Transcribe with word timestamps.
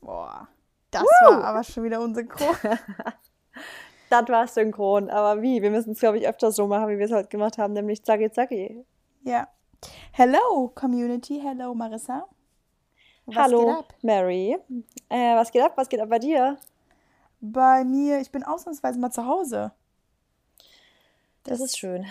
Boah, 0.00 0.48
das 0.90 1.02
Woo! 1.02 1.30
war 1.30 1.44
aber 1.44 1.64
schon 1.64 1.84
wieder 1.84 2.00
unsynchron. 2.00 2.56
das 4.10 4.28
war 4.28 4.46
synchron, 4.46 5.10
aber 5.10 5.42
wie? 5.42 5.60
Wir 5.62 5.70
müssen 5.70 5.92
es, 5.92 6.00
glaube 6.00 6.18
ich, 6.18 6.28
öfter 6.28 6.50
so 6.50 6.66
machen, 6.66 6.88
wie 6.88 6.98
wir 6.98 7.06
es 7.06 7.12
heute 7.12 7.28
gemacht 7.28 7.58
haben, 7.58 7.74
nämlich 7.74 8.04
zacki 8.04 8.30
zacki. 8.30 8.84
Ja. 9.22 9.48
Hello, 10.12 10.72
Community. 10.74 11.40
Hello, 11.42 11.74
Marissa. 11.74 12.26
Was 13.26 13.36
Hallo, 13.36 13.84
Mary. 14.02 14.56
Äh, 15.08 15.36
was 15.36 15.50
geht 15.50 15.62
ab? 15.62 15.72
Was 15.76 15.88
geht 15.88 16.00
ab 16.00 16.08
bei 16.08 16.18
dir? 16.18 16.56
Bei 17.40 17.84
mir, 17.84 18.20
ich 18.20 18.32
bin 18.32 18.42
ausnahmsweise 18.42 18.98
mal 18.98 19.10
zu 19.10 19.26
Hause. 19.26 19.72
Das, 21.44 21.58
das 21.58 21.68
ist 21.68 21.78
schön. 21.78 22.06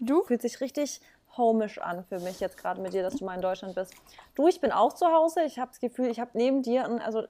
Du? 0.00 0.22
Fühlt 0.22 0.42
sich 0.42 0.60
richtig 0.60 1.00
homisch 1.40 1.78
an 1.78 2.04
für 2.04 2.20
mich 2.20 2.40
jetzt 2.40 2.56
gerade 2.56 2.80
mit 2.80 2.92
dir, 2.92 3.02
dass 3.02 3.16
du 3.16 3.24
mal 3.24 3.34
in 3.34 3.42
Deutschland 3.42 3.74
bist. 3.74 3.94
Du, 4.34 4.46
ich 4.46 4.60
bin 4.60 4.72
auch 4.72 4.92
zu 4.92 5.06
Hause. 5.06 5.42
Ich 5.44 5.58
habe 5.58 5.70
das 5.70 5.80
Gefühl, 5.80 6.06
ich 6.06 6.20
habe 6.20 6.30
neben 6.34 6.62
dir, 6.62 6.84
ein, 6.84 7.00
also 7.00 7.24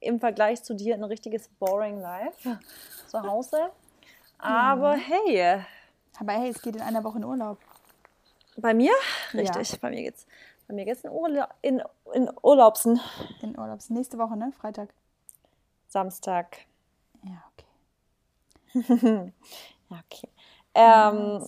im 0.00 0.20
Vergleich 0.20 0.62
zu 0.62 0.74
dir, 0.74 0.94
ein 0.94 1.04
richtiges 1.04 1.48
boring 1.48 2.00
Life 2.00 2.58
zu 3.06 3.22
Hause. 3.22 3.70
Aber 4.38 4.96
mhm. 4.96 5.00
hey. 5.00 5.64
Aber 6.18 6.32
hey, 6.32 6.50
es 6.50 6.60
geht 6.60 6.76
in 6.76 6.82
einer 6.82 7.04
Woche 7.04 7.18
in 7.18 7.24
Urlaub. 7.24 7.58
Bei 8.56 8.74
mir? 8.74 8.92
Richtig. 9.32 9.72
Ja. 9.72 9.78
Bei 9.80 9.90
mir 9.90 10.02
geht's. 10.02 10.26
Bei 10.68 10.74
mir 10.74 10.84
geht's 10.84 11.02
in, 11.02 11.10
Urla 11.10 11.48
in, 11.60 11.82
in 12.12 12.30
Urlaubsen. 12.42 13.00
In 13.40 13.58
Urlaubsen. 13.58 13.96
Nächste 13.96 14.18
Woche, 14.18 14.36
ne? 14.36 14.52
Freitag. 14.52 14.92
Samstag. 15.88 16.58
Ja, 17.22 17.42
okay. 18.74 18.92
ja, 19.90 20.00
okay. 20.04 20.28
Ähm, 20.74 21.44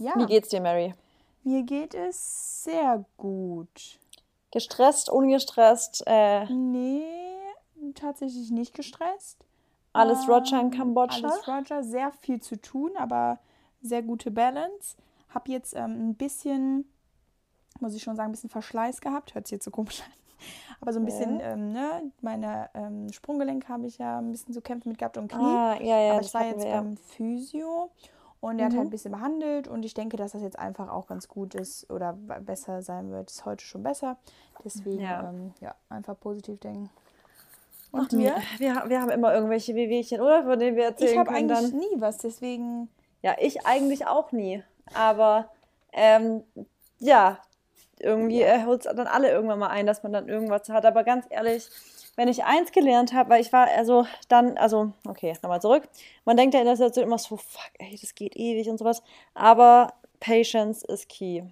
ja. 0.00 0.12
Wie 0.16 0.26
geht's 0.26 0.48
dir, 0.48 0.60
Mary? 0.60 0.94
Mir 1.42 1.62
geht 1.62 1.94
es 1.94 2.64
sehr 2.64 3.04
gut. 3.16 3.98
Gestresst, 4.50 5.10
ungestresst? 5.10 6.02
Äh, 6.06 6.46
nee, 6.46 7.02
tatsächlich 7.94 8.50
nicht 8.50 8.74
gestresst. 8.74 9.44
Alles 9.92 10.24
ähm, 10.24 10.30
Roger 10.30 10.60
in 10.60 10.70
Kambodscha? 10.70 11.28
Alles 11.28 11.48
Roger, 11.48 11.82
sehr 11.82 12.12
viel 12.12 12.40
zu 12.40 12.60
tun, 12.60 12.92
aber 12.96 13.38
sehr 13.82 14.02
gute 14.02 14.30
Balance. 14.30 14.96
Hab 15.28 15.48
jetzt 15.48 15.74
ähm, 15.74 16.10
ein 16.10 16.14
bisschen, 16.14 16.90
muss 17.80 17.94
ich 17.94 18.02
schon 18.02 18.16
sagen, 18.16 18.30
ein 18.30 18.32
bisschen 18.32 18.50
Verschleiß 18.50 19.00
gehabt. 19.00 19.34
Hört 19.34 19.46
sich 19.46 19.52
jetzt 19.56 19.64
so 19.64 19.70
komisch 19.70 20.02
an. 20.02 20.12
Aber 20.80 20.92
so 20.92 21.00
ein 21.00 21.04
bisschen, 21.04 21.40
ja. 21.40 21.52
ähm, 21.52 21.72
ne, 21.72 22.12
meine 22.20 22.70
ähm, 22.74 23.12
Sprunggelenk 23.12 23.68
habe 23.68 23.88
ich 23.88 23.98
ja 23.98 24.18
ein 24.18 24.30
bisschen 24.30 24.54
zu 24.54 24.60
kämpfen 24.60 24.90
mit 24.90 24.98
gehabt 24.98 25.18
und 25.18 25.26
Knie. 25.26 25.42
Ah, 25.42 25.76
ja, 25.80 26.00
ja, 26.00 26.12
Aber 26.12 26.20
ich 26.20 26.32
war 26.32 26.46
jetzt 26.46 26.64
wir, 26.64 26.70
beim 26.70 26.96
Physio 26.96 27.90
und 28.40 28.58
er 28.58 28.66
mhm. 28.66 28.70
hat 28.70 28.78
halt 28.78 28.88
ein 28.88 28.90
bisschen 28.90 29.12
behandelt 29.12 29.68
und 29.68 29.84
ich 29.84 29.94
denke, 29.94 30.16
dass 30.16 30.32
das 30.32 30.42
jetzt 30.42 30.58
einfach 30.58 30.88
auch 30.88 31.06
ganz 31.06 31.28
gut 31.28 31.54
ist 31.54 31.90
oder 31.90 32.12
besser 32.12 32.82
sein 32.82 33.10
wird. 33.10 33.30
Ist 33.30 33.44
heute 33.44 33.64
schon 33.64 33.82
besser. 33.82 34.16
Deswegen, 34.64 35.02
ja, 35.02 35.28
ähm, 35.28 35.52
ja 35.60 35.74
einfach 35.88 36.18
positiv 36.18 36.60
denken. 36.60 36.90
Und 37.90 38.08
Ach, 38.12 38.18
wir? 38.18 38.36
wir? 38.58 38.84
Wir 38.86 39.00
haben 39.00 39.10
immer 39.10 39.34
irgendwelche 39.34 39.74
Wehwehchen, 39.74 40.20
oder? 40.20 40.44
Von 40.44 40.58
denen 40.58 40.76
wir 40.76 40.84
erzählen 40.84 41.12
Ich 41.12 41.18
habe 41.18 41.30
eigentlich 41.30 41.70
dann. 41.70 41.78
nie 41.78 42.00
was, 42.00 42.18
deswegen. 42.18 42.88
Ja, 43.22 43.34
ich 43.38 43.66
eigentlich 43.66 44.06
auch 44.06 44.30
nie. 44.30 44.62
Aber 44.94 45.50
ähm, 45.92 46.44
ja, 46.98 47.38
irgendwie 47.98 48.40
ja. 48.40 48.64
holt 48.66 48.86
es 48.86 48.94
dann 48.94 49.06
alle 49.06 49.30
irgendwann 49.30 49.58
mal 49.58 49.68
ein, 49.68 49.86
dass 49.86 50.02
man 50.02 50.12
dann 50.12 50.28
irgendwas 50.28 50.68
hat. 50.68 50.84
Aber 50.84 51.02
ganz 51.02 51.26
ehrlich, 51.30 51.68
wenn 52.18 52.26
ich 52.26 52.42
eins 52.42 52.72
gelernt 52.72 53.12
habe, 53.12 53.30
weil 53.30 53.40
ich 53.40 53.52
war 53.52 53.68
also 53.68 54.04
dann, 54.26 54.58
also, 54.58 54.92
okay, 55.06 55.32
nochmal 55.40 55.62
zurück. 55.62 55.88
Man 56.24 56.36
denkt 56.36 56.52
ja 56.52 56.58
in 56.58 56.66
der 56.66 56.74
Situation 56.74 57.04
immer 57.04 57.16
so, 57.16 57.36
fuck, 57.36 57.70
ey, 57.78 57.96
das 57.96 58.16
geht 58.16 58.34
ewig 58.34 58.68
und 58.68 58.76
sowas. 58.76 59.04
Aber 59.34 59.92
Patience 60.18 60.82
ist 60.82 61.08
key. 61.08 61.44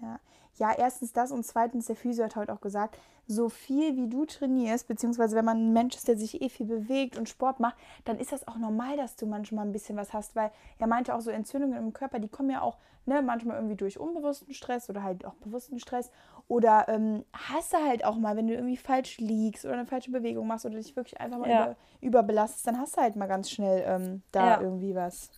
Ja. 0.00 0.20
Ja, 0.54 0.72
erstens 0.76 1.12
das 1.12 1.32
und 1.32 1.44
zweitens, 1.44 1.86
der 1.86 1.96
Physio 1.96 2.24
hat 2.24 2.36
heute 2.36 2.52
auch 2.52 2.60
gesagt, 2.60 2.96
so 3.26 3.48
viel 3.48 3.96
wie 3.96 4.08
du 4.08 4.24
trainierst, 4.24 4.86
beziehungsweise 4.86 5.34
wenn 5.34 5.44
man 5.44 5.58
ein 5.58 5.72
Mensch 5.72 5.96
ist, 5.96 6.06
der 6.06 6.16
sich 6.16 6.42
eh 6.42 6.48
viel 6.48 6.66
bewegt 6.66 7.18
und 7.18 7.28
Sport 7.28 7.58
macht, 7.58 7.76
dann 8.04 8.18
ist 8.18 8.30
das 8.30 8.46
auch 8.46 8.56
normal, 8.56 8.96
dass 8.96 9.16
du 9.16 9.26
manchmal 9.26 9.66
ein 9.66 9.72
bisschen 9.72 9.96
was 9.96 10.12
hast, 10.12 10.36
weil 10.36 10.52
er 10.78 10.86
meinte 10.86 11.12
auch 11.12 11.20
so 11.20 11.30
Entzündungen 11.30 11.76
im 11.76 11.92
Körper, 11.92 12.20
die 12.20 12.28
kommen 12.28 12.50
ja 12.50 12.62
auch 12.62 12.76
ne, 13.04 13.20
manchmal 13.22 13.56
irgendwie 13.56 13.76
durch 13.76 13.98
unbewussten 13.98 14.54
Stress 14.54 14.88
oder 14.88 15.02
halt 15.02 15.24
auch 15.24 15.34
bewussten 15.34 15.80
Stress 15.80 16.10
oder 16.48 16.88
ähm, 16.88 17.24
hast 17.32 17.74
du 17.74 17.76
halt 17.76 18.04
auch 18.04 18.16
mal, 18.16 18.36
wenn 18.36 18.48
du 18.48 18.54
irgendwie 18.54 18.78
falsch 18.78 19.18
liegst 19.18 19.66
oder 19.66 19.74
eine 19.74 19.86
falsche 19.86 20.10
Bewegung 20.10 20.46
machst 20.46 20.64
oder 20.64 20.76
dich 20.76 20.96
wirklich 20.96 21.20
einfach 21.20 21.38
mal 21.38 21.50
ja. 21.50 21.64
über, 21.64 21.76
überbelastest, 22.00 22.66
dann 22.66 22.78
hast 22.78 22.96
du 22.96 23.02
halt 23.02 23.16
mal 23.16 23.26
ganz 23.26 23.50
schnell 23.50 23.84
ähm, 23.86 24.22
da 24.32 24.46
ja. 24.46 24.60
irgendwie 24.62 24.94
was. 24.94 25.30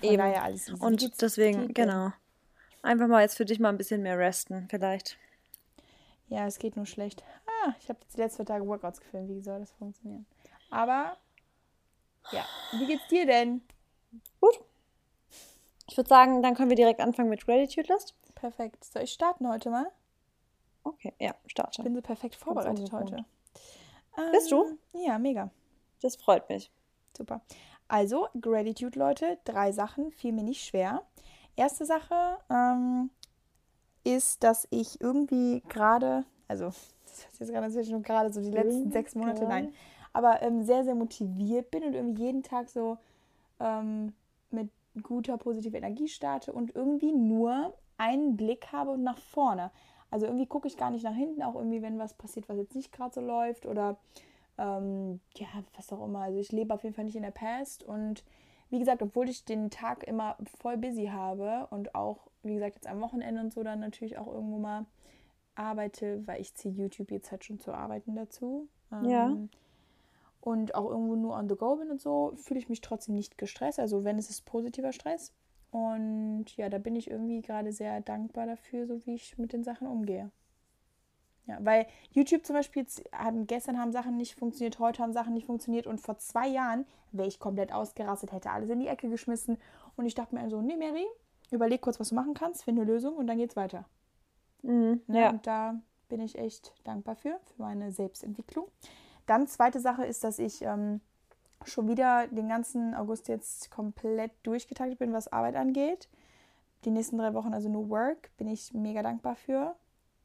Von 0.00 0.08
Eben. 0.10 0.18
daher 0.18 0.42
alles 0.42 0.68
easy. 0.68 0.84
Und 0.84 1.22
deswegen, 1.22 1.72
genau. 1.72 2.12
Einfach 2.82 3.06
mal 3.06 3.22
jetzt 3.22 3.36
für 3.36 3.44
dich 3.44 3.60
mal 3.60 3.68
ein 3.68 3.76
bisschen 3.76 4.02
mehr 4.02 4.18
resten, 4.18 4.66
vielleicht. 4.68 5.16
Ja, 6.28 6.46
es 6.46 6.58
geht 6.58 6.76
nur 6.76 6.86
schlecht. 6.86 7.24
Ah, 7.46 7.72
ich 7.80 7.88
habe 7.88 8.00
jetzt 8.02 8.16
die 8.16 8.20
letzten 8.20 8.44
zwei 8.44 8.52
Tage 8.52 8.66
Workouts 8.66 9.00
gefilmt. 9.00 9.28
Wie 9.28 9.40
soll 9.40 9.60
das 9.60 9.72
funktionieren? 9.72 10.26
Aber, 10.70 11.16
ja. 12.32 12.44
Wie 12.72 12.86
geht's 12.86 13.06
dir 13.08 13.26
denn? 13.26 13.62
Gut. 14.40 14.60
Ich 15.88 15.96
würde 15.96 16.08
sagen, 16.08 16.42
dann 16.42 16.54
können 16.54 16.68
wir 16.68 16.76
direkt 16.76 17.00
anfangen 17.00 17.30
mit 17.30 17.46
Gratitude 17.46 17.92
List. 17.92 18.14
Perfekt. 18.34 18.84
Soll 18.84 19.02
ich 19.02 19.12
starten 19.12 19.48
heute 19.48 19.70
mal? 19.70 19.90
Okay, 20.88 21.12
ja, 21.18 21.34
starte. 21.46 21.80
Ich 21.80 21.84
bin 21.84 21.94
so 21.94 22.00
perfekt 22.00 22.34
vorbereitet 22.34 22.90
heute. 22.92 23.24
Ähm, 24.16 24.32
Bist 24.32 24.50
du? 24.50 24.78
Ja, 24.92 25.18
mega. 25.18 25.50
Das 26.00 26.16
freut 26.16 26.48
mich. 26.48 26.70
Super. 27.16 27.40
Also, 27.88 28.28
Gratitude, 28.40 28.98
Leute. 28.98 29.38
Drei 29.44 29.72
Sachen, 29.72 30.12
fiel 30.12 30.32
mir 30.32 30.44
nicht 30.44 30.64
schwer. 30.64 31.02
Erste 31.56 31.84
Sache, 31.84 32.38
ähm, 32.50 33.10
ist, 34.04 34.42
dass 34.42 34.66
ich 34.70 35.00
irgendwie 35.00 35.62
gerade, 35.68 36.24
also 36.46 36.66
das 37.04 37.26
ist 37.32 37.40
jetzt 37.40 37.52
gerade 37.52 37.66
natürlich 37.68 37.90
nur 37.90 38.02
gerade 38.02 38.32
so 38.32 38.40
die 38.40 38.50
letzten 38.50 38.90
sechs 38.90 39.14
Monate, 39.14 39.44
nein, 39.44 39.74
aber 40.12 40.40
ähm, 40.42 40.64
sehr, 40.64 40.84
sehr 40.84 40.94
motiviert 40.94 41.70
bin 41.70 41.84
und 41.84 41.94
irgendwie 41.94 42.24
jeden 42.24 42.42
Tag 42.42 42.68
so 42.70 42.98
ähm, 43.60 44.14
mit 44.50 44.70
guter, 45.02 45.36
positiver 45.36 45.78
Energie 45.78 46.08
starte 46.08 46.52
und 46.52 46.74
irgendwie 46.74 47.12
nur 47.12 47.74
einen 47.98 48.36
Blick 48.36 48.72
habe 48.72 48.92
und 48.92 49.02
nach 49.02 49.18
vorne. 49.18 49.70
Also 50.10 50.26
irgendwie 50.26 50.46
gucke 50.46 50.68
ich 50.68 50.76
gar 50.76 50.90
nicht 50.90 51.04
nach 51.04 51.14
hinten, 51.14 51.42
auch 51.42 51.54
irgendwie, 51.54 51.82
wenn 51.82 51.98
was 51.98 52.14
passiert, 52.14 52.48
was 52.48 52.56
jetzt 52.56 52.74
nicht 52.74 52.92
gerade 52.92 53.14
so 53.14 53.20
läuft 53.20 53.66
oder 53.66 53.98
ähm, 54.56 55.20
ja, 55.36 55.46
was 55.76 55.92
auch 55.92 56.04
immer. 56.04 56.20
Also 56.20 56.38
ich 56.38 56.52
lebe 56.52 56.74
auf 56.74 56.82
jeden 56.82 56.94
Fall 56.94 57.04
nicht 57.04 57.16
in 57.16 57.22
der 57.22 57.30
Past 57.30 57.82
und 57.84 58.24
wie 58.70 58.78
gesagt, 58.78 59.02
obwohl 59.02 59.28
ich 59.28 59.44
den 59.44 59.70
Tag 59.70 60.04
immer 60.04 60.36
voll 60.60 60.76
busy 60.76 61.06
habe 61.06 61.66
und 61.70 61.94
auch, 61.94 62.28
wie 62.42 62.54
gesagt, 62.54 62.76
jetzt 62.76 62.86
am 62.86 63.00
Wochenende 63.00 63.40
und 63.40 63.52
so 63.52 63.62
dann 63.62 63.80
natürlich 63.80 64.18
auch 64.18 64.26
irgendwo 64.26 64.58
mal 64.58 64.84
arbeite, 65.54 66.26
weil 66.26 66.40
ich 66.40 66.54
ziehe 66.54 66.74
YouTube 66.74 67.10
jetzt 67.10 67.30
halt 67.30 67.44
schon 67.44 67.58
zu 67.58 67.72
arbeiten 67.72 68.14
dazu. 68.14 68.68
Ja. 68.90 69.26
Ähm, 69.26 69.48
und 70.40 70.74
auch 70.74 70.88
irgendwo 70.88 71.16
nur 71.16 71.34
on 71.34 71.48
the 71.48 71.56
go 71.56 71.76
bin 71.76 71.90
und 71.90 72.00
so, 72.00 72.32
fühle 72.36 72.60
ich 72.60 72.68
mich 72.68 72.80
trotzdem 72.80 73.14
nicht 73.14 73.38
gestresst. 73.38 73.80
Also 73.80 74.04
wenn 74.04 74.18
es 74.18 74.30
ist 74.30 74.44
positiver 74.44 74.92
Stress. 74.92 75.32
Und 75.70 76.46
ja, 76.56 76.68
da 76.68 76.78
bin 76.78 76.96
ich 76.96 77.10
irgendwie 77.10 77.42
gerade 77.42 77.72
sehr 77.72 78.00
dankbar 78.00 78.46
dafür, 78.46 78.86
so 78.86 79.04
wie 79.04 79.14
ich 79.14 79.36
mit 79.38 79.52
den 79.52 79.64
Sachen 79.64 79.86
umgehe. 79.86 80.30
Ja, 81.46 81.58
weil 81.60 81.86
YouTube 82.12 82.44
zum 82.44 82.56
Beispiel, 82.56 82.86
haben, 83.12 83.46
gestern 83.46 83.78
haben 83.78 83.92
Sachen 83.92 84.16
nicht 84.16 84.34
funktioniert, 84.34 84.78
heute 84.78 85.02
haben 85.02 85.14
Sachen 85.14 85.32
nicht 85.32 85.46
funktioniert 85.46 85.86
und 85.86 85.98
vor 85.98 86.18
zwei 86.18 86.46
Jahren 86.46 86.84
wäre 87.10 87.26
ich 87.26 87.40
komplett 87.40 87.72
ausgerastet, 87.72 88.32
hätte 88.32 88.50
alles 88.50 88.68
in 88.68 88.80
die 88.80 88.86
Ecke 88.86 89.08
geschmissen 89.08 89.56
und 89.96 90.04
ich 90.04 90.14
dachte 90.14 90.34
mir 90.34 90.48
so, 90.50 90.60
nee 90.60 90.76
Mary, 90.76 91.06
überleg 91.50 91.80
kurz, 91.80 91.98
was 91.98 92.10
du 92.10 92.14
machen 92.14 92.34
kannst, 92.34 92.64
finde 92.64 92.82
eine 92.82 92.90
Lösung 92.90 93.16
und 93.16 93.26
dann 93.26 93.38
geht's 93.38 93.56
weiter. 93.56 93.86
Mhm, 94.62 95.00
ne, 95.06 95.20
ja. 95.20 95.30
Und 95.30 95.46
da 95.46 95.80
bin 96.10 96.20
ich 96.20 96.38
echt 96.38 96.74
dankbar 96.84 97.16
für, 97.16 97.40
für 97.44 97.62
meine 97.62 97.92
Selbstentwicklung. 97.92 98.68
Dann 99.26 99.46
zweite 99.46 99.80
Sache 99.80 100.04
ist, 100.04 100.24
dass 100.24 100.38
ich 100.38 100.62
ähm, 100.62 101.00
schon 101.64 101.88
wieder 101.88 102.26
den 102.28 102.48
ganzen 102.48 102.94
August 102.94 103.28
jetzt 103.28 103.70
komplett 103.70 104.32
durchgetaktet 104.42 104.98
bin, 104.98 105.12
was 105.12 105.32
Arbeit 105.32 105.56
angeht. 105.56 106.08
Die 106.84 106.90
nächsten 106.90 107.18
drei 107.18 107.34
Wochen, 107.34 107.52
also 107.52 107.68
nur 107.68 107.88
Work, 107.88 108.30
bin 108.36 108.48
ich 108.48 108.72
mega 108.72 109.02
dankbar 109.02 109.34
für. 109.34 109.74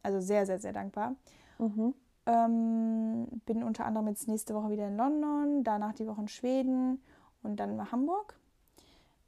Also 0.03 0.19
sehr, 0.19 0.45
sehr, 0.45 0.59
sehr 0.59 0.73
dankbar. 0.73 1.15
Mhm. 1.57 1.93
Ähm, 2.25 3.27
bin 3.45 3.63
unter 3.63 3.85
anderem 3.85 4.07
jetzt 4.07 4.27
nächste 4.27 4.53
Woche 4.53 4.69
wieder 4.69 4.87
in 4.87 4.97
London, 4.97 5.63
danach 5.63 5.93
die 5.93 6.07
Woche 6.07 6.21
in 6.21 6.27
Schweden 6.27 7.01
und 7.41 7.59
dann 7.59 7.75
nach 7.75 7.91
Hamburg. 7.91 8.37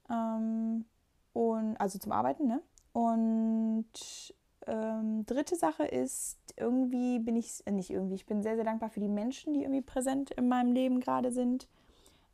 Ähm, 0.10 0.86
und, 1.34 1.76
also 1.78 2.00
zum 2.00 2.12
Arbeiten, 2.12 2.48
ne? 2.48 2.62
Und 2.94 3.86
ähm, 4.68 5.26
dritte 5.26 5.56
Sache 5.56 5.86
ist, 5.86 6.40
irgendwie 6.58 7.20
bin 7.20 7.36
ich, 7.36 7.66
äh, 7.66 7.72
nicht 7.72 7.90
irgendwie, 7.90 8.16
ich 8.16 8.26
bin 8.26 8.42
sehr, 8.42 8.56
sehr 8.56 8.64
dankbar 8.64 8.90
für 8.90 9.02
die 9.02 9.10
Menschen, 9.10 9.54
die 9.54 9.64
irgendwie 9.64 9.82
präsent 9.82 10.32
in 10.32 10.48
meinem 10.48 10.72
Leben 10.72 11.00
gerade 11.00 11.32
sind, 11.32 11.68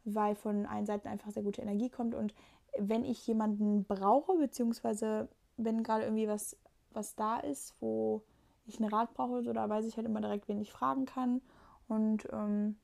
weil 0.06 0.36
von 0.36 0.66
allen 0.66 0.86
Seiten 0.86 1.08
einfach 1.08 1.32
sehr 1.32 1.44
gute 1.44 1.62
Energie 1.62 1.90
kommt. 1.90 2.16
Und 2.16 2.34
wenn 2.78 3.04
ich 3.06 3.26
jemanden 3.28 3.84
brauche, 3.84 4.38
beziehungsweise 4.38 5.28
wenn 5.58 5.84
gerade 5.84 6.04
irgendwie 6.04 6.28
was, 6.28 6.58
was 6.92 7.16
da 7.16 7.38
ist, 7.38 7.76
wo 7.80 8.22
ich 8.66 8.80
einen 8.80 8.90
Rat 8.90 9.14
brauche 9.14 9.44
so, 9.44 9.54
da 9.54 9.70
weiß 9.70 9.86
ich 9.86 9.98
halt 9.98 10.06
immer 10.06 10.22
direkt, 10.22 10.48
wen 10.48 10.62
ich 10.62 10.72
fragen 10.72 11.06
kann. 11.06 11.42
Und 11.88 12.28
ähm, 12.32 12.78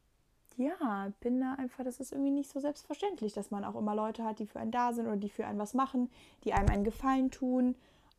ja, 0.58 1.12
bin 1.20 1.40
da 1.40 1.54
einfach, 1.54 1.84
das 1.84 2.00
ist 2.00 2.12
irgendwie 2.12 2.32
nicht 2.32 2.50
so 2.50 2.60
selbstverständlich, 2.60 3.34
dass 3.34 3.52
man 3.52 3.64
auch 3.64 3.76
immer 3.76 3.96
Leute 3.96 4.24
hat, 4.24 4.40
die 4.40 4.48
für 4.48 4.60
einen 4.60 4.72
da 4.72 4.92
sind 4.92 5.08
oder 5.08 5.18
die 5.18 5.30
für 5.30 5.46
einen 5.46 5.60
was 5.60 5.74
machen, 5.74 6.10
die 6.44 6.54
einem 6.54 6.70
einen 6.70 6.84
Gefallen 6.84 7.32
tun 7.32 7.76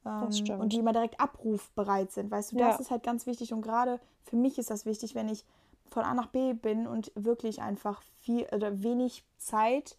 ähm, 0.07 0.29
und 0.61 0.73
die 0.73 0.79
immer 0.79 0.93
direkt 0.93 1.21
abrufbereit 1.21 2.13
sind. 2.13 2.31
Weißt 2.31 2.53
du, 2.53 2.57
das 2.57 2.77
ja. 2.77 2.81
ist 2.81 2.91
halt 2.91 3.03
ganz 3.03 3.27
wichtig 3.27 3.53
und 3.53 3.63
gerade 3.63 4.01
für 4.23 4.37
mich 4.37 4.59
ist 4.59 4.71
das 4.71 4.87
wichtig, 4.87 5.15
wenn 5.15 5.29
ich 5.29 5.45
von 5.91 6.05
A 6.05 6.15
nach 6.15 6.29
B 6.29 6.53
bin 6.53 6.87
und 6.87 7.13
wirklich 7.15 7.61
einfach 7.63 8.03
viel 8.21 8.47
oder 8.53 8.83
wenig 8.83 9.25
Zeit 9.39 9.97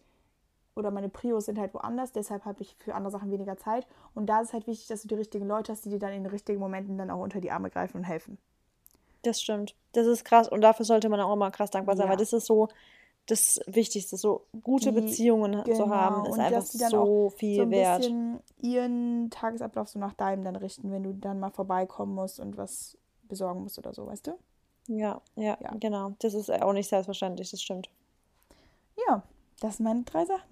oder 0.76 0.90
meine 0.90 1.08
Prios 1.08 1.46
sind 1.46 1.58
halt 1.58 1.74
woanders, 1.74 2.12
deshalb 2.12 2.44
habe 2.44 2.62
ich 2.62 2.74
für 2.78 2.94
andere 2.94 3.10
Sachen 3.10 3.30
weniger 3.30 3.56
Zeit. 3.56 3.86
Und 4.14 4.26
da 4.26 4.40
ist 4.40 4.48
es 4.48 4.52
halt 4.54 4.66
wichtig, 4.66 4.86
dass 4.88 5.02
du 5.02 5.08
die 5.08 5.16
richtigen 5.16 5.46
Leute 5.46 5.72
hast, 5.72 5.84
die 5.84 5.90
dir 5.90 5.98
dann 5.98 6.12
in 6.12 6.22
den 6.22 6.30
richtigen 6.30 6.60
Momenten 6.60 6.96
dann 6.96 7.10
auch 7.10 7.20
unter 7.20 7.40
die 7.40 7.50
Arme 7.50 7.70
greifen 7.70 7.98
und 7.98 8.04
helfen. 8.04 8.38
Das 9.22 9.40
stimmt. 9.42 9.74
Das 9.92 10.06
ist 10.06 10.24
krass 10.24 10.48
und 10.48 10.60
dafür 10.62 10.84
sollte 10.86 11.08
man 11.08 11.20
auch 11.20 11.32
immer 11.34 11.50
krass 11.50 11.70
dankbar 11.70 11.96
sein, 11.96 12.06
Ja. 12.06 12.10
weil 12.10 12.16
das 12.18 12.32
ist 12.32 12.46
so 12.46 12.68
das 13.26 13.60
Wichtigste, 13.66 14.16
so 14.16 14.46
gute 14.62 14.92
Die- 14.92 15.00
Beziehungen 15.00 15.62
zu 15.74 15.90
haben, 15.90 16.24
ist 16.24 16.32
und 16.32 16.40
einfach 16.40 16.60
dass 16.60 16.70
die 16.70 16.78
dann 16.78 16.90
so 16.90 16.98
auch 17.26 17.30
viel 17.30 17.56
so 17.56 17.62
ein 17.62 17.70
wert. 17.70 17.98
bisschen 17.98 18.40
ihren 18.58 19.28
Tagesablauf 19.30 19.88
so 19.88 19.98
nach 19.98 20.14
deinem 20.14 20.42
dann 20.44 20.56
richten, 20.56 20.90
wenn 20.90 21.02
du 21.02 21.12
dann 21.12 21.38
mal 21.38 21.50
vorbeikommen 21.50 22.14
musst 22.14 22.40
und 22.40 22.56
was 22.56 22.96
besorgen 23.24 23.62
musst 23.62 23.78
oder 23.78 23.92
so, 23.92 24.06
weißt 24.06 24.28
du? 24.28 24.38
Ja, 24.88 25.20
ja, 25.36 25.56
Ja. 25.60 25.70
genau. 25.78 26.12
Das 26.20 26.34
ist 26.34 26.50
auch 26.50 26.72
nicht 26.72 26.88
selbstverständlich, 26.88 27.50
das 27.50 27.62
stimmt. 27.62 27.88
Ja, 29.08 29.22
das 29.60 29.76
sind 29.76 29.84
meine 29.84 30.02
drei 30.02 30.24
Sachen. 30.24 30.48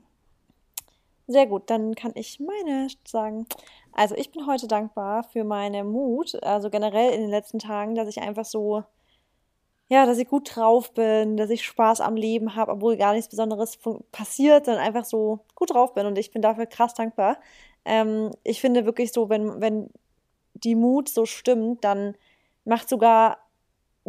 Sehr 1.27 1.47
gut, 1.47 1.69
dann 1.69 1.95
kann 1.95 2.13
ich 2.15 2.41
meine 2.41 2.89
sagen. 3.07 3.47
Also 3.93 4.15
ich 4.15 4.31
bin 4.31 4.47
heute 4.47 4.67
dankbar 4.67 5.25
für 5.25 5.45
meine 5.45 5.85
Mut, 5.85 6.43
also 6.43 6.71
generell 6.71 7.13
in 7.13 7.21
den 7.21 7.31
letzten 7.31 7.59
Tagen, 7.59 7.95
dass 7.95 8.09
ich 8.09 8.19
einfach 8.23 8.47
so, 8.47 8.83
ja, 9.89 10.07
dass 10.07 10.19
ich 10.19 10.29
gut 10.29 10.55
drauf 10.57 10.93
bin, 10.95 11.37
dass 11.37 11.51
ich 11.51 11.65
Spaß 11.65 12.01
am 12.01 12.17
Leben 12.17 12.55
habe, 12.55 12.73
obwohl 12.73 12.97
gar 12.97 13.13
nichts 13.13 13.29
Besonderes 13.29 13.79
passiert, 14.11 14.65
sondern 14.67 14.83
einfach 14.85 15.05
so 15.05 15.41
gut 15.55 15.75
drauf 15.75 15.93
bin 15.93 16.07
und 16.07 16.17
ich 16.17 16.31
bin 16.31 16.41
dafür 16.41 16.65
krass 16.67 16.95
dankbar. 16.95 17.39
Ähm, 17.85 18.31
ich 18.45 18.61
finde 18.61 18.87
wirklich 18.87 19.13
so, 19.13 19.29
wenn, 19.29 19.61
wenn 19.61 19.91
die 20.55 20.75
Mut 20.75 21.09
so 21.11 21.27
stimmt, 21.27 21.85
dann 21.85 22.17
macht 22.65 22.89
sogar 22.89 23.39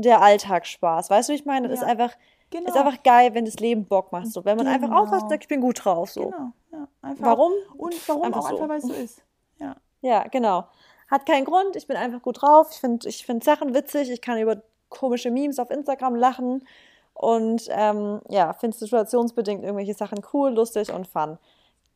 der 0.01 0.21
Alltag 0.21 0.65
Spaß. 0.65 1.09
Weißt 1.09 1.29
du, 1.29 1.33
wie 1.33 1.37
ich 1.37 1.45
meine? 1.45 1.67
Das 1.67 1.79
Ja. 1.79 1.85
ist 1.85 1.91
einfach, 1.91 2.13
Genau. 2.51 2.67
ist 2.69 2.77
einfach 2.77 3.03
geil, 3.03 3.33
wenn 3.33 3.45
das 3.45 3.55
Leben 3.59 3.85
Bock 3.85 4.11
macht. 4.11 4.27
So, 4.27 4.43
wenn 4.45 4.57
man 4.57 4.67
einfach 4.67 4.87
Genau. 4.89 5.01
aufwacht 5.03 5.23
und 5.23 5.29
sagt, 5.29 5.43
ich 5.43 5.47
bin 5.47 5.61
gut 5.61 5.83
drauf. 5.83 6.09
So. 6.11 6.25
Genau, 6.31 6.51
ja, 6.71 6.87
einfach. 7.01 7.25
Warum? 7.25 7.51
Und 7.77 8.07
warum 8.09 8.23
Einfach 8.23 8.39
auch 8.39 8.49
so. 8.49 8.55
einfach, 8.55 8.69
weil 8.69 8.77
es 8.79 8.83
so 8.85 8.93
ist. 8.93 9.21
Ja. 9.59 9.75
Ja, 10.01 10.23
genau. 10.27 10.65
Hat 11.09 11.25
keinen 11.25 11.45
Grund, 11.45 11.75
ich 11.75 11.87
bin 11.87 11.97
einfach 11.97 12.21
gut 12.21 12.41
drauf. 12.41 12.69
Ich 12.71 12.79
finde 12.79 13.07
ich 13.09 13.25
find 13.25 13.43
Sachen 13.43 13.73
witzig, 13.73 14.09
ich 14.11 14.21
kann 14.21 14.37
über 14.39 14.61
komische 14.89 15.29
Memes 15.31 15.59
auf 15.59 15.69
Instagram 15.71 16.15
lachen 16.15 16.65
und 17.13 17.67
ähm, 17.69 18.21
ja, 18.29 18.53
finde 18.53 18.77
situationsbedingt 18.77 19.63
irgendwelche 19.63 19.93
Sachen 19.93 20.21
cool, 20.33 20.51
lustig 20.51 20.91
und 20.93 21.07
fun. 21.07 21.37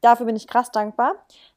Dafür 0.01 0.25
bin 0.25 0.35
ich 0.35 0.47
krass 0.47 0.69
dankbar. 0.71 1.15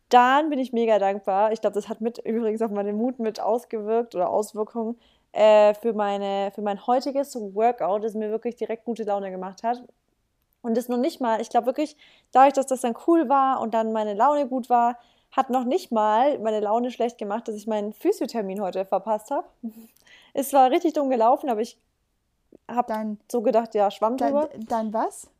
Dann 0.08 0.50
bin 0.50 0.58
ich 0.60 0.72
mega 0.72 0.98
dankbar. 1.00 1.50
Ich 1.52 1.60
glaube, 1.60 1.74
das 1.74 1.88
hat 1.88 2.00
mit 2.00 2.18
übrigens 2.18 2.62
auf 2.62 2.70
meinen 2.70 2.96
Mut 2.96 3.18
mit 3.18 3.40
ausgewirkt 3.40 4.14
oder 4.14 4.30
Auswirkungen 4.30 4.98
äh, 5.36 5.74
für, 5.74 5.92
meine, 5.92 6.50
für 6.54 6.62
mein 6.62 6.86
heutiges 6.86 7.34
Workout, 7.36 8.02
das 8.04 8.14
mir 8.14 8.30
wirklich 8.30 8.56
direkt 8.56 8.86
gute 8.86 9.02
Laune 9.04 9.30
gemacht 9.30 9.62
hat. 9.62 9.82
Und 10.62 10.76
das 10.78 10.88
noch 10.88 10.96
nicht 10.96 11.20
mal, 11.20 11.42
ich 11.42 11.50
glaube 11.50 11.66
wirklich, 11.66 11.94
dadurch, 12.32 12.54
dass 12.54 12.66
das 12.66 12.80
dann 12.80 12.96
cool 13.06 13.28
war 13.28 13.60
und 13.60 13.74
dann 13.74 13.92
meine 13.92 14.14
Laune 14.14 14.48
gut 14.48 14.70
war, 14.70 14.98
hat 15.30 15.50
noch 15.50 15.64
nicht 15.64 15.92
mal 15.92 16.38
meine 16.38 16.60
Laune 16.60 16.90
schlecht 16.90 17.18
gemacht, 17.18 17.46
dass 17.48 17.54
ich 17.54 17.66
meinen 17.66 17.92
Physiothermin 17.92 18.62
heute 18.62 18.84
verpasst 18.84 19.30
habe. 19.30 19.46
Es 20.38 20.52
war 20.52 20.70
richtig 20.70 20.92
dumm 20.92 21.08
gelaufen, 21.08 21.48
aber 21.48 21.62
ich 21.62 21.78
habe 22.70 22.92
Dein, 22.92 23.18
so 23.32 23.40
gedacht, 23.40 23.74
ja, 23.74 23.90
Schwamm 23.90 24.18
drüber. 24.18 24.50
dein, 24.52 24.66
dein 24.66 24.92
was? 24.92 25.30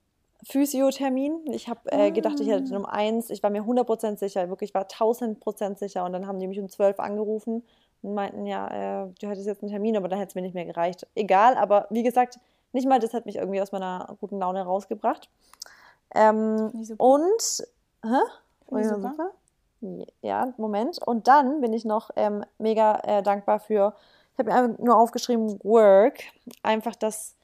Physiothermin. 0.44 1.40
Ich 1.52 1.68
habe 1.68 1.80
äh, 1.92 2.10
gedacht, 2.12 2.40
ich 2.40 2.48
hätte 2.48 2.72
Ah. 2.74 2.78
um 2.78 2.86
eins. 2.86 3.28
Ich 3.28 3.42
war 3.42 3.50
mir 3.50 3.62
100% 3.62 4.16
sicher, 4.16 4.48
wirklich, 4.48 4.70
ich 4.70 4.74
war 4.74 4.86
1000% 4.86 5.76
sicher. 5.78 6.04
Und 6.04 6.14
dann 6.14 6.26
haben 6.26 6.38
die 6.40 6.46
mich 6.46 6.58
um 6.58 6.70
12 6.70 6.98
angerufen 6.98 7.62
und 8.02 8.14
meinten, 8.14 8.46
ja, 8.46 9.04
äh, 9.04 9.08
du 9.20 9.28
hättest 9.28 9.46
jetzt 9.46 9.62
einen 9.62 9.70
Termin, 9.70 9.96
aber 9.96 10.08
dann 10.08 10.18
hätte 10.18 10.30
es 10.30 10.34
mir 10.34 10.42
nicht 10.42 10.54
mehr 10.54 10.64
gereicht. 10.64 11.06
Egal, 11.14 11.56
aber 11.56 11.86
wie 11.90 12.02
gesagt, 12.02 12.38
nicht 12.72 12.88
mal 12.88 13.00
das 13.00 13.14
hat 13.14 13.26
mich 13.26 13.36
irgendwie 13.36 13.60
aus 13.60 13.72
meiner 13.72 14.16
guten 14.20 14.38
Laune 14.38 14.62
rausgebracht. 14.62 15.28
Ähm, 16.14 16.84
super. 16.84 17.04
und, 17.04 17.66
hä? 18.04 18.20
Ich 18.66 18.72
Ja, 18.72 18.94
super. 18.94 19.30
Ja, 20.22 20.52
Moment. 20.56 20.98
Und 21.06 21.28
dann 21.28 21.60
bin 21.60 21.72
ich 21.72 21.84
noch 21.84 22.10
ähm, 22.16 22.44
mega 22.58 23.00
äh, 23.04 23.22
dankbar 23.22 23.60
für, 23.60 23.94
ich 24.32 24.38
habe 24.38 24.50
mir 24.50 24.56
einfach 24.56 24.78
nur 24.78 24.96
aufgeschrieben, 24.96 25.60
Work. 25.62 26.20
Einfach 26.62 26.96
das 26.96 27.36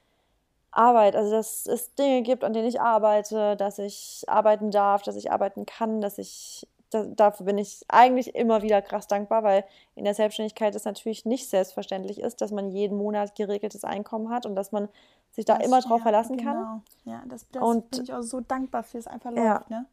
Arbeit, 0.71 1.15
also 1.15 1.31
dass 1.31 1.67
es 1.67 1.95
Dinge 1.95 2.23
gibt, 2.23 2.45
an 2.45 2.55
denen 2.55 2.67
ich 2.67 2.81
arbeite, 2.81 3.57
dass 3.57 3.79
ich 3.79 4.25
arbeiten 4.27 4.71
darf, 4.71 5.03
dass 5.03 5.17
ich 5.17 5.31
arbeiten 5.31 5.67
kann, 5.67 6.01
dass 6.01 6.17
ich, 6.17 6.67
da, 6.95 7.05
dafür 7.05 7.47
bin 7.47 7.59
ich 7.59 7.85
eigentlich 7.89 8.35
immer 8.35 8.63
wieder 8.63 8.83
krass 8.83 9.07
dankbar, 9.07 9.43
weil 9.43 9.65
in 9.95 10.05
der 10.05 10.15
Selbstständigkeit 10.15 10.75
es 10.75 10.85
natürlich 10.85 11.25
nicht 11.25 11.49
selbstverständlich 11.49 12.21
ist, 12.21 12.41
dass 12.41 12.51
man 12.53 12.71
jeden 12.71 12.97
Monat 12.97 13.35
geregeltes 13.35 13.85
Einkommen 13.85 14.31
hat 14.31 14.47
und 14.47 14.55
dass 14.57 14.73
man 14.73 14.89
sich 15.31 15.45
da 15.45 15.57
Das- 15.59 15.67
immer 15.67 15.81
drauf 15.81 15.99
ja, 15.99 16.03
verlassen 16.03 16.37
kann. 16.37 16.83
Genau. 17.05 17.17
Ja, 17.17 17.23
das, 17.29 17.47
das 17.51 17.63
Und- 17.63 17.91
bin 17.91 18.03
ich 18.05 18.13
auch 18.13 18.23
so 18.23 18.41
dankbar 18.41 18.83
für, 18.83 18.99
es 18.99 19.07
einfach 19.07 19.33
Ja. 19.33 19.55
läuft, 19.55 19.71
ne? 19.71 19.87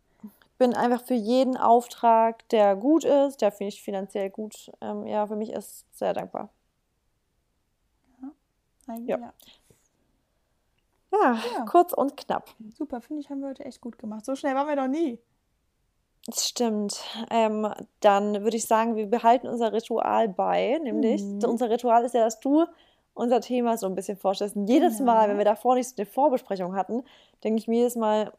bin 0.57 0.73
einfach 0.73 1.01
für 1.03 1.13
jeden 1.13 1.55
Auftrag, 1.55 2.47
der 2.49 2.75
gut 2.75 3.05
ist, 3.05 3.39
der 3.41 3.49
finde 3.53 3.69
ich 3.69 3.81
finanziell 3.81 4.29
gut, 4.29 4.69
ähm, 4.81 5.07
ja, 5.07 5.25
für 5.25 5.37
mich 5.37 5.51
ist, 5.53 5.85
sehr 5.97 6.13
dankbar. 6.13 6.49
Ja. 8.87 8.95
ja. 8.95 9.17
Ja, 11.11 11.33
Ja. 11.55 11.65
kurz 11.65 11.93
und 11.93 12.17
knapp. 12.17 12.49
Super, 12.77 13.01
finde 13.01 13.21
ich, 13.21 13.29
haben 13.29 13.39
wir 13.41 13.49
heute 13.49 13.63
echt 13.65 13.81
gut 13.81 13.97
gemacht. 13.97 14.25
So 14.25 14.35
schnell 14.35 14.53
waren 14.55 14.67
wir 14.67 14.75
noch 14.75 14.87
nie. 14.87 15.17
Das 16.25 16.47
stimmt. 16.47 17.01
Ähm, 17.31 17.67
dann 18.01 18.43
würde 18.43 18.57
ich 18.57 18.65
sagen, 18.65 18.95
wir 18.95 19.07
behalten 19.07 19.47
unser 19.47 19.73
Ritual 19.73 20.27
bei, 20.29 20.79
nämlich 20.83 21.21
Mhm. 21.23 21.43
unser 21.45 21.69
Ritual 21.69 22.03
ist 22.05 22.13
ja, 22.13 22.23
dass 22.23 22.39
du 22.39 22.65
unser 23.15 23.41
Thema 23.41 23.77
so 23.77 23.87
ein 23.87 23.95
bisschen 23.95 24.17
vorstellst. 24.17 24.55
Und 24.55 24.67
jedes 24.67 24.99
Genau. 24.99 25.11
Mal, 25.13 25.29
wenn 25.29 25.37
wir 25.37 25.45
davor 25.45 25.75
nicht 25.75 25.89
so 25.89 25.95
eine 25.97 26.05
Vorbesprechung 26.05 26.75
hatten, 26.75 27.03
denke 27.43 27.59
ich 27.59 27.67
mir 27.67 27.77
jedes 27.79 27.95
Mal, 27.95 28.31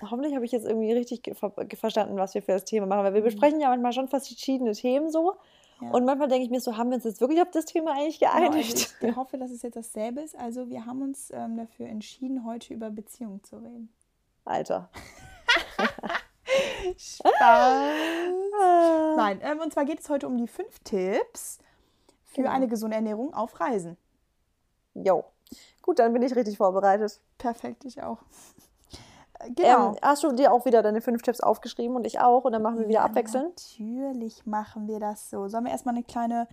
hoffentlich 0.00 0.34
habe 0.34 0.44
ich 0.44 0.52
jetzt 0.52 0.66
irgendwie 0.66 0.92
richtig 0.92 1.22
ver 1.36 1.52
verstanden, 1.74 2.16
was 2.16 2.34
wir 2.34 2.42
für 2.42 2.52
das 2.52 2.64
Thema 2.64 2.86
machen, 2.86 3.04
weil 3.04 3.14
wir 3.14 3.20
Mhm. 3.20 3.24
besprechen 3.24 3.60
ja 3.60 3.68
manchmal 3.68 3.92
schon 3.92 4.08
verschiedene 4.08 4.72
Themen 4.72 5.10
so. 5.10 5.34
Ja. 5.82 5.90
Und 5.90 6.04
manchmal 6.04 6.28
denke 6.28 6.44
ich 6.44 6.50
mir 6.50 6.60
so, 6.60 6.76
haben 6.76 6.90
wir 6.90 6.96
uns 6.96 7.04
jetzt 7.04 7.20
wirklich 7.20 7.40
auf 7.42 7.50
das 7.50 7.64
Thema 7.64 7.92
eigentlich 7.92 8.20
Genau, 8.20 8.32
also 8.32 8.50
geeinigt? 8.50 8.94
ich 9.00 9.16
hoffe, 9.16 9.36
dass 9.38 9.50
es 9.50 9.62
jetzt 9.62 9.76
dasselbe 9.76 10.20
ist. 10.20 10.36
Also 10.38 10.68
wir 10.70 10.86
haben 10.86 11.02
uns 11.02 11.30
ähm, 11.32 11.56
dafür 11.56 11.86
entschieden, 11.86 12.44
heute 12.44 12.72
über 12.74 12.90
Beziehungen 12.90 13.42
zu 13.42 13.56
reden. 13.56 13.92
Alter. 14.44 14.88
Spaß. 16.98 17.32
Ah. 17.40 19.14
Nein, 19.16 19.40
ähm, 19.42 19.60
und 19.60 19.72
zwar 19.72 19.84
geht 19.84 20.00
es 20.00 20.08
heute 20.08 20.26
um 20.26 20.36
die 20.38 20.48
fünf 20.48 20.78
Tipps 20.80 21.58
für 22.24 22.42
Genau. 22.42 22.50
eine 22.54 22.68
gesunde 22.68 22.96
Ernährung 22.96 23.34
auf 23.34 23.58
Reisen. 23.60 23.96
Jo. 24.94 25.24
Gut, 25.82 25.98
dann 25.98 26.12
bin 26.12 26.22
ich 26.22 26.34
richtig 26.36 26.56
vorbereitet. 26.56 27.20
Perfekt, 27.38 27.84
ich 27.84 28.02
auch. 28.02 28.18
Äh, 29.38 29.50
Genau. 29.52 29.90
Ähm, 29.92 29.96
hast 30.02 30.22
du 30.22 30.32
dir 30.32 30.52
auch 30.52 30.64
wieder 30.66 30.82
deine 30.82 31.00
fünf 31.00 31.22
Tipps 31.22 31.40
aufgeschrieben 31.40 31.96
und 31.96 32.06
ich 32.06 32.20
auch 32.20 32.44
und 32.44 32.52
dann 32.52 32.62
machen 32.62 32.78
wir 32.78 32.88
wieder 32.88 33.00
Ja, 33.00 33.04
abwechselnd? 33.06 33.54
Natürlich 33.78 34.44
machen 34.46 34.86
wir 34.86 35.00
das 35.00 35.30
so. 35.30 35.48
Sollen 35.48 35.64
wir 35.64 35.72
erstmal 35.72 35.94
eine 35.94 36.04
kleine, 36.04 36.46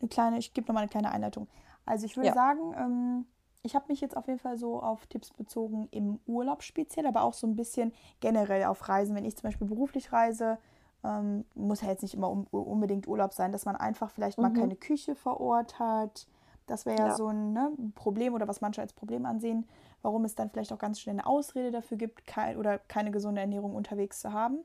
eine 0.00 0.08
kleine, 0.08 0.38
ich 0.38 0.54
gebe 0.54 0.66
nochmal 0.66 0.82
eine 0.84 0.90
kleine 0.90 1.10
Einleitung. 1.12 1.48
Also 1.84 2.06
ich 2.06 2.16
würde 2.16 2.28
Ja. 2.28 2.34
sagen, 2.34 2.74
ähm, 2.76 3.26
ich 3.62 3.74
habe 3.74 3.86
mich 3.88 4.00
jetzt 4.00 4.16
auf 4.16 4.26
jeden 4.26 4.38
Fall 4.38 4.56
so 4.56 4.80
auf 4.82 5.06
Tipps 5.06 5.30
bezogen 5.32 5.88
im 5.90 6.18
Urlaub 6.26 6.62
speziell, 6.62 7.06
aber 7.06 7.22
auch 7.22 7.34
so 7.34 7.46
ein 7.46 7.56
bisschen 7.56 7.92
generell 8.20 8.64
auf 8.64 8.88
Reisen. 8.88 9.14
Wenn 9.14 9.24
ich 9.24 9.36
zum 9.36 9.48
Beispiel 9.48 9.66
beruflich 9.66 10.12
reise, 10.12 10.58
ähm, 11.04 11.44
muss 11.54 11.82
ja 11.82 11.88
jetzt 11.88 12.02
nicht 12.02 12.14
immer 12.14 12.30
um, 12.30 12.46
unbedingt 12.50 13.06
Urlaub 13.06 13.34
sein, 13.34 13.52
dass 13.52 13.64
man 13.66 13.76
einfach 13.76 14.10
vielleicht 14.10 14.38
mal 14.38 14.50
Mhm. 14.50 14.54
keine 14.54 14.76
Küche 14.76 15.14
vor 15.14 15.40
Ort 15.40 15.78
hat. 15.78 16.26
Das 16.66 16.86
wäre 16.86 16.96
ja, 16.98 17.06
Ja. 17.08 17.14
so 17.16 17.26
ein 17.28 17.52
ne, 17.52 17.70
Problem 17.94 18.32
oder 18.34 18.48
was 18.48 18.60
manche 18.60 18.80
als 18.80 18.92
Problem 18.92 19.26
ansehen, 19.26 19.66
warum 20.02 20.24
es 20.24 20.34
dann 20.34 20.50
vielleicht 20.50 20.72
auch 20.72 20.78
ganz 20.78 21.00
schnell 21.00 21.14
eine 21.16 21.26
Ausrede 21.26 21.70
dafür 21.70 21.96
gibt, 21.98 22.26
kein, 22.26 22.56
oder 22.56 22.78
keine 22.78 23.10
gesunde 23.10 23.40
Ernährung 23.40 23.74
unterwegs 23.74 24.20
zu 24.20 24.32
haben. 24.32 24.58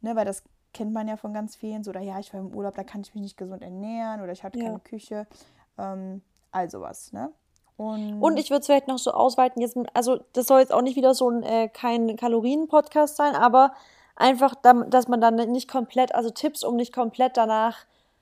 Ne, 0.00 0.16
weil 0.16 0.24
das 0.24 0.42
kennt 0.72 0.92
man 0.92 1.06
ja 1.06 1.16
von 1.16 1.32
ganz 1.32 1.54
vielen, 1.54 1.84
so, 1.84 1.90
oder 1.90 2.00
ja, 2.00 2.18
ich 2.18 2.32
war 2.34 2.40
im 2.40 2.52
Urlaub, 2.54 2.74
da 2.74 2.82
kann 2.82 3.02
ich 3.02 3.14
mich 3.14 3.22
nicht 3.22 3.36
gesund 3.36 3.62
ernähren 3.62 4.20
oder 4.22 4.32
ich 4.32 4.42
hatte 4.42 4.58
Ja. 4.58 4.64
keine 4.64 4.80
Küche. 4.80 5.26
Ähm, 5.78 6.20
all 6.50 6.68
sowas, 6.70 7.12
ne? 7.12 7.30
Und, 7.76 8.22
Und 8.22 8.36
ich 8.38 8.50
würde 8.50 8.60
es 8.60 8.66
vielleicht 8.66 8.86
noch 8.88 8.98
so 8.98 9.10
ausweiten, 9.12 9.60
jetzt, 9.60 9.76
also 9.94 10.18
das 10.32 10.46
soll 10.46 10.60
jetzt 10.60 10.72
auch 10.72 10.82
nicht 10.82 10.96
wieder 10.96 11.12
so 11.14 11.28
ein 11.28 11.42
äh, 11.42 11.68
kein 11.68 12.16
Kalorien-Podcast 12.16 13.16
sein, 13.16 13.34
aber 13.34 13.72
einfach, 14.16 14.54
dass 14.54 15.08
man 15.08 15.20
dann 15.20 15.34
nicht 15.50 15.68
komplett, 15.68 16.14
also 16.14 16.30
Tipps, 16.30 16.62
um 16.62 16.76
nicht 16.76 16.92
komplett 16.94 17.36
danach 17.36 17.78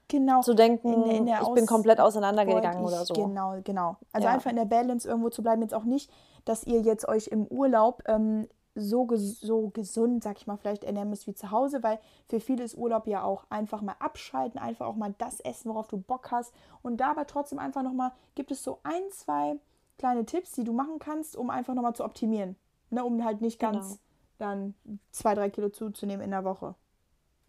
genau, 0.09 0.41
zu 0.41 0.55
denken, 0.55 0.93
in 0.93 1.05
der- 1.05 1.15
in 1.19 1.27
der 1.27 1.43
ich 1.43 1.49
bin 1.51 1.67
komplett 1.67 2.01
auseinandergegangen 2.01 2.83
oder 2.83 3.05
so. 3.05 3.13
Genau, 3.13 3.57
genau. 3.63 3.97
Also 4.13 4.27
Ja. 4.27 4.33
einfach 4.35 4.51
in 4.51 4.57
der 4.57 4.65
Balance 4.65 5.07
irgendwo 5.07 5.29
zu 5.29 5.43
bleiben. 5.43 5.61
Jetzt 5.61 5.75
auch 5.75 5.85
nicht, 5.85 6.11
dass 6.47 6.65
ihr 6.65 6.81
jetzt 6.81 7.07
euch 7.07 7.27
im 7.29 7.47
Urlaub 7.47 8.03
ähm, 8.07 8.49
so, 8.75 9.05
ges 9.07 9.41
so 9.41 9.69
gesund, 9.69 10.23
sag 10.23 10.39
ich 10.39 10.47
mal, 10.47 10.57
vielleicht 10.57 10.85
ernähren 10.85 11.11
müsst 11.11 11.27
wie 11.27 11.35
zu 11.35 11.51
Hause, 11.51 11.83
weil 11.83 11.99
für 12.29 12.41
viele 12.41 12.65
ist 12.65 12.77
Urlaub 12.77 13.07
ja 13.07 13.23
auch 13.23 13.45
einfach 13.51 13.83
mal 13.83 13.97
abschalten, 13.99 14.59
einfach 14.59 14.87
auch 14.87 14.97
mal 14.97 15.15
das 15.19 15.41
essen, 15.41 15.71
worauf 15.71 15.89
du 15.89 15.99
Bock 15.99 16.31
hast. 16.31 16.55
Und 16.83 16.99
da 16.99 17.11
aber 17.11 17.27
trotzdem 17.27 17.59
einfach 17.59 17.83
nochmal, 17.83 18.13
gibt 18.35 18.51
es 18.51 18.65
so 18.65 18.79
ein, 18.83 19.03
zwei 19.11 19.57
kleine 19.99 20.25
Tipps, 20.25 20.53
die 20.53 20.65
du 20.65 20.73
machen 20.73 20.99
kannst, 20.99 21.37
um 21.37 21.51
einfach 21.51 21.75
nochmal 21.75 21.95
zu 21.95 22.05
optimieren. 22.05 22.57
Ne, 22.91 23.03
um 23.05 23.25
halt 23.25 23.41
nicht 23.41 23.59
ganz 23.59 23.87
Genau. 23.87 23.99
dann 24.39 24.75
zwei, 25.13 25.35
drei 25.35 25.49
Kilo 25.49 25.71
zuzunehmen 25.71 26.23
in 26.23 26.31
der 26.31 26.45
Woche. 26.45 26.75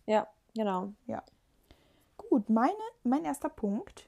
Ja, 0.06 0.28
genau. 0.56 0.94
Gut, 2.18 2.50
meine, 2.50 2.74
mein 3.04 3.26
erster 3.26 3.50
Punkt 3.50 4.08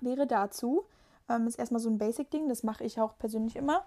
wäre 0.00 0.26
dazu, 0.26 0.84
ähm, 1.28 1.46
ist 1.46 1.58
erstmal 1.58 1.80
so 1.80 1.88
ein 1.88 1.98
Basic-Ding, 1.98 2.48
das 2.48 2.62
mache 2.62 2.84
ich 2.84 3.00
auch 3.00 3.16
persönlich 3.18 3.56
immer, 3.56 3.84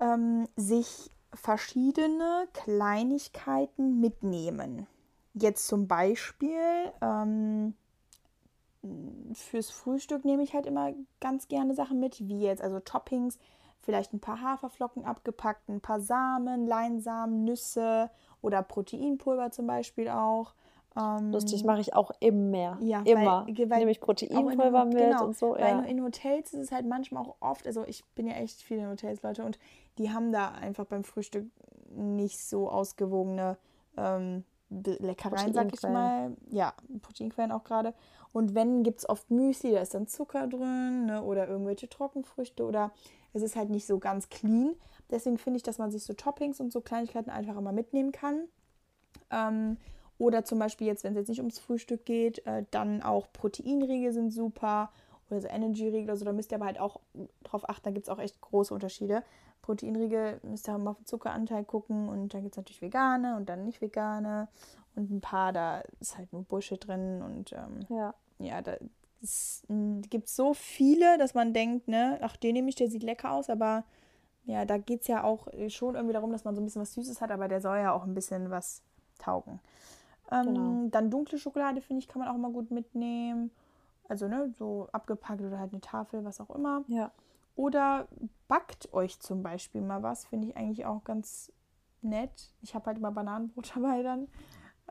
ähm, 0.00 0.48
sich 0.56 1.10
verschiedene 1.36 2.48
Kleinigkeiten 2.52 4.00
mitnehmen. 4.00 4.86
Jetzt 5.34 5.66
zum 5.68 5.86
Beispiel 5.86 6.58
ähm, 7.00 7.74
fürs 9.34 9.70
Frühstück 9.70 10.24
nehme 10.24 10.42
ich 10.42 10.54
halt 10.54 10.66
immer 10.66 10.92
ganz 11.20 11.48
gerne 11.48 11.74
Sachen 11.74 12.00
mit, 12.00 12.26
wie 12.26 12.40
jetzt 12.40 12.62
also 12.62 12.80
Toppings, 12.80 13.38
vielleicht 13.78 14.12
ein 14.12 14.20
paar 14.20 14.40
Haferflocken 14.40 15.04
abgepackt, 15.04 15.68
ein 15.68 15.80
paar 15.80 16.00
Samen, 16.00 16.66
Leinsamen, 16.66 17.44
Nüsse 17.44 18.10
oder 18.40 18.62
Proteinpulver 18.62 19.50
zum 19.50 19.66
Beispiel 19.66 20.08
auch. 20.08 20.54
Ähm, 20.96 21.30
Lustig 21.30 21.64
mache 21.64 21.80
ich 21.80 21.94
auch 21.94 22.10
immer. 22.20 22.78
Ja, 22.80 23.02
immer. 23.02 23.46
Weil, 23.46 23.70
weil 23.70 23.78
Nehme 23.80 23.90
ich 23.90 24.00
Proteinpulver 24.00 24.82
in, 24.82 24.88
mit 24.88 24.98
genau, 24.98 25.26
und 25.26 25.36
so. 25.36 25.56
Ja. 25.56 25.78
Weil 25.78 25.90
in 25.90 26.02
Hotels 26.02 26.54
ist 26.54 26.60
es 26.60 26.72
halt 26.72 26.86
manchmal 26.86 27.24
auch 27.24 27.36
oft, 27.40 27.66
also 27.66 27.84
ich 27.86 28.04
bin 28.14 28.26
ja 28.26 28.34
echt 28.34 28.62
viel 28.62 28.78
in 28.78 28.88
Hotels, 28.88 29.22
Leute, 29.22 29.44
und 29.44 29.58
die 29.98 30.10
haben 30.10 30.32
da 30.32 30.52
einfach 30.52 30.86
beim 30.86 31.04
Frühstück 31.04 31.46
nicht 31.90 32.38
so 32.38 32.70
ausgewogene 32.70 33.58
ähm, 33.96 34.44
Leckereien, 34.70 35.52
sag 35.52 35.72
ich 35.72 35.82
mal. 35.82 36.36
Ja, 36.50 36.74
Proteinquellen 37.02 37.52
auch 37.52 37.64
gerade. 37.64 37.94
Und 38.32 38.54
wenn, 38.54 38.82
gibt 38.82 39.00
es 39.00 39.08
oft 39.08 39.30
Müsli, 39.30 39.72
da 39.72 39.80
ist 39.80 39.94
dann 39.94 40.06
Zucker 40.06 40.46
drin 40.46 41.06
ne, 41.06 41.22
oder 41.22 41.48
irgendwelche 41.48 41.88
Trockenfrüchte 41.88 42.64
oder 42.64 42.90
es 43.32 43.42
ist 43.42 43.56
halt 43.56 43.70
nicht 43.70 43.86
so 43.86 43.98
ganz 43.98 44.28
clean. 44.28 44.74
Deswegen 45.10 45.38
finde 45.38 45.58
ich, 45.58 45.62
dass 45.62 45.78
man 45.78 45.90
sich 45.90 46.04
so 46.04 46.14
Toppings 46.14 46.60
und 46.60 46.72
so 46.72 46.80
Kleinigkeiten 46.80 47.30
einfach 47.30 47.56
immer 47.56 47.72
mitnehmen 47.72 48.12
kann. 48.12 48.48
Ähm, 49.30 49.76
oder 50.18 50.44
zum 50.44 50.58
Beispiel 50.58 50.86
jetzt, 50.86 51.04
wenn 51.04 51.12
es 51.12 51.18
jetzt 51.18 51.28
nicht 51.28 51.40
ums 51.40 51.58
Frühstück 51.58 52.04
geht, 52.04 52.46
äh, 52.46 52.64
dann 52.70 53.02
auch 53.02 53.26
Proteinriegel 53.32 54.12
sind 54.12 54.30
super 54.30 54.90
oder 55.28 55.40
so 55.40 55.48
Energy-Riegel 55.48 56.04
oder 56.04 56.16
so. 56.16 56.24
Da 56.24 56.32
müsst 56.32 56.52
ihr 56.52 56.56
aber 56.56 56.66
halt 56.66 56.80
auch 56.80 57.00
drauf 57.42 57.68
achten, 57.68 57.84
da 57.84 57.90
gibt 57.90 58.06
es 58.06 58.12
auch 58.12 58.18
echt 58.18 58.40
große 58.40 58.72
Unterschiede. 58.72 59.22
Proteinriegel 59.62 60.40
müsst 60.42 60.68
ihr 60.68 60.74
auch 60.74 60.78
mal 60.78 60.92
auf 60.92 60.98
den 60.98 61.06
Zuckeranteil 61.06 61.64
gucken 61.64 62.08
und 62.08 62.32
dann 62.32 62.42
gibt 62.42 62.54
es 62.54 62.56
natürlich 62.56 62.82
vegane 62.82 63.36
und 63.36 63.48
dann 63.48 63.64
nicht 63.64 63.80
vegane 63.80 64.48
und 64.94 65.10
ein 65.10 65.20
paar, 65.20 65.52
da 65.52 65.82
ist 66.00 66.16
halt 66.16 66.32
nur 66.32 66.44
Bullshit 66.44 66.86
drin 66.86 67.20
und 67.22 67.52
ähm, 67.52 67.80
ja. 67.88 68.14
ja, 68.38 68.62
da 68.62 68.76
gibt 70.08 70.28
es 70.28 70.36
so 70.36 70.54
viele, 70.54 71.18
dass 71.18 71.34
man 71.34 71.52
denkt, 71.52 71.88
ne, 71.88 72.18
ach, 72.22 72.36
den 72.36 72.54
nehme 72.54 72.68
ich, 72.68 72.76
der 72.76 72.88
sieht 72.88 73.02
lecker 73.02 73.32
aus, 73.32 73.50
aber 73.50 73.84
ja, 74.44 74.64
da 74.64 74.78
geht 74.78 75.00
es 75.02 75.08
ja 75.08 75.24
auch 75.24 75.48
schon 75.68 75.96
irgendwie 75.96 76.12
darum, 76.12 76.30
dass 76.30 76.44
man 76.44 76.54
so 76.54 76.60
ein 76.60 76.64
bisschen 76.64 76.82
was 76.82 76.94
Süßes 76.94 77.20
hat, 77.20 77.32
aber 77.32 77.48
der 77.48 77.60
soll 77.60 77.78
ja 77.78 77.92
auch 77.92 78.04
ein 78.04 78.14
bisschen 78.14 78.50
was 78.50 78.82
taugen. 79.18 79.58
Ähm, 80.30 80.46
genau. 80.46 80.88
Dann 80.90 81.10
dunkle 81.10 81.38
Schokolade, 81.38 81.80
finde 81.80 82.00
ich, 82.00 82.08
kann 82.08 82.20
man 82.20 82.28
auch 82.28 82.36
mal 82.36 82.52
gut 82.52 82.70
mitnehmen. 82.70 83.50
Also, 84.08 84.28
ne, 84.28 84.52
so 84.58 84.88
abgepackt 84.92 85.40
oder 85.40 85.58
halt 85.58 85.72
eine 85.72 85.80
Tafel, 85.80 86.24
was 86.24 86.40
auch 86.40 86.50
immer. 86.50 86.82
Ja. 86.88 87.10
Oder 87.56 88.06
backt 88.48 88.92
euch 88.92 89.18
zum 89.20 89.42
Beispiel 89.42 89.80
mal 89.80 90.02
was, 90.02 90.26
finde 90.26 90.48
ich 90.48 90.56
eigentlich 90.56 90.84
auch 90.84 91.02
ganz 91.04 91.50
nett. 92.02 92.52
Ich 92.62 92.74
habe 92.74 92.86
halt 92.86 92.98
immer 92.98 93.10
Bananenbrot 93.10 93.72
dabei 93.74 94.02
dann. 94.02 94.28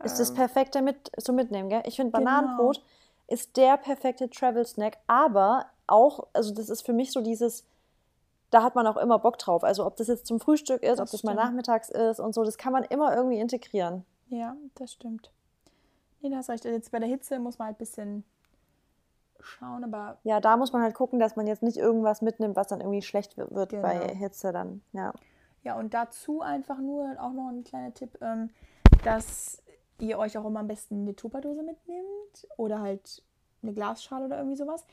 Ist 0.03 0.19
das 0.19 0.31
ähm, 0.31 0.35
perfekte 0.35 0.81
mit, 0.81 1.09
so 1.17 1.31
mitnehmen, 1.31 1.69
gell? 1.69 1.83
Ich 1.85 1.95
finde 1.95 2.11
genau. 2.11 2.25
Bananenbrot 2.25 2.77
genau. 2.77 2.87
ist 3.27 3.55
der 3.55 3.77
perfekte 3.77 4.29
Travel-Snack, 4.29 4.97
aber 5.07 5.67
auch, 5.87 6.27
also 6.33 6.53
das 6.53 6.69
ist 6.69 6.81
für 6.81 6.91
mich 6.91 7.11
so 7.13 7.21
dieses, 7.21 7.63
da 8.49 8.63
hat 8.63 8.75
man 8.75 8.87
auch 8.87 8.97
immer 8.97 9.19
Bock 9.19 9.37
drauf. 9.37 9.63
Also 9.63 9.85
ob 9.85 9.95
das 9.95 10.07
jetzt 10.07 10.25
zum 10.25 10.39
Frühstück 10.39 10.83
ist, 10.83 10.99
das 10.99 10.99
ob 10.99 11.11
das 11.11 11.19
stimmt. 11.19 11.35
mal 11.35 11.45
nachmittags 11.45 11.89
ist 11.89 12.19
und 12.19 12.33
so, 12.33 12.43
das 12.43 12.57
kann 12.57 12.73
man 12.73 12.83
immer 12.83 13.15
irgendwie 13.15 13.39
integrieren. 13.39 14.05
Ja, 14.35 14.57
das 14.75 14.91
stimmt. 14.93 15.31
Nee, 16.21 16.29
da 16.29 16.37
hast 16.37 16.49
recht. 16.49 16.65
Jetzt 16.65 16.91
bei 16.91 16.99
der 16.99 17.07
Hitze 17.07 17.39
muss 17.39 17.57
man 17.57 17.67
halt 17.67 17.77
ein 17.77 17.79
bisschen 17.79 18.23
schauen, 19.39 19.83
aber. 19.83 20.17
Ja, 20.23 20.39
da 20.39 20.57
muss 20.57 20.73
man 20.73 20.81
halt 20.81 20.93
gucken, 20.93 21.19
dass 21.19 21.35
man 21.35 21.47
jetzt 21.47 21.63
nicht 21.63 21.77
irgendwas 21.77 22.21
mitnimmt, 22.21 22.55
was 22.55 22.67
dann 22.67 22.81
irgendwie 22.81 23.01
schlecht 23.01 23.37
wird 23.37 23.69
genau. 23.69 23.81
bei 23.81 24.13
Hitze 24.13 24.51
dann, 24.51 24.81
ja. 24.91 25.13
Ja, 25.63 25.77
und 25.77 25.93
dazu 25.93 26.41
einfach 26.41 26.79
nur 26.79 27.15
auch 27.19 27.31
noch 27.31 27.49
ein 27.49 27.63
kleiner 27.63 27.93
Tipp, 27.93 28.17
ähm, 28.21 28.49
dass 29.03 29.63
ihr 29.99 30.19
euch 30.19 30.37
auch 30.37 30.45
immer 30.45 30.59
am 30.59 30.67
besten 30.67 31.01
eine 31.01 31.15
Tupperdose 31.15 31.63
mitnimmt 31.63 32.47
oder 32.57 32.81
halt 32.81 33.23
eine 33.63 33.73
Glasschale 33.73 34.25
oder 34.25 34.37
irgendwie 34.37 34.57
sowas. 34.57 34.85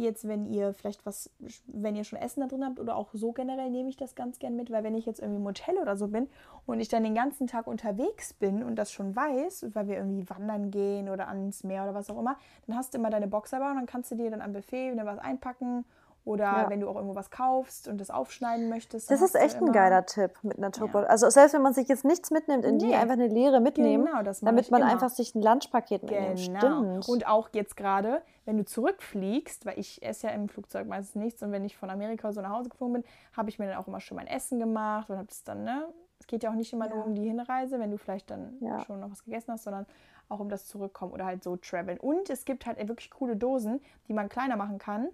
Jetzt, 0.00 0.26
wenn 0.26 0.46
ihr 0.46 0.72
vielleicht 0.72 1.04
was, 1.04 1.30
wenn 1.66 1.94
ihr 1.94 2.04
schon 2.04 2.18
Essen 2.18 2.40
da 2.40 2.46
drin 2.46 2.64
habt 2.64 2.80
oder 2.80 2.96
auch 2.96 3.10
so 3.12 3.32
generell, 3.32 3.70
nehme 3.70 3.90
ich 3.90 3.96
das 3.96 4.14
ganz 4.14 4.38
gern 4.38 4.56
mit, 4.56 4.70
weil 4.70 4.82
wenn 4.82 4.94
ich 4.94 5.04
jetzt 5.04 5.20
irgendwie 5.20 5.40
im 5.40 5.46
Hotel 5.46 5.76
oder 5.76 5.96
so 5.96 6.08
bin 6.08 6.26
und 6.64 6.80
ich 6.80 6.88
dann 6.88 7.04
den 7.04 7.14
ganzen 7.14 7.46
Tag 7.46 7.66
unterwegs 7.66 8.32
bin 8.32 8.62
und 8.62 8.76
das 8.76 8.92
schon 8.92 9.14
weiß, 9.14 9.66
weil 9.74 9.88
wir 9.88 9.96
irgendwie 9.96 10.28
wandern 10.30 10.70
gehen 10.70 11.10
oder 11.10 11.28
ans 11.28 11.64
Meer 11.64 11.82
oder 11.82 11.94
was 11.94 12.08
auch 12.08 12.18
immer, 12.18 12.38
dann 12.66 12.76
hast 12.76 12.94
du 12.94 12.98
immer 12.98 13.10
deine 13.10 13.28
Box 13.28 13.50
dabei 13.50 13.70
und 13.70 13.76
dann 13.76 13.86
kannst 13.86 14.10
du 14.10 14.14
dir 14.14 14.30
dann 14.30 14.40
am 14.40 14.54
Buffet 14.54 14.92
wieder 14.92 15.04
was 15.04 15.18
einpacken 15.18 15.84
oder 16.24 16.44
ja. 16.44 16.70
wenn 16.70 16.80
du 16.80 16.88
auch 16.88 16.96
irgendwo 16.96 17.14
was 17.14 17.30
kaufst 17.30 17.88
und 17.88 17.98
das 17.98 18.10
aufschneiden 18.10 18.68
möchtest. 18.68 19.10
Das 19.10 19.22
ist 19.22 19.34
echt 19.34 19.56
ein 19.56 19.72
geiler 19.72 20.04
Tipp 20.04 20.32
mit 20.42 20.58
Naturbrot. 20.58 21.04
Ja. 21.04 21.08
Also 21.08 21.30
selbst 21.30 21.54
wenn 21.54 21.62
man 21.62 21.72
sich 21.72 21.88
jetzt 21.88 22.04
nichts 22.04 22.30
mitnimmt, 22.30 22.64
in 22.64 22.76
nee. 22.76 22.88
die 22.88 22.94
einfach 22.94 23.14
eine 23.14 23.26
Leere 23.28 23.60
mitnehmen, 23.60 24.06
genau, 24.06 24.22
damit 24.22 24.70
man 24.70 24.82
immer. 24.82 24.90
einfach 24.90 25.08
sich 25.08 25.34
ein 25.34 25.42
Lunchpaket 25.42 26.02
mitnimmt. 26.02 26.36
Genau. 26.36 26.60
Stimmt. 26.60 27.08
Und 27.08 27.26
auch 27.26 27.48
jetzt 27.52 27.76
gerade, 27.76 28.22
wenn 28.44 28.58
du 28.58 28.64
zurückfliegst, 28.64 29.64
weil 29.66 29.78
ich 29.78 30.02
esse 30.02 30.26
ja 30.26 30.34
im 30.34 30.48
Flugzeug 30.48 30.86
meistens 30.86 31.20
nichts 31.20 31.42
und 31.42 31.52
wenn 31.52 31.64
ich 31.64 31.76
von 31.76 31.90
Amerika 31.90 32.32
so 32.32 32.40
nach 32.40 32.50
Hause 32.50 32.68
geflogen 32.68 33.02
bin, 33.02 33.04
habe 33.36 33.48
ich 33.48 33.58
mir 33.58 33.66
dann 33.66 33.76
auch 33.76 33.88
immer 33.88 34.00
schon 34.00 34.16
mein 34.16 34.26
Essen 34.26 34.58
gemacht 34.58 35.08
und 35.10 35.16
habe 35.16 35.28
es 35.30 35.42
dann, 35.44 35.64
ne? 35.64 35.88
Es 36.18 36.26
geht 36.26 36.42
ja 36.42 36.50
auch 36.50 36.54
nicht 36.54 36.70
immer 36.74 36.86
ja. 36.86 36.94
nur 36.94 37.06
um 37.06 37.14
die 37.14 37.24
Hinreise, 37.24 37.80
wenn 37.80 37.90
du 37.90 37.96
vielleicht 37.96 38.30
dann 38.30 38.58
schon 38.86 39.00
noch 39.00 39.10
was 39.10 39.24
gegessen 39.24 39.52
hast, 39.52 39.64
sondern 39.64 39.86
auch 40.28 40.38
um 40.38 40.50
das 40.50 40.66
Zurückkommen 40.66 41.12
oder 41.12 41.24
halt 41.24 41.42
so 41.42 41.56
traveln. 41.56 41.98
Und 41.98 42.28
es 42.28 42.44
gibt 42.44 42.66
halt 42.66 42.76
wirklich 42.86 43.10
coole 43.10 43.36
Dosen, 43.36 43.80
die 44.06 44.12
man 44.12 44.28
kleiner 44.28 44.56
machen 44.56 44.78
kann 44.78 45.08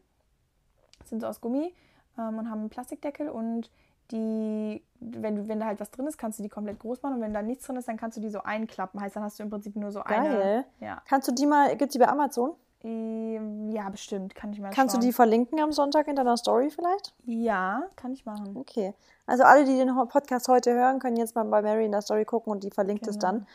sind 1.05 1.21
so 1.21 1.27
aus 1.27 1.41
Gummi 1.41 1.75
ähm, 2.19 2.39
und 2.39 2.51
haben 2.51 2.61
einen 2.61 2.71
Plastikdeckel 2.71 3.29
und 3.29 3.71
die, 4.11 4.83
wenn, 5.01 5.37
du, 5.37 5.49
wenn 5.49 5.61
da 5.61 5.67
halt 5.67 5.81
was 5.81 5.91
drin 5.91 6.07
ist, 6.07 6.17
kannst 6.17 6.39
du 6.39 6.43
die 6.43 6.49
komplett 6.49 6.79
groß 6.79 7.03
machen 7.03 7.17
und 7.17 7.21
wenn 7.21 7.35
da 7.35 7.43
nichts 7.43 7.67
drin 7.67 7.77
ist, 7.77 7.89
dann 7.89 7.97
kannst 7.97 8.17
du 8.17 8.21
die 8.21 8.31
so 8.31 8.43
einklappen. 8.43 9.01
Heißt, 9.01 9.17
dann 9.17 9.25
hast 9.25 9.39
du 9.39 9.43
im 9.43 9.51
Prinzip 9.51 9.75
nur 9.77 9.91
so 9.91 10.01
Geil. 10.01 10.19
eine. 10.19 10.65
Ja. 10.81 11.03
Kannst 11.09 11.27
du 11.29 11.33
die 11.33 11.47
mal, 11.47 11.71
gibt 11.71 11.91
es 11.91 11.93
die 11.95 11.99
bei 11.99 12.09
Amazon? 12.09 12.53
Ähm, 12.85 13.73
ja, 13.73 13.89
bestimmt, 13.89 14.35
kann 14.35 14.53
ich 14.53 14.61
mal 14.61 14.71
Kannst 14.71 14.95
schauen. 14.95 15.01
du 15.01 15.07
die 15.09 15.13
verlinken 15.13 15.59
am 15.61 15.73
Sonntag 15.73 16.07
in 16.07 16.15
deiner 16.15 16.37
Story 16.37 16.71
vielleicht? 16.71 17.15
Ja, 17.25 17.83
kann 17.97 18.13
ich 18.13 18.25
machen. 18.25 18.57
Okay. 18.57 18.95
Also 19.27 19.43
alle, 19.43 19.65
die 19.65 19.77
den 19.77 19.93
Podcast 20.09 20.47
heute 20.47 20.73
hören, 20.73 21.01
können 21.01 21.17
jetzt 21.17 21.35
mal 21.35 21.45
bei 21.45 21.63
Mary 21.63 21.87
in 21.87 21.91
der 21.91 22.03
Story 22.03 22.25
gucken 22.25 22.53
und 22.53 22.63
die 22.63 22.71
verlinkt 22.71 23.03
genau. 23.03 23.11
es 23.11 23.19
dann. 23.19 23.47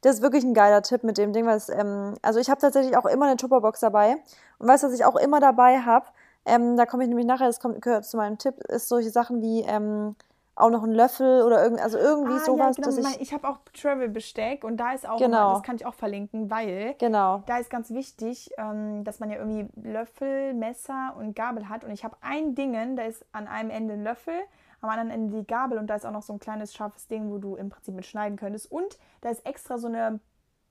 Das 0.00 0.16
ist 0.16 0.22
wirklich 0.22 0.42
ein 0.42 0.54
geiler 0.54 0.82
Tipp 0.82 1.04
mit 1.04 1.16
dem 1.16 1.32
Ding, 1.32 1.46
weil 1.46 1.56
es, 1.56 1.68
ähm, 1.68 2.14
also 2.22 2.40
ich 2.40 2.50
habe 2.50 2.60
tatsächlich 2.60 2.96
auch 2.96 3.06
immer 3.06 3.26
eine 3.26 3.36
Tupperbox 3.36 3.78
dabei 3.78 4.16
und 4.58 4.66
weißt, 4.66 4.82
was 4.82 4.94
ich 4.94 5.04
auch 5.04 5.16
immer 5.16 5.38
dabei 5.38 5.80
habe? 5.80 6.06
Ähm, 6.44 6.76
da 6.76 6.86
komme 6.86 7.04
ich 7.04 7.08
nämlich 7.08 7.26
nachher, 7.26 7.46
das 7.46 7.60
kommt, 7.60 7.80
gehört 7.82 8.04
zu 8.04 8.16
meinem 8.16 8.38
Tipp, 8.38 8.56
ist 8.68 8.88
solche 8.88 9.10
Sachen 9.10 9.40
wie 9.40 9.60
ähm, 9.60 10.16
auch 10.54 10.70
noch 10.70 10.82
ein 10.82 10.92
Löffel 10.92 11.42
oder 11.42 11.62
irgend, 11.62 11.80
also 11.80 11.98
irgendwie 11.98 12.34
ah, 12.34 12.44
sowas. 12.44 12.76
Ja, 12.76 12.90
genau. 12.90 13.08
ich, 13.08 13.20
ich 13.20 13.32
habe 13.32 13.48
auch 13.48 13.58
Travel-Besteck 13.72 14.64
und 14.64 14.76
da 14.76 14.92
ist 14.92 15.08
auch, 15.08 15.18
genau. 15.18 15.50
Immer, 15.50 15.54
das 15.54 15.62
kann 15.62 15.76
ich 15.76 15.86
auch 15.86 15.94
verlinken, 15.94 16.50
weil 16.50 16.94
genau. 16.98 17.42
da 17.46 17.58
ist 17.58 17.70
ganz 17.70 17.90
wichtig, 17.90 18.50
ähm, 18.58 19.02
dass 19.04 19.18
man 19.18 19.30
ja 19.30 19.38
irgendwie 19.38 19.68
Löffel, 19.80 20.52
Messer 20.54 21.14
und 21.18 21.34
Gabel 21.34 21.68
hat. 21.68 21.84
Und 21.84 21.90
ich 21.90 22.04
habe 22.04 22.16
ein 22.20 22.54
Ding, 22.54 22.96
da 22.96 23.04
ist 23.04 23.24
an 23.32 23.48
einem 23.48 23.70
Ende 23.70 23.94
ein 23.94 24.04
Löffel, 24.04 24.34
am 24.82 24.90
anderen 24.90 25.10
Ende 25.10 25.38
die 25.38 25.46
Gabel 25.46 25.78
und 25.78 25.86
da 25.86 25.94
ist 25.94 26.04
auch 26.04 26.10
noch 26.10 26.22
so 26.22 26.32
ein 26.32 26.40
kleines 26.40 26.74
scharfes 26.74 27.06
Ding, 27.06 27.30
wo 27.30 27.38
du 27.38 27.54
im 27.54 27.70
Prinzip 27.70 27.94
mit 27.94 28.04
schneiden 28.04 28.36
könntest. 28.36 28.70
Und 28.70 28.98
da 29.20 29.30
ist 29.30 29.46
extra 29.46 29.78
so 29.78 29.86
eine 29.86 30.20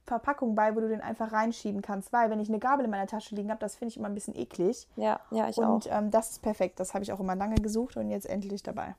Verpackung 0.05 0.55
bei, 0.55 0.75
wo 0.75 0.79
du 0.79 0.89
den 0.89 1.01
einfach 1.01 1.31
reinschieben 1.31 1.81
kannst. 1.81 2.11
Weil, 2.11 2.29
wenn 2.29 2.39
ich 2.39 2.49
eine 2.49 2.59
Gabel 2.59 2.85
in 2.85 2.91
meiner 2.91 3.07
Tasche 3.07 3.35
liegen 3.35 3.49
habe, 3.49 3.59
das 3.59 3.75
finde 3.75 3.89
ich 3.89 3.97
immer 3.97 4.09
ein 4.09 4.13
bisschen 4.13 4.35
eklig. 4.35 4.87
Ja, 4.95 5.19
ja, 5.31 5.49
ich 5.49 5.57
und, 5.57 5.65
auch. 5.65 5.73
Und 5.73 5.87
ähm, 5.91 6.11
das 6.11 6.31
ist 6.31 6.41
perfekt. 6.41 6.79
Das 6.79 6.93
habe 6.93 7.03
ich 7.03 7.13
auch 7.13 7.19
immer 7.19 7.35
lange 7.35 7.55
gesucht 7.55 7.97
und 7.97 8.09
jetzt 8.09 8.29
endlich 8.29 8.63
dabei. 8.63 8.95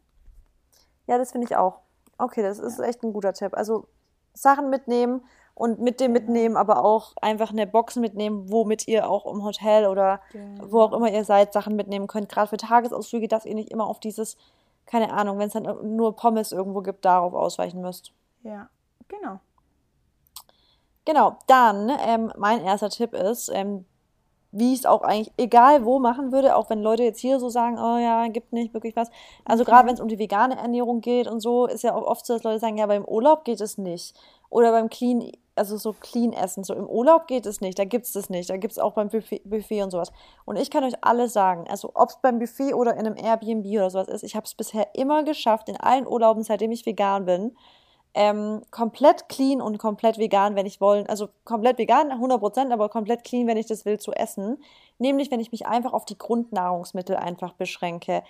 Ja, 1.06 1.18
das 1.18 1.32
finde 1.32 1.46
ich 1.46 1.56
auch. 1.56 1.80
Okay, 2.18 2.42
das 2.42 2.58
ist 2.58 2.78
ja. 2.78 2.84
echt 2.84 3.02
ein 3.02 3.12
guter 3.12 3.32
Tipp. 3.32 3.54
Also 3.54 3.86
Sachen 4.34 4.70
mitnehmen 4.70 5.22
und 5.54 5.80
mit 5.80 6.00
dem 6.00 6.14
genau. 6.14 6.24
mitnehmen, 6.24 6.56
aber 6.56 6.84
auch 6.84 7.12
einfach 7.20 7.50
eine 7.50 7.66
Box 7.66 7.96
mitnehmen, 7.96 8.50
womit 8.50 8.88
ihr 8.88 9.08
auch 9.08 9.26
im 9.26 9.44
Hotel 9.44 9.86
oder 9.86 10.20
genau. 10.32 10.64
wo 10.70 10.80
auch 10.80 10.92
immer 10.92 11.10
ihr 11.10 11.24
seid, 11.24 11.52
Sachen 11.52 11.76
mitnehmen 11.76 12.06
könnt. 12.06 12.28
Gerade 12.28 12.48
für 12.48 12.56
Tagesausflüge, 12.56 13.28
dass 13.28 13.44
ihr 13.44 13.54
nicht 13.54 13.70
immer 13.70 13.86
auf 13.86 14.00
dieses, 14.00 14.36
keine 14.86 15.12
Ahnung, 15.12 15.38
wenn 15.38 15.48
es 15.48 15.52
dann 15.52 15.96
nur 15.96 16.16
Pommes 16.16 16.52
irgendwo 16.52 16.80
gibt, 16.80 17.04
darauf 17.04 17.34
ausweichen 17.34 17.82
müsst. 17.82 18.12
Ja, 18.42 18.68
genau. 19.08 19.40
Genau, 21.04 21.36
dann 21.48 21.90
ähm, 22.06 22.32
mein 22.36 22.62
erster 22.62 22.88
Tipp 22.88 23.12
ist, 23.12 23.50
ähm, 23.52 23.84
wie 24.52 24.74
ich 24.74 24.80
es 24.80 24.86
auch 24.86 25.02
eigentlich 25.02 25.32
egal 25.38 25.84
wo 25.84 25.98
machen 25.98 26.30
würde, 26.30 26.54
auch 26.56 26.68
wenn 26.70 26.82
Leute 26.82 27.02
jetzt 27.02 27.20
hier 27.20 27.40
so 27.40 27.48
sagen, 27.48 27.78
oh 27.78 27.98
ja, 27.98 28.28
gibt 28.28 28.52
nicht 28.52 28.74
wirklich 28.74 28.94
was. 28.94 29.10
Also 29.44 29.64
gerade 29.64 29.88
wenn 29.88 29.94
es 29.94 30.00
um 30.00 30.08
die 30.08 30.18
vegane 30.18 30.56
Ernährung 30.56 31.00
geht 31.00 31.26
und 31.26 31.40
so, 31.40 31.66
ist 31.66 31.82
ja 31.82 31.94
auch 31.94 32.06
oft 32.06 32.26
so, 32.26 32.34
dass 32.34 32.44
Leute 32.44 32.60
sagen, 32.60 32.76
ja, 32.76 32.86
beim 32.86 33.04
Urlaub 33.04 33.44
geht 33.44 33.60
es 33.60 33.78
nicht. 33.78 34.14
Oder 34.50 34.70
beim 34.70 34.90
Clean, 34.90 35.32
also 35.56 35.78
so 35.78 35.94
Clean 35.94 36.34
Essen, 36.34 36.64
so 36.64 36.74
im 36.74 36.86
Urlaub 36.86 37.26
geht 37.26 37.46
es 37.46 37.62
nicht, 37.62 37.78
da 37.78 37.86
gibt 37.86 38.04
es 38.04 38.12
das 38.12 38.28
nicht, 38.28 38.50
da 38.50 38.58
gibt 38.58 38.72
es 38.72 38.78
auch 38.78 38.92
beim 38.92 39.08
Buffet, 39.08 39.40
Buffet 39.46 39.82
und 39.82 39.90
sowas. 39.90 40.12
Und 40.44 40.56
ich 40.56 40.70
kann 40.70 40.84
euch 40.84 40.94
alles 41.00 41.32
sagen, 41.32 41.64
also 41.68 41.90
ob 41.94 42.10
es 42.10 42.18
beim 42.20 42.38
Buffet 42.38 42.74
oder 42.74 42.92
in 42.92 43.06
einem 43.06 43.16
Airbnb 43.16 43.66
oder 43.66 43.88
sowas 43.88 44.08
ist, 44.08 44.22
ich 44.22 44.36
habe 44.36 44.44
es 44.44 44.54
bisher 44.54 44.94
immer 44.94 45.24
geschafft, 45.24 45.70
in 45.70 45.78
allen 45.78 46.06
Urlauben, 46.06 46.42
seitdem 46.42 46.70
ich 46.70 46.84
vegan 46.84 47.24
bin, 47.24 47.56
ähm, 48.14 48.62
komplett 48.70 49.28
clean 49.28 49.62
und 49.62 49.78
komplett 49.78 50.18
vegan, 50.18 50.54
wenn 50.54 50.66
ich 50.66 50.80
wollen. 50.80 51.06
Also 51.06 51.28
komplett 51.44 51.78
vegan, 51.78 52.10
100%, 52.12 52.72
aber 52.72 52.88
komplett 52.88 53.24
clean, 53.24 53.46
wenn 53.46 53.56
ich 53.56 53.66
das 53.66 53.84
will, 53.84 53.98
zu 53.98 54.12
essen. 54.12 54.58
Nämlich, 54.98 55.30
wenn 55.30 55.40
ich 55.40 55.52
mich 55.52 55.66
einfach 55.66 55.92
auf 55.92 56.04
die 56.04 56.18
Grundnahrungsmittel 56.18 57.16
einfach 57.16 57.54
beschränke. 57.54 58.22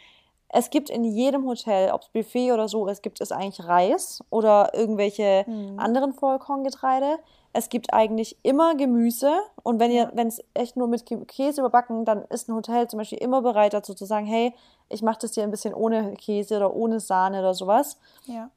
Es 0.54 0.68
gibt 0.68 0.90
in 0.90 1.02
jedem 1.02 1.46
Hotel, 1.46 1.90
ob 1.92 2.02
es 2.02 2.08
Buffet 2.10 2.52
oder 2.52 2.68
so 2.68 2.86
ist, 2.86 3.02
gibt 3.02 3.20
es 3.22 3.32
eigentlich 3.32 3.66
Reis 3.66 4.22
oder 4.28 4.72
irgendwelche 4.74 5.44
mhm. 5.46 5.78
anderen 5.78 6.12
Vollkorngetreide. 6.12 7.18
Es 7.54 7.70
gibt 7.70 7.92
eigentlich 7.92 8.36
immer 8.42 8.74
Gemüse 8.74 9.32
und 9.62 9.80
wenn 9.80 9.90
ihr, 9.90 10.10
wenn 10.14 10.28
es 10.28 10.42
echt 10.54 10.76
nur 10.76 10.88
mit 10.88 11.04
Käse 11.26 11.60
überbacken, 11.60 12.04
dann 12.04 12.24
ist 12.24 12.48
ein 12.48 12.54
Hotel 12.54 12.86
zum 12.88 12.98
Beispiel 12.98 13.18
immer 13.18 13.42
bereit 13.42 13.72
dazu 13.72 13.94
zu 13.94 14.04
sagen, 14.04 14.26
hey, 14.26 14.54
ich 14.90 15.02
mache 15.02 15.20
das 15.22 15.34
hier 15.34 15.42
ein 15.42 15.50
bisschen 15.50 15.74
ohne 15.74 16.14
Käse 16.14 16.56
oder 16.56 16.74
ohne 16.74 17.00
Sahne 17.00 17.40
oder 17.40 17.54
sowas. 17.54 17.98
Ja. 18.26 18.50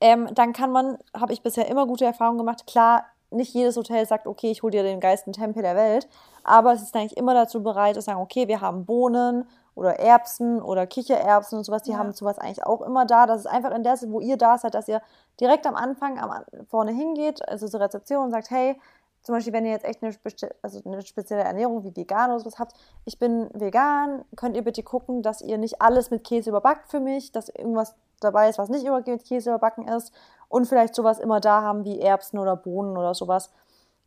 Ähm, 0.00 0.28
dann 0.34 0.52
kann 0.52 0.70
man, 0.70 0.98
habe 1.14 1.32
ich 1.32 1.42
bisher 1.42 1.68
immer 1.68 1.86
gute 1.86 2.04
Erfahrungen 2.04 2.38
gemacht. 2.38 2.66
Klar, 2.66 3.04
nicht 3.30 3.54
jedes 3.54 3.76
Hotel 3.76 4.06
sagt, 4.06 4.26
okay, 4.26 4.50
ich 4.50 4.62
hole 4.62 4.72
dir 4.72 4.82
den 4.82 5.00
geilsten 5.00 5.32
Tempel 5.32 5.62
der 5.62 5.76
Welt, 5.76 6.08
aber 6.44 6.72
es 6.72 6.82
ist 6.82 6.94
eigentlich 6.94 7.16
immer 7.16 7.34
dazu 7.34 7.62
bereit, 7.62 7.94
zu 7.94 8.02
sagen, 8.02 8.20
okay, 8.20 8.48
wir 8.48 8.60
haben 8.60 8.84
Bohnen 8.84 9.46
oder 9.74 9.98
Erbsen 9.98 10.60
oder 10.60 10.86
Kichererbsen 10.86 11.58
und 11.58 11.64
sowas, 11.64 11.82
die 11.82 11.92
ja. 11.92 11.98
haben 11.98 12.12
sowas 12.12 12.38
eigentlich 12.38 12.64
auch 12.64 12.82
immer 12.82 13.06
da. 13.06 13.26
Das 13.26 13.40
ist 13.40 13.46
einfach 13.46 13.70
in 13.70 13.84
der 13.84 13.96
wo 14.08 14.20
ihr 14.20 14.36
da 14.36 14.58
seid, 14.58 14.74
dass 14.74 14.88
ihr 14.88 15.00
direkt 15.40 15.66
am 15.66 15.76
Anfang 15.76 16.18
am, 16.18 16.30
vorne 16.68 16.92
hingeht, 16.92 17.46
also 17.48 17.66
zur 17.68 17.80
Rezeption 17.80 18.24
und 18.24 18.30
sagt, 18.32 18.50
hey, 18.50 18.78
zum 19.22 19.34
Beispiel, 19.34 19.52
wenn 19.52 19.64
ihr 19.64 19.72
jetzt 19.72 19.84
echt 19.84 20.02
eine, 20.02 20.14
also 20.62 20.80
eine 20.84 21.02
spezielle 21.02 21.42
Ernährung 21.42 21.84
wie 21.84 21.94
vegan 21.94 22.30
oder 22.30 22.40
sowas 22.40 22.58
habt, 22.58 22.74
ich 23.04 23.18
bin 23.18 23.48
vegan, 23.54 24.24
könnt 24.36 24.56
ihr 24.56 24.64
bitte 24.64 24.82
gucken, 24.82 25.22
dass 25.22 25.40
ihr 25.40 25.58
nicht 25.58 25.80
alles 25.80 26.10
mit 26.10 26.24
Käse 26.24 26.50
überbackt 26.50 26.90
für 26.90 27.00
mich, 27.00 27.30
dass 27.32 27.48
irgendwas 27.48 27.94
dabei 28.20 28.48
ist, 28.48 28.58
was 28.58 28.68
nicht 28.68 28.84
mit 28.88 29.24
Käse 29.24 29.50
überbacken 29.50 29.86
ist 29.88 30.12
und 30.48 30.66
vielleicht 30.66 30.94
sowas 30.94 31.18
immer 31.18 31.40
da 31.40 31.62
haben 31.62 31.84
wie 31.84 32.00
Erbsen 32.00 32.38
oder 32.38 32.56
Bohnen 32.56 32.96
oder 32.96 33.14
sowas. 33.14 33.50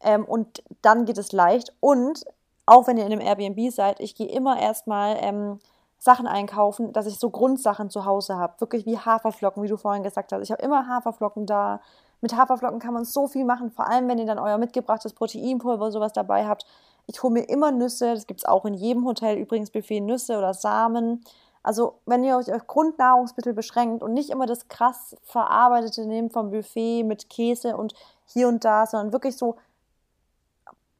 Ähm, 0.02 0.26
und 0.26 0.64
dann 0.82 1.06
geht 1.06 1.18
es 1.18 1.32
leicht. 1.32 1.74
Und 1.80 2.26
auch 2.66 2.88
wenn 2.88 2.98
ihr 2.98 3.06
in 3.06 3.12
einem 3.12 3.22
Airbnb 3.22 3.72
seid, 3.72 4.00
ich 4.00 4.16
gehe 4.16 4.28
immer 4.28 4.60
erstmal 4.60 5.18
ähm, 5.22 5.60
Sachen 5.98 6.28
einkaufen, 6.28 6.94
dass 6.94 7.08
ich 7.08 7.20
so 7.20 7.30
Grundsachen 7.30 7.90
zu 7.90 8.06
Hause 8.06 8.38
habe. 8.38 8.60
Wirklich 8.60 8.86
wie 8.86 8.98
Haferflocken, 8.98 9.64
wie 9.64 9.68
du 9.68 9.78
vorhin 9.78 10.04
gesagt 10.04 10.32
hast. 10.32 10.42
Ich 10.42 10.52
habe 10.52 10.62
immer 10.62 10.88
Haferflocken 10.88 11.46
da. 11.46 11.82
Mit 12.22 12.36
Haferflocken 12.36 12.80
kann 12.80 12.94
man 12.94 13.06
so 13.06 13.28
viel 13.28 13.46
machen, 13.46 13.72
vor 13.72 13.88
allem 13.88 14.08
wenn 14.08 14.18
ihr 14.18 14.26
dann 14.26 14.40
euer 14.40 14.58
mitgebrachtes 14.58 15.14
Proteinpulver 15.14 15.92
sowas 15.92 16.14
dabei 16.14 16.48
habt. 16.48 16.66
Ich 17.08 17.22
hole 17.22 17.34
mir 17.34 17.44
immer 17.50 17.72
Nüsse, 17.72 18.14
das 18.16 18.26
gibt 18.26 18.42
es 18.42 18.46
auch 18.46 18.66
in 18.66 18.74
jedem 18.74 19.06
Hotel 19.06 19.38
übrigens 19.38 19.70
Buffet 19.70 20.02
Nüsse 20.02 20.38
oder 20.38 20.54
Samen. 20.54 21.24
Also 21.62 22.00
wenn 22.06 22.24
ihr 22.24 22.38
euch 22.38 22.54
auf 22.54 22.68
Grundnahrungsmittel 22.68 23.54
beschränkt 23.54 24.04
und 24.04 24.14
nicht 24.14 24.30
immer 24.30 24.46
das 24.46 24.68
krass 24.68 25.16
verarbeitete 25.24 26.06
nehmt 26.06 26.34
vom 26.34 26.52
Buffet 26.52 27.04
mit 27.04 27.30
Käse 27.30 27.76
und 27.76 27.94
hier 28.26 28.48
und 28.48 28.64
da, 28.64 28.86
sondern 28.86 29.14
wirklich 29.14 29.38
so 29.38 29.56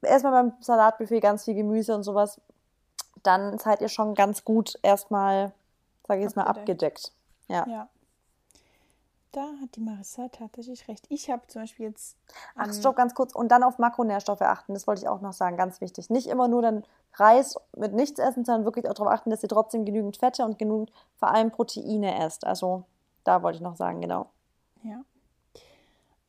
erstmal 0.02 0.32
beim 0.32 0.54
Salatbuffet 0.62 1.22
ganz 1.22 1.46
viel 1.46 1.56
Gemüse 1.56 1.96
und 1.96 2.04
sowas, 2.04 2.40
dann 3.24 3.58
seid 3.58 3.82
ihr 3.82 3.90
schon 3.90 4.14
ganz 4.14 4.44
gut 4.44 4.78
erstmal, 4.82 5.54
sage 6.08 6.20
ich 6.20 6.26
jetzt 6.26 6.36
mal, 6.36 6.44
abgedeckt. 6.44 7.12
Ja. 7.48 7.66
ja. 7.68 7.90
Da 9.36 9.50
hat 9.62 9.76
die 9.76 9.82
Marissa 9.82 10.30
tatsächlich 10.30 10.88
recht. 10.88 11.06
Ich 11.10 11.30
habe 11.30 11.46
zum 11.48 11.64
Beispiel 11.64 11.88
jetzt. 11.88 12.16
Ach, 12.56 12.74
stopp, 12.74 12.96
ganz 12.96 13.14
kurz. 13.14 13.36
Und 13.36 13.50
dann 13.50 13.64
auf 13.64 13.80
Makronährstoffe 13.80 14.42
achten. 14.42 14.74
Das 14.74 14.88
wollte 14.88 15.02
ich 15.02 15.10
auch 15.10 15.20
noch 15.20 15.34
sagen. 15.34 15.58
Ganz 15.58 15.82
wichtig. 15.82 16.10
Nicht 16.10 16.28
immer 16.28 16.48
nur 16.48 16.62
dann 16.62 16.86
Reis 17.16 17.60
mit 17.76 17.92
nichts 17.92 18.18
essen, 18.18 18.46
sondern 18.46 18.64
wirklich 18.64 18.88
auch 18.88 18.94
darauf 18.94 19.12
achten, 19.12 19.32
dass 19.32 19.44
ihr 19.44 19.50
trotzdem 19.50 19.84
genügend 19.84 20.16
Fette 20.16 20.46
und 20.46 20.58
genügend 20.58 20.90
vor 21.18 21.34
allem 21.34 21.52
Proteine 21.52 22.24
esst. 22.24 22.46
Also 22.46 22.86
da 23.26 23.44
wollte 23.44 23.58
ich 23.58 23.62
noch 23.62 23.76
sagen, 23.76 24.00
genau. 24.00 24.30
Ja. 24.84 25.04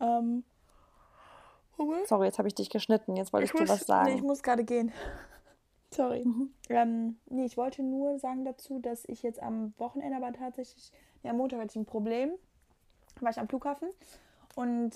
Ähm, 0.00 0.42
Sorry, 2.06 2.26
jetzt 2.26 2.38
habe 2.38 2.48
ich 2.48 2.56
dich 2.56 2.70
geschnitten. 2.70 3.14
Jetzt 3.14 3.32
wollte 3.32 3.44
ich, 3.44 3.54
ich 3.54 3.60
dir 3.60 3.68
was 3.68 3.86
sagen. 3.86 4.10
Nee, 4.10 4.16
ich 4.16 4.22
muss 4.22 4.42
gerade 4.42 4.64
gehen. 4.64 4.90
Sorry. 5.94 6.24
Mhm. 6.24 6.50
Ähm, 6.70 7.20
nee, 7.26 7.44
ich 7.44 7.56
wollte 7.56 7.84
nur 7.84 8.18
sagen 8.18 8.44
dazu, 8.44 8.80
dass 8.80 9.04
ich 9.04 9.22
jetzt 9.22 9.40
am 9.40 9.74
Wochenende 9.78 10.16
aber 10.16 10.32
tatsächlich, 10.32 10.90
ja, 11.22 11.30
am 11.30 11.36
Montag 11.36 11.60
hatte 11.60 11.70
ich 11.70 11.76
ein 11.76 11.86
Problem. 11.86 12.32
War 13.20 13.30
ich 13.30 13.38
am 13.38 13.48
Flughafen 13.48 13.88
und 14.54 14.92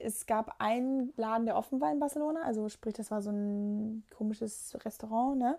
es 0.00 0.26
gab 0.26 0.56
einen 0.58 1.12
Laden, 1.16 1.46
der 1.46 1.56
offen 1.56 1.80
war 1.80 1.92
in 1.92 1.98
Barcelona. 1.98 2.42
Also 2.42 2.68
sprich, 2.68 2.94
das 2.94 3.10
war 3.10 3.22
so 3.22 3.30
ein 3.30 4.04
komisches 4.16 4.76
Restaurant, 4.84 5.38
ne? 5.38 5.58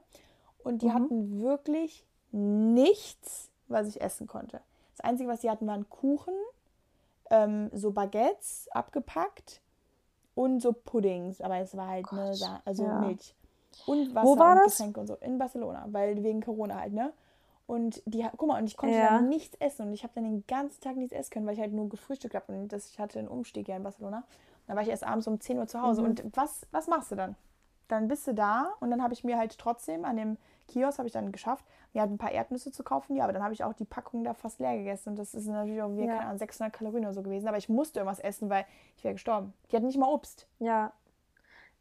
Und 0.64 0.82
die 0.82 0.88
mhm. 0.88 0.94
hatten 0.94 1.42
wirklich 1.42 2.06
nichts, 2.32 3.50
was 3.68 3.88
ich 3.88 4.02
essen 4.02 4.28
konnte. 4.28 4.62
Das 4.96 5.06
Einzige, 5.06 5.30
was 5.30 5.42
sie 5.42 5.50
hatten, 5.50 5.68
waren 5.68 5.90
Kuchen, 5.90 6.34
ähm, 7.30 7.70
so 7.74 7.92
Baguettes 7.92 8.68
abgepackt 8.72 9.62
und 10.36 10.62
so 10.62 10.74
Puddings, 10.74 11.42
aber 11.42 11.58
es 11.58 11.76
war 11.76 11.88
halt 11.88 12.12
ne, 12.12 12.36
also 12.66 12.84
ja. 12.84 13.00
Milch. 13.00 13.36
Und 13.86 14.14
Wasser 14.16 14.28
Wo 14.28 14.38
war 14.38 14.54
und 14.54 14.66
das? 14.66 14.78
Getränke 14.78 15.00
und 15.00 15.08
so. 15.08 15.16
In 15.16 15.38
Barcelona, 15.38 15.86
weil 15.92 16.24
wegen 16.24 16.42
Corona 16.42 16.80
halt, 16.80 16.94
ne? 16.94 17.14
Und 17.68 18.02
die, 18.06 18.26
guck 18.38 18.48
mal, 18.48 18.60
und 18.60 18.66
ich 18.68 18.78
konnte 18.78 18.96
ja. 18.96 19.10
dann 19.10 19.30
nichts 19.30 19.56
essen 19.60 19.88
und 19.88 19.94
ich 19.94 20.04
habe 20.04 20.14
dann 20.16 20.24
den 20.24 20.48
ganzen 20.48 20.82
Tag 20.82 20.96
nichts 20.96 21.14
essen 21.14 21.32
können, 21.32 21.46
weil 21.46 21.54
ich 21.54 21.60
halt 21.60 21.74
nur 21.74 21.90
gefrühstückt 21.90 22.34
habe 22.34 22.54
und 22.54 22.70
das, 22.70 22.90
ich 22.90 23.00
hatte 23.00 23.20
einen 23.20 23.28
Umstieg 23.28 23.68
ja 23.68 23.76
in 23.76 23.84
Barcelona. 23.84 24.24
Dann 24.68 24.76
war 24.76 24.84
ich 24.84 24.90
erst 24.90 25.04
abends 25.04 25.28
um 25.28 25.40
10 25.40 25.60
Uhr 25.60 25.68
zu 25.68 25.82
Hause. 25.82 26.02
Mhm. 26.02 26.08
Und 26.08 26.24
was, 26.34 26.66
was 26.72 26.88
machst 26.88 27.12
du 27.12 27.16
dann? 27.16 27.36
Dann 27.90 28.08
bist 28.08 28.26
du 28.28 28.34
da 28.34 28.74
und 28.80 28.90
dann 28.90 29.04
habe 29.04 29.14
ich 29.14 29.24
mir 29.24 29.38
halt 29.38 29.58
trotzdem 29.58 30.06
an 30.06 30.18
dem 30.18 30.38
Kiosk 30.68 30.98
habe 30.98 31.08
ich 31.08 31.14
dann 31.14 31.32
geschafft, 31.32 31.66
mir 31.94 32.02
halt 32.02 32.12
ein 32.12 32.18
paar 32.18 32.32
Erdnüsse 32.32 32.72
zu 32.72 32.84
kaufen. 32.84 33.16
Ja, 33.16 33.24
aber 33.24 33.34
dann 33.34 33.44
habe 33.44 33.54
ich 33.54 33.64
auch 33.64 33.74
die 33.74 33.86
Packung 33.86 34.24
da 34.24 34.34
fast 34.34 34.60
leer 34.60 34.78
gegessen. 34.78 35.10
Und 35.10 35.16
das 35.20 35.34
ist 35.34 35.48
natürlich 35.48 35.82
auch 35.82 35.96
wie, 35.96 36.02
ja. 36.02 36.08
keine 36.08 36.26
Ahnung, 36.26 36.38
600 36.38 36.74
Kalorien 36.74 37.06
oder 37.06 37.14
so 37.14 37.24
gewesen. 37.24 37.48
Aber 37.48 37.58
ich 37.58 37.70
musste 37.70 38.00
irgendwas 38.00 38.20
essen, 38.20 38.50
weil 38.50 38.66
ich 38.98 39.04
wäre 39.04 39.14
gestorben. 39.14 39.54
Die 39.72 39.76
hatten 39.76 39.88
nicht 39.88 39.98
mal 39.98 40.10
Obst. 40.10 40.48
Ja. 40.60 40.92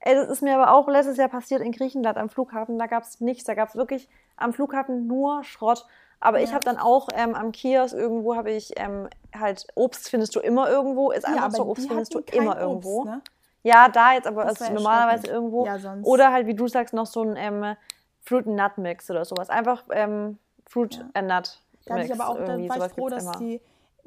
Ey, 0.01 0.15
das 0.15 0.29
ist 0.29 0.43
mir 0.43 0.57
aber 0.57 0.73
auch 0.73 0.89
letztes 0.89 1.17
Jahr 1.17 1.29
passiert 1.29 1.61
in 1.61 1.73
Griechenland 1.73 2.19
am 2.19 2.29
Flughafen. 2.29 2.79
Da 2.79 2.87
gab 2.87 3.03
es 3.03 3.21
nichts. 3.21 3.45
Da 3.45 3.55
gab 3.55 3.71
es 3.71 3.77
wirklich 3.77 4.09
am 4.37 4.53
Flughafen 4.53 5.07
nur 5.07 5.43
Schrott. 5.45 5.87
Aber 6.21 6.39
ja. 6.39 6.45
ich 6.45 6.55
habe 6.55 6.65
dann 6.65 6.79
auch 6.79 7.09
ähm, 7.15 7.35
am 7.35 7.53
Kiosk 7.53 7.95
irgendwo 7.95 8.37
habe 8.37 8.51
ich 8.51 8.73
ähm, 8.77 9.09
halt 9.39 9.67
Obst 9.75 10.09
findest 10.09 10.35
du 10.35 10.41
immer 10.41 10.69
irgendwo. 10.69 11.11
Ist 11.11 11.27
einfach 11.27 11.45
ja, 11.45 11.51
so 11.51 11.67
Obst 11.67 11.89
findest 11.89 12.15
du 12.15 12.21
immer 12.21 12.53
Obst, 12.53 12.61
irgendwo. 12.61 13.05
Ne? 13.05 13.23
Ja, 13.63 13.89
da 13.89 14.15
jetzt 14.15 14.27
aber 14.27 14.49
ist 14.51 14.61
normalerweise 14.73 15.27
irgendwo. 15.27 15.67
Ja, 15.67 15.79
oder 16.03 16.33
halt, 16.33 16.47
wie 16.47 16.55
du 16.55 16.69
sagst, 16.69 16.95
noch 16.95 17.07
so 17.07 17.23
ein 17.23 17.37
ähm, 17.37 17.77
Fruit 18.23 18.47
Nut 18.47 18.79
Mix 18.79 19.11
oder 19.11 19.25
sowas. 19.25 19.51
Einfach 19.51 19.85
ähm, 19.91 20.39
Fruit 20.67 20.97
ja. 20.97 21.05
and 21.15 21.29
Nut. 21.29 21.61
Da 21.85 21.95
Mix 21.95 22.07
ich 22.07 22.15
aber 22.15 22.29
auch, 22.29 22.37
dann 22.45 22.69
war 22.69 22.87
ich 22.87 22.93
froh, 22.93 23.09
dass 23.09 23.25
immer. 23.25 23.39
die 23.39 23.61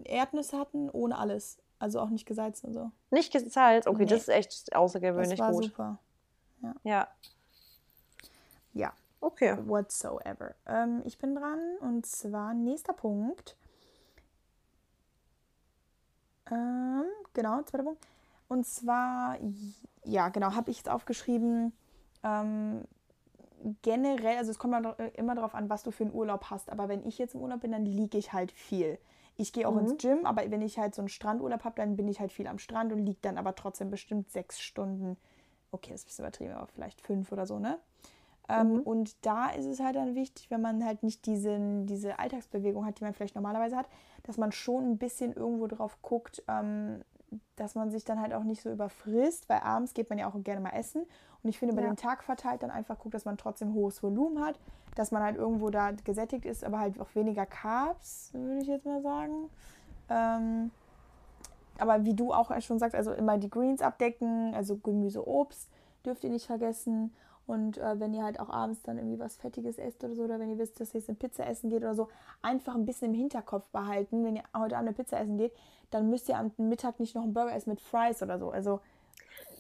Erdnüsse 0.03 0.57
hatten, 0.57 0.89
ohne 0.89 1.17
alles. 1.17 1.57
Also 1.79 1.99
auch 2.01 2.09
nicht 2.09 2.25
gesalzen 2.25 2.67
und 2.67 2.73
so. 2.73 2.91
Nicht 3.09 3.31
gesalzt? 3.31 3.87
Okay, 3.87 4.03
nee. 4.03 4.05
das 4.05 4.21
ist 4.21 4.29
echt 4.29 4.75
außergewöhnlich 4.75 5.39
das 5.39 5.47
war 5.47 5.51
gut. 5.53 5.63
super. 5.65 5.99
Ja. 6.61 6.75
Ja. 6.83 7.07
ja. 8.73 8.93
Okay. 9.21 9.57
Whatsoever. 9.65 10.55
Ähm, 10.65 11.01
ich 11.05 11.17
bin 11.17 11.35
dran 11.35 11.59
und 11.81 12.05
zwar 12.05 12.53
nächster 12.53 12.93
Punkt. 12.93 13.57
Ähm, 16.51 17.05
genau, 17.33 17.61
zweiter 17.63 17.83
Punkt. 17.83 18.05
Und 18.47 18.65
zwar, 18.65 19.37
ja, 20.03 20.29
genau, 20.29 20.55
habe 20.55 20.71
ich 20.71 20.77
jetzt 20.77 20.89
aufgeschrieben, 20.89 21.71
ähm, 22.23 22.83
generell, 23.81 24.37
also 24.37 24.51
es 24.51 24.57
kommt 24.57 24.73
äh, 24.99 25.09
immer 25.15 25.35
darauf 25.35 25.53
an, 25.53 25.69
was 25.69 25.83
du 25.83 25.91
für 25.91 26.03
einen 26.03 26.13
Urlaub 26.13 26.49
hast. 26.49 26.69
Aber 26.69 26.89
wenn 26.89 27.05
ich 27.05 27.17
jetzt 27.17 27.35
im 27.35 27.41
Urlaub 27.41 27.61
bin, 27.61 27.71
dann 27.71 27.85
liege 27.85 28.17
ich 28.17 28.33
halt 28.33 28.51
viel. 28.51 28.97
Ich 29.39 29.53
gehe 29.53 29.65
auch 29.65 29.73
mhm. 29.73 29.79
ins 29.79 29.97
Gym, 29.97 30.25
aber 30.25 30.51
wenn 30.51 30.61
ich 30.61 30.77
halt 30.77 30.93
so 30.93 31.01
einen 31.01 31.07
Strandurlaub 31.07 31.63
habe, 31.63 31.75
dann 31.77 31.95
bin 31.95 32.09
ich 32.09 32.19
halt 32.19 32.33
viel 32.33 32.45
am 32.45 32.59
Strand 32.59 32.91
und 32.91 33.05
liege 33.05 33.19
dann 33.21 33.37
aber 33.37 33.55
trotzdem 33.55 33.89
bestimmt 33.89 34.29
sechs 34.29 34.59
Stunden. 34.59 35.15
Okay, 35.71 35.91
das 35.91 36.01
ist 36.01 36.05
ein 36.05 36.07
bisschen 36.07 36.25
übertrieben, 36.25 36.53
aber 36.55 36.67
vielleicht 36.67 36.99
fünf 36.99 37.31
oder 37.31 37.45
so, 37.45 37.57
ne? 37.57 37.79
Ähm, 38.49 38.73
mhm. 38.73 38.79
und 38.81 39.25
da 39.25 39.49
ist 39.51 39.65
es 39.65 39.79
halt 39.79 39.95
dann 39.95 40.13
wichtig, 40.13 40.51
wenn 40.51 40.59
man 40.59 40.83
halt 40.83 41.03
nicht 41.03 41.25
diesen, 41.25 41.85
diese 41.85 42.19
Alltagsbewegung 42.19 42.85
hat, 42.85 42.99
die 42.99 43.03
man 43.05 43.13
vielleicht 43.13 43.35
normalerweise 43.35 43.77
hat, 43.77 43.87
dass 44.23 44.37
man 44.37 44.51
schon 44.51 44.91
ein 44.91 44.97
bisschen 44.97 45.31
irgendwo 45.31 45.67
drauf 45.67 46.01
guckt, 46.01 46.43
ähm, 46.49 47.01
dass 47.55 47.75
man 47.75 47.91
sich 47.91 48.05
dann 48.05 48.19
halt 48.19 48.33
auch 48.33 48.43
nicht 48.43 48.61
so 48.61 48.71
überfrisst, 48.71 49.49
weil 49.49 49.59
abends 49.59 49.93
geht 49.93 50.09
man 50.09 50.19
ja 50.19 50.27
auch 50.27 50.43
gerne 50.43 50.61
mal 50.61 50.71
essen. 50.71 51.05
Und 51.43 51.49
ich 51.49 51.59
finde, 51.59 51.73
über 51.73 51.83
ja. 51.83 51.89
den 51.89 51.97
Tag 51.97 52.23
verteilt 52.23 52.63
dann 52.63 52.71
einfach 52.71 52.97
guckt, 52.99 53.13
dass 53.13 53.25
man 53.25 53.37
trotzdem 53.37 53.73
hohes 53.73 54.01
Volumen 54.03 54.43
hat, 54.43 54.59
dass 54.95 55.11
man 55.11 55.23
halt 55.23 55.37
irgendwo 55.37 55.69
da 55.69 55.91
gesättigt 55.91 56.45
ist, 56.45 56.63
aber 56.63 56.79
halt 56.79 56.99
auch 56.99 57.13
weniger 57.15 57.45
Carbs, 57.45 58.31
würde 58.33 58.61
ich 58.61 58.67
jetzt 58.67 58.85
mal 58.85 59.01
sagen. 59.01 59.49
Ähm, 60.09 60.71
aber 61.77 62.03
wie 62.03 62.13
du 62.13 62.33
auch 62.33 62.51
schon 62.61 62.79
sagst, 62.79 62.95
also 62.95 63.13
immer 63.13 63.37
die 63.37 63.49
Greens 63.49 63.81
abdecken, 63.81 64.53
also 64.53 64.77
Gemüse, 64.77 65.25
Obst 65.25 65.69
dürft 66.05 66.23
ihr 66.23 66.29
nicht 66.29 66.45
vergessen. 66.45 67.13
Und 67.49 67.79
äh, 67.79 67.99
wenn 67.99 68.13
ihr 68.13 68.23
halt 68.23 68.39
auch 68.39 68.51
abends 68.51 68.83
dann 68.83 68.99
irgendwie 68.99 69.17
was 69.17 69.35
Fettiges 69.35 69.79
esst 69.79 70.03
oder 70.03 70.13
so, 70.13 70.21
oder 70.21 70.39
wenn 70.39 70.51
ihr 70.51 70.59
wisst, 70.59 70.79
dass 70.79 70.93
ihr 70.93 70.99
jetzt 70.99 71.09
eine 71.09 71.17
Pizza 71.17 71.47
essen 71.47 71.71
geht 71.71 71.79
oder 71.79 71.95
so, 71.95 72.07
einfach 72.43 72.75
ein 72.75 72.85
bisschen 72.85 73.07
im 73.07 73.15
Hinterkopf 73.15 73.67
behalten. 73.69 74.23
Wenn 74.23 74.35
ihr 74.35 74.43
heute 74.55 74.77
Abend 74.77 74.89
eine 74.89 74.93
Pizza 74.93 75.19
essen 75.19 75.39
geht, 75.39 75.51
dann 75.89 76.11
müsst 76.11 76.29
ihr 76.29 76.37
am 76.37 76.51
Mittag 76.57 76.99
nicht 76.99 77.15
noch 77.15 77.23
einen 77.23 77.33
Burger 77.33 77.55
essen 77.55 77.71
mit 77.71 77.81
Fries 77.81 78.21
oder 78.21 78.37
so. 78.37 78.51
Also 78.51 78.81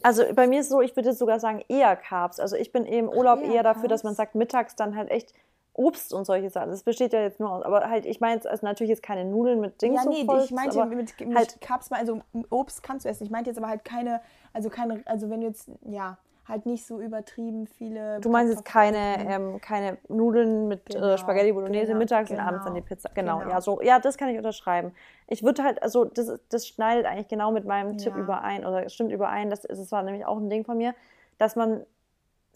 also 0.03 0.23
bei 0.35 0.45
mir 0.45 0.59
ist 0.59 0.67
es 0.67 0.71
so, 0.71 0.81
ich 0.81 0.95
würde 0.95 1.13
sogar 1.13 1.39
sagen 1.39 1.63
eher 1.67 1.95
Carbs. 1.95 2.39
Also 2.39 2.55
ich 2.55 2.71
bin 2.71 2.85
eben 2.85 3.09
Urlaub 3.09 3.41
eher, 3.41 3.55
eher 3.55 3.63
dafür, 3.63 3.89
dass 3.89 4.03
man 4.03 4.13
sagt, 4.13 4.35
mittags 4.35 4.75
dann 4.75 4.95
halt 4.95 5.09
echt 5.09 5.33
Obst 5.73 6.13
und 6.13 6.25
solche 6.25 6.51
Sachen. 6.51 6.69
Das 6.69 6.83
besteht 6.83 7.11
ja 7.11 7.21
jetzt 7.21 7.39
nur 7.39 7.49
aus. 7.51 7.63
Aber 7.63 7.89
halt, 7.89 8.05
ich 8.05 8.21
meine 8.21 8.39
also 8.47 8.65
natürlich 8.65 8.89
jetzt 8.91 9.01
keine 9.01 9.25
Nudeln 9.25 9.61
mit 9.61 9.81
Dings. 9.81 10.03
Ja, 10.03 10.07
nee, 10.07 10.25
so 10.27 10.37
ich 10.37 10.51
meinte 10.51 10.85
mit, 10.85 11.19
mit 11.19 11.35
halt, 11.35 11.59
Cups, 11.59 11.91
also 11.91 12.21
Obst 12.51 12.83
kannst 12.83 13.05
du 13.05 13.09
essen. 13.09 13.23
Ich 13.23 13.31
meinte 13.31 13.49
jetzt 13.49 13.57
aber 13.57 13.67
halt 13.67 13.83
keine, 13.83 14.21
also 14.53 14.69
keine, 14.69 15.01
also 15.05 15.31
wenn 15.31 15.41
du 15.41 15.47
jetzt, 15.47 15.71
ja, 15.81 16.19
halt 16.49 16.65
nicht 16.65 16.85
so 16.85 16.99
übertrieben 16.99 17.67
viele. 17.67 18.19
Du 18.19 18.29
meinst 18.29 18.51
jetzt 18.51 18.65
keine, 18.65 19.25
ähm, 19.29 19.61
keine 19.61 19.97
Nudeln 20.07 20.67
mit 20.67 20.89
äh, 20.89 20.93
genau, 20.97 21.07
äh, 21.07 21.17
Spaghetti 21.17 21.51
Bolognese 21.53 21.87
genau, 21.87 21.99
mittags 21.99 22.29
genau, 22.29 22.41
und 22.41 22.47
abends 22.47 22.65
dann 22.65 22.75
die 22.75 22.81
Pizza. 22.81 23.09
Genau, 23.13 23.39
genau, 23.39 23.51
ja, 23.51 23.61
so, 23.61 23.81
ja, 23.81 23.99
das 23.99 24.17
kann 24.17 24.29
ich 24.29 24.37
unterschreiben. 24.37 24.91
Ich 25.27 25.43
würde 25.43 25.63
halt, 25.63 25.81
also 25.83 26.05
das, 26.05 26.39
das 26.49 26.67
schneidet 26.67 27.05
eigentlich 27.05 27.27
genau 27.27 27.51
mit 27.51 27.65
meinem 27.65 27.91
ja. 27.91 27.97
Tipp 27.97 28.15
überein, 28.15 28.65
oder 28.65 28.89
stimmt 28.89 29.11
überein, 29.11 29.49
das, 29.49 29.61
das 29.61 29.91
war 29.91 30.03
nämlich 30.03 30.25
auch 30.25 30.37
ein 30.37 30.49
Ding 30.49 30.65
von 30.65 30.77
mir, 30.77 30.95
dass 31.37 31.55
man 31.55 31.85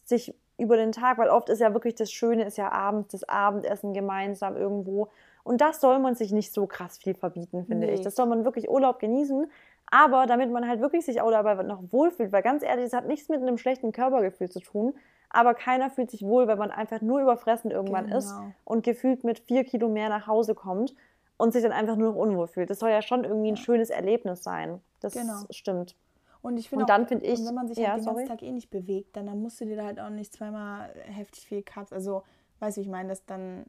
sich 0.04 0.36
über 0.58 0.78
den 0.78 0.92
Tag, 0.92 1.18
weil 1.18 1.30
oft 1.30 1.50
ist 1.50 1.60
ja 1.60 1.74
wirklich 1.74 1.96
das 1.96 2.12
Schöne, 2.12 2.44
ist 2.44 2.58
ja 2.58 2.72
abends 2.72 3.12
das 3.12 3.24
Abendessen 3.28 3.94
gemeinsam 3.94 4.56
irgendwo. 4.56 5.10
Und 5.44 5.60
das 5.62 5.82
soll 5.82 6.00
man 6.00 6.16
sich 6.16 6.32
nicht 6.32 6.54
so 6.54 6.68
krass 6.68 6.98
viel 6.98 7.16
verbieten, 7.16 7.66
finde 7.66 7.88
nee. 7.88 7.94
ich. 7.94 8.02
Das 8.02 8.16
soll 8.16 8.28
man 8.28 8.46
wirklich 8.46 8.70
Urlaub 8.70 9.00
genießen. 9.00 9.52
Aber 9.88 10.26
damit 10.26 10.52
man 10.52 10.68
halt 10.68 10.82
wirklich 10.82 11.06
sich 11.06 11.22
auch 11.22 11.32
dabei 11.32 11.56
noch 11.64 11.84
wohlfühlt, 11.92 12.32
weil 12.32 12.42
ganz 12.42 12.64
ehrlich, 12.64 12.86
es 12.86 12.94
hat 12.94 13.08
nichts 13.08 13.30
mit 13.30 13.42
einem 13.42 13.58
schlechten 13.58 13.92
Körpergefühl 13.92 14.50
zu 14.50 14.60
tun. 14.60 14.96
Aber 15.30 15.54
keiner 15.54 15.90
fühlt 15.90 16.12
sich 16.12 16.22
wohl, 16.22 16.48
wenn 16.48 16.60
man 16.60 16.72
einfach 16.72 17.02
nur 17.02 17.22
überfressen 17.22 17.72
irgendwann 17.72 18.06
genau. 18.06 18.18
ist 18.18 18.34
und 18.66 18.84
gefühlt 18.84 19.24
mit 19.24 19.40
vier 19.40 19.64
Kilo 19.64 19.90
mehr 19.90 20.10
nach 20.10 20.28
Hause 20.28 20.54
kommt 20.54 20.96
und 21.38 21.54
sich 21.54 21.64
dann 21.64 21.72
einfach 21.72 21.96
nur 21.96 22.12
noch 22.12 22.20
unwohl 22.20 22.48
fühlt. 22.48 22.70
Das 22.70 22.80
soll 22.80 22.92
ja 22.92 23.02
schon 23.02 23.24
irgendwie 23.24 23.52
ein 23.52 23.58
schönes 23.58 23.90
Erlebnis 23.90 24.44
sein. 24.44 24.80
Das 25.00 25.14
genau. 25.14 25.42
stimmt. 25.50 25.96
Und 26.44 26.58
ich 26.58 26.70
finde 26.70 26.86
dann 26.86 27.08
finde 27.08 27.26
ich, 27.26 27.40
wenn 27.46 27.56
man 27.56 27.68
sich 27.68 27.78
ja, 27.78 27.92
halt 27.92 28.02
den 28.02 28.06
ganzen 28.06 28.28
Tag 28.28 28.42
eh 28.44 28.52
nicht 28.52 28.70
bewegt, 28.70 29.16
dann, 29.16 29.26
dann 29.26 29.42
musst 29.42 29.62
du 29.62 29.66
dir 29.66 29.78
da 29.78 29.86
halt 29.86 30.00
auch 30.00 30.10
nicht 30.10 30.34
zweimal 30.34 30.94
heftig 31.06 31.48
viel 31.48 31.64
Carbs, 31.64 31.94
also 31.94 32.24
weißt 32.60 32.78
du, 32.78 32.82
ich 32.82 32.90
meine, 32.90 33.10
das 33.10 33.26
dann 33.26 33.66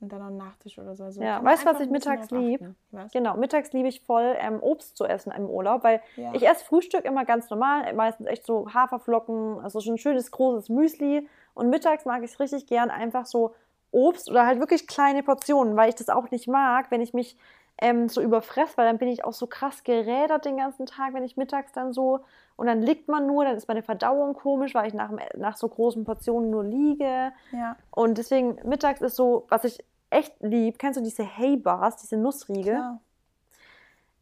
und 0.00 0.12
dann 0.12 0.20
noch 0.20 0.30
Nachtisch 0.30 0.78
oder 0.78 0.94
so. 0.94 1.04
Also 1.04 1.20
ja, 1.20 1.42
weißt 1.42 1.64
du, 1.64 1.66
was 1.70 1.80
ich 1.80 1.90
mittags 1.90 2.30
liebe? 2.30 2.74
Genau, 3.12 3.36
mittags 3.36 3.72
liebe 3.72 3.88
ich 3.88 4.00
voll 4.02 4.36
ähm, 4.38 4.62
Obst 4.62 4.96
zu 4.96 5.04
essen 5.04 5.32
im 5.32 5.48
Urlaub, 5.48 5.82
weil 5.82 6.00
ja. 6.16 6.32
ich 6.34 6.46
esse 6.46 6.64
Frühstück 6.64 7.04
immer 7.04 7.24
ganz 7.24 7.50
normal, 7.50 7.92
meistens 7.94 8.26
echt 8.28 8.46
so 8.46 8.72
Haferflocken, 8.72 9.60
also 9.60 9.80
schon 9.80 9.94
ein 9.94 9.98
schönes 9.98 10.30
großes 10.30 10.68
Müsli. 10.68 11.28
Und 11.54 11.70
mittags 11.70 12.04
mag 12.04 12.22
ich 12.22 12.30
es 12.30 12.40
richtig 12.40 12.66
gern 12.66 12.90
einfach 12.90 13.26
so 13.26 13.54
Obst 13.90 14.30
oder 14.30 14.46
halt 14.46 14.60
wirklich 14.60 14.86
kleine 14.86 15.22
Portionen, 15.22 15.76
weil 15.76 15.88
ich 15.88 15.96
das 15.96 16.08
auch 16.08 16.30
nicht 16.30 16.46
mag, 16.46 16.90
wenn 16.90 17.00
ich 17.00 17.14
mich 17.14 17.36
ähm, 17.80 18.08
so 18.08 18.20
überfress, 18.20 18.76
weil 18.76 18.86
dann 18.86 18.98
bin 18.98 19.08
ich 19.08 19.24
auch 19.24 19.32
so 19.32 19.46
krass 19.46 19.82
gerädert 19.82 20.44
den 20.44 20.56
ganzen 20.56 20.86
Tag, 20.86 21.14
wenn 21.14 21.24
ich 21.24 21.36
mittags 21.36 21.72
dann 21.72 21.92
so 21.92 22.20
und 22.58 22.66
dann 22.66 22.82
liegt 22.82 23.06
man 23.06 23.28
nur, 23.28 23.44
dann 23.44 23.56
ist 23.56 23.68
meine 23.68 23.84
Verdauung 23.84 24.34
komisch, 24.34 24.74
weil 24.74 24.88
ich 24.88 24.92
nach, 24.92 25.12
nach 25.36 25.56
so 25.56 25.68
großen 25.68 26.04
Portionen 26.04 26.50
nur 26.50 26.64
liege. 26.64 27.30
Ja. 27.52 27.76
Und 27.92 28.18
deswegen 28.18 28.58
mittags 28.64 29.00
ist 29.00 29.14
so, 29.14 29.46
was 29.48 29.62
ich 29.62 29.78
echt 30.10 30.34
lieb, 30.40 30.76
kennst 30.76 30.98
du 30.98 31.02
diese 31.04 31.24
Hay 31.24 31.56
Bars, 31.56 31.98
diese 31.98 32.16
Nussriegel? 32.16 32.74
Klar. 32.74 33.00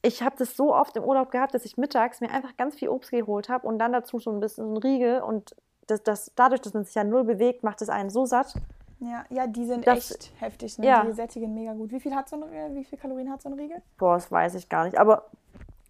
Ich 0.02 0.22
habe 0.22 0.36
das 0.38 0.54
so 0.54 0.74
oft 0.74 0.94
im 0.98 1.04
Urlaub 1.04 1.30
gehabt, 1.30 1.54
dass 1.54 1.64
ich 1.64 1.78
mittags 1.78 2.20
mir 2.20 2.30
einfach 2.30 2.54
ganz 2.58 2.74
viel 2.74 2.90
Obst 2.90 3.10
geholt 3.10 3.48
habe 3.48 3.66
und 3.66 3.78
dann 3.78 3.94
dazu 3.94 4.18
so 4.18 4.30
ein 4.30 4.40
bisschen 4.40 4.66
so 4.66 4.74
ein 4.74 4.76
Riegel 4.76 5.22
und 5.22 5.56
das, 5.86 6.02
das, 6.02 6.30
dadurch, 6.36 6.60
dass 6.60 6.74
man 6.74 6.84
sich 6.84 6.94
ja 6.94 7.04
null 7.04 7.24
bewegt, 7.24 7.64
macht 7.64 7.80
es 7.80 7.88
einen 7.88 8.10
so 8.10 8.26
satt. 8.26 8.52
Ja, 9.00 9.24
ja, 9.30 9.46
die 9.46 9.64
sind 9.64 9.86
das, 9.86 10.10
echt 10.10 10.32
heftig. 10.40 10.78
Ne? 10.78 10.88
Ja. 10.88 11.04
Die 11.06 11.12
sättigen 11.12 11.54
mega 11.54 11.72
gut. 11.72 11.90
Wie 11.90 12.00
viel, 12.00 12.14
hat 12.14 12.28
so 12.28 12.36
ein, 12.36 12.74
wie 12.74 12.84
viel 12.84 12.98
Kalorien 12.98 13.30
hat 13.30 13.40
so 13.40 13.48
ein 13.48 13.54
Riegel? 13.54 13.80
Boah, 13.96 14.16
das 14.16 14.30
weiß 14.30 14.56
ich 14.56 14.68
gar 14.68 14.84
nicht. 14.84 14.98
Aber 14.98 15.24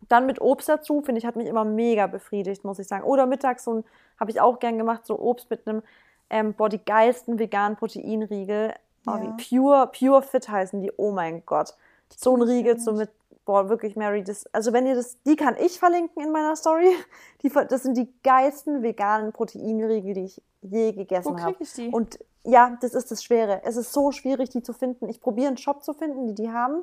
dann 0.09 0.27
mit 0.27 0.41
Obst 0.41 0.69
dazu, 0.69 1.01
finde 1.01 1.19
ich, 1.19 1.27
hat 1.27 1.37
mich 1.37 1.47
immer 1.47 1.65
mega 1.65 2.07
befriedigt, 2.07 2.65
muss 2.65 2.79
ich 2.79 2.87
sagen. 2.87 3.05
Oder 3.05 3.27
mittags 3.27 3.65
so 3.65 3.85
habe 4.19 4.31
ich 4.31 4.41
auch 4.41 4.59
gern 4.59 4.79
gemacht, 4.79 5.07
so 5.07 5.19
Obst 5.19 5.51
mit 5.51 5.67
einem, 5.67 5.83
ähm, 6.31 6.55
boah, 6.55 6.69
die 6.69 6.85
geilsten 6.85 7.39
veganen 7.39 7.77
Proteinriegel. 7.77 8.75
Oh, 9.07 9.11
ja. 9.11 9.23
wie 9.23 9.59
Pure, 9.59 9.91
Pure 9.97 10.23
Fit 10.23 10.49
heißen 10.49 10.81
die. 10.81 10.93
Oh 10.97 11.13
mein 11.13 11.45
Gott. 11.47 11.75
So 12.15 12.37
ein 12.37 12.43
Riegel, 12.43 12.79
so 12.79 12.93
mit, 12.93 13.11
boah, 13.45 13.69
wirklich, 13.69 13.97
Mary, 13.97 14.23
das, 14.23 14.47
also 14.53 14.73
wenn 14.73 14.87
ihr 14.87 14.95
das, 14.95 15.21
die 15.23 15.37
kann 15.37 15.57
ich 15.59 15.79
verlinken 15.79 16.23
in 16.23 16.33
meiner 16.33 16.57
Story. 16.57 16.91
Die, 17.43 17.51
das 17.51 17.85
sind 17.85 17.97
die 17.97 18.09
geilsten 18.25 18.83
veganen 18.83 19.33
Proteinriegel, 19.33 20.15
die 20.15 20.25
ich 20.25 20.43
je 20.63 20.93
gegessen 20.93 21.41
habe. 21.41 21.41
Wo 21.41 21.45
kriege 21.45 21.63
ich 21.63 21.73
die? 21.75 21.89
Und 21.89 22.19
ja, 22.43 22.77
das 22.81 22.95
ist 22.95 23.11
das 23.11 23.23
Schwere. 23.23 23.61
Es 23.65 23.77
ist 23.77 23.93
so 23.93 24.11
schwierig, 24.11 24.51
die 24.51 24.63
zu 24.63 24.73
finden. 24.73 25.09
Ich 25.09 25.21
probiere 25.21 25.49
einen 25.49 25.59
Shop 25.59 25.85
zu 25.85 25.93
finden, 25.93 26.27
die 26.27 26.35
die 26.35 26.51
haben. 26.51 26.83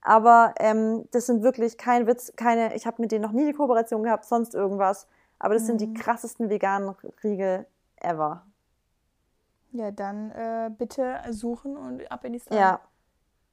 Aber 0.00 0.54
ähm, 0.58 1.08
das 1.10 1.26
sind 1.26 1.42
wirklich 1.42 1.76
kein 1.76 2.06
Witz, 2.06 2.32
keine, 2.36 2.74
ich 2.74 2.86
habe 2.86 3.02
mit 3.02 3.12
denen 3.12 3.22
noch 3.22 3.32
nie 3.32 3.42
eine 3.42 3.54
Kooperation 3.54 4.02
gehabt, 4.02 4.24
sonst 4.24 4.54
irgendwas. 4.54 5.06
Aber 5.38 5.54
das 5.54 5.64
mhm. 5.64 5.66
sind 5.66 5.80
die 5.80 5.86
mhm. 5.88 5.94
krassesten 5.94 6.50
veganen 6.50 6.94
Riegel 7.22 7.66
ever. 7.96 8.44
Ja, 9.72 9.90
dann 9.90 10.30
äh, 10.30 10.70
bitte 10.76 11.20
suchen 11.30 11.76
und 11.76 12.10
ab 12.10 12.24
in 12.24 12.32
die 12.32 12.38
Story. 12.38 12.58
Ja, 12.58 12.80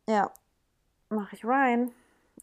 ja, 0.08 0.32
mache 1.10 1.36
ich 1.36 1.46
rein. 1.46 1.92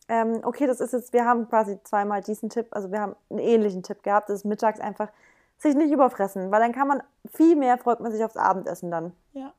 Ähm, 0.08 0.40
okay, 0.42 0.66
das 0.66 0.80
ist 0.80 0.92
jetzt, 0.92 1.12
wir 1.12 1.24
haben 1.24 1.48
quasi 1.48 1.78
zweimal 1.84 2.22
diesen 2.22 2.50
Tipp, 2.50 2.66
also 2.72 2.90
wir 2.90 3.00
haben 3.00 3.16
einen 3.30 3.38
ähnlichen 3.38 3.82
Tipp 3.82 4.02
gehabt, 4.02 4.28
das 4.28 4.40
ist 4.40 4.44
mittags 4.44 4.80
einfach 4.80 5.10
sich 5.58 5.74
nicht 5.74 5.92
überfressen, 5.92 6.50
weil 6.50 6.60
dann 6.60 6.72
kann 6.72 6.88
man 6.88 7.02
viel 7.32 7.56
mehr, 7.56 7.78
freut 7.78 8.00
man 8.00 8.10
sich 8.10 8.24
aufs 8.24 8.36
Abendessen 8.36 8.90
dann. 8.90 9.12
Ja. 9.32 9.52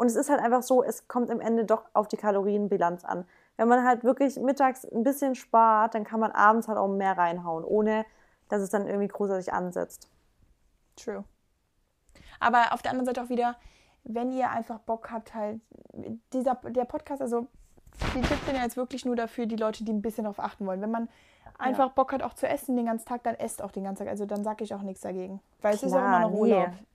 Und 0.00 0.06
es 0.06 0.16
ist 0.16 0.30
halt 0.30 0.40
einfach 0.40 0.62
so, 0.62 0.82
es 0.82 1.08
kommt 1.08 1.28
im 1.28 1.42
Ende 1.42 1.66
doch 1.66 1.82
auf 1.92 2.08
die 2.08 2.16
Kalorienbilanz 2.16 3.04
an. 3.04 3.26
Wenn 3.58 3.68
man 3.68 3.84
halt 3.84 4.02
wirklich 4.02 4.38
mittags 4.38 4.86
ein 4.86 5.02
bisschen 5.02 5.34
spart, 5.34 5.94
dann 5.94 6.04
kann 6.04 6.20
man 6.20 6.32
abends 6.32 6.68
halt 6.68 6.78
auch 6.78 6.88
mehr 6.88 7.18
reinhauen, 7.18 7.64
ohne 7.64 8.06
dass 8.48 8.62
es 8.62 8.70
dann 8.70 8.86
irgendwie 8.86 9.08
großartig 9.08 9.52
ansetzt. 9.52 10.08
True. 10.96 11.22
Aber 12.38 12.72
auf 12.72 12.80
der 12.80 12.92
anderen 12.92 13.04
Seite 13.04 13.22
auch 13.22 13.28
wieder, 13.28 13.56
wenn 14.04 14.32
ihr 14.32 14.48
einfach 14.48 14.78
Bock 14.78 15.10
habt, 15.10 15.34
halt, 15.34 15.60
dieser, 16.32 16.54
der 16.54 16.86
Podcast, 16.86 17.20
also 17.20 17.46
die 18.14 18.22
Tipps 18.22 18.46
sind 18.46 18.56
ja 18.56 18.62
jetzt 18.62 18.78
wirklich 18.78 19.04
nur 19.04 19.16
dafür, 19.16 19.44
die 19.44 19.56
Leute, 19.56 19.84
die 19.84 19.92
ein 19.92 20.00
bisschen 20.00 20.24
darauf 20.24 20.40
achten 20.40 20.64
wollen. 20.64 20.80
Wenn 20.80 20.90
man 20.90 21.10
einfach 21.58 21.88
ja. 21.88 21.92
Bock 21.94 22.14
hat, 22.14 22.22
auch 22.22 22.32
zu 22.32 22.48
essen 22.48 22.74
den 22.74 22.86
ganzen 22.86 23.04
Tag, 23.04 23.22
dann 23.24 23.34
esst 23.34 23.60
auch 23.60 23.70
den 23.70 23.84
ganzen 23.84 24.04
Tag. 24.04 24.08
Also 24.08 24.24
dann 24.24 24.44
sage 24.44 24.64
ich 24.64 24.72
auch 24.72 24.80
nichts 24.80 25.02
dagegen. 25.02 25.42
Weil 25.60 25.72
Klar, 25.72 25.74
es 25.74 25.82
ist 25.82 25.92
auch 25.92 25.98
immer 25.98 26.20
noch 26.20 26.32
Urlaub. 26.32 26.68
Nee. 26.68 26.86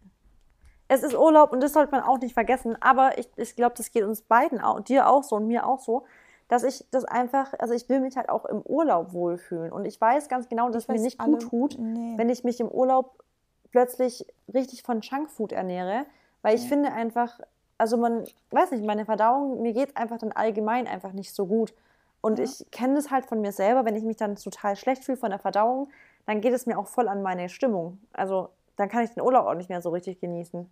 Es 0.87 1.03
ist 1.03 1.15
Urlaub 1.15 1.51
und 1.51 1.61
das 1.61 1.73
sollte 1.73 1.91
man 1.91 2.01
auch 2.01 2.19
nicht 2.19 2.33
vergessen. 2.33 2.77
Aber 2.81 3.17
ich, 3.17 3.29
ich 3.37 3.55
glaube, 3.55 3.75
das 3.75 3.91
geht 3.91 4.03
uns 4.03 4.21
beiden 4.21 4.61
auch, 4.61 4.79
dir 4.81 5.09
auch 5.09 5.23
so 5.23 5.37
und 5.37 5.47
mir 5.47 5.65
auch 5.65 5.79
so, 5.79 6.05
dass 6.47 6.63
ich 6.63 6.85
das 6.91 7.05
einfach, 7.05 7.53
also 7.57 7.73
ich 7.73 7.89
will 7.89 7.99
mich 7.99 8.17
halt 8.17 8.29
auch 8.29 8.45
im 8.45 8.61
Urlaub 8.61 9.13
wohlfühlen. 9.13 9.71
Und 9.71 9.85
ich 9.85 9.99
weiß 9.99 10.29
ganz 10.29 10.47
genau, 10.47 10.69
dass 10.69 10.83
es 10.83 10.87
mir 10.87 10.99
nicht 10.99 11.19
alle, 11.19 11.31
gut 11.31 11.41
tut, 11.41 11.79
nee. 11.79 12.13
wenn 12.17 12.29
ich 12.29 12.43
mich 12.43 12.59
im 12.59 12.67
Urlaub 12.67 13.23
plötzlich 13.71 14.27
richtig 14.53 14.83
von 14.83 15.01
Junkfood 15.01 15.51
ernähre. 15.51 16.05
Weil 16.43 16.55
ich 16.55 16.63
ja. 16.63 16.69
finde 16.69 16.91
einfach, 16.91 17.39
also 17.79 17.97
man, 17.97 18.25
weiß 18.51 18.71
nicht, 18.71 18.85
meine 18.85 19.05
Verdauung, 19.05 19.63
mir 19.63 19.73
geht 19.73 19.89
es 19.89 19.95
einfach 19.95 20.19
dann 20.19 20.31
allgemein 20.31 20.87
einfach 20.87 21.13
nicht 21.13 21.33
so 21.33 21.47
gut. 21.47 21.73
Und 22.21 22.37
ja. 22.37 22.45
ich 22.45 22.65
kenne 22.71 22.95
das 22.95 23.09
halt 23.09 23.25
von 23.25 23.41
mir 23.41 23.51
selber, 23.51 23.85
wenn 23.85 23.95
ich 23.95 24.03
mich 24.03 24.17
dann 24.17 24.35
total 24.35 24.75
schlecht 24.75 25.03
fühle 25.03 25.17
von 25.17 25.31
der 25.31 25.39
Verdauung, 25.39 25.89
dann 26.27 26.41
geht 26.41 26.53
es 26.53 26.67
mir 26.67 26.77
auch 26.77 26.87
voll 26.87 27.07
an 27.07 27.23
meine 27.23 27.49
Stimmung. 27.49 27.99
Also 28.13 28.49
dann 28.75 28.89
kann 28.89 29.03
ich 29.03 29.11
den 29.11 29.23
Urlaub 29.23 29.45
auch 29.45 29.53
nicht 29.53 29.69
mehr 29.69 29.81
so 29.81 29.89
richtig 29.89 30.19
genießen. 30.19 30.69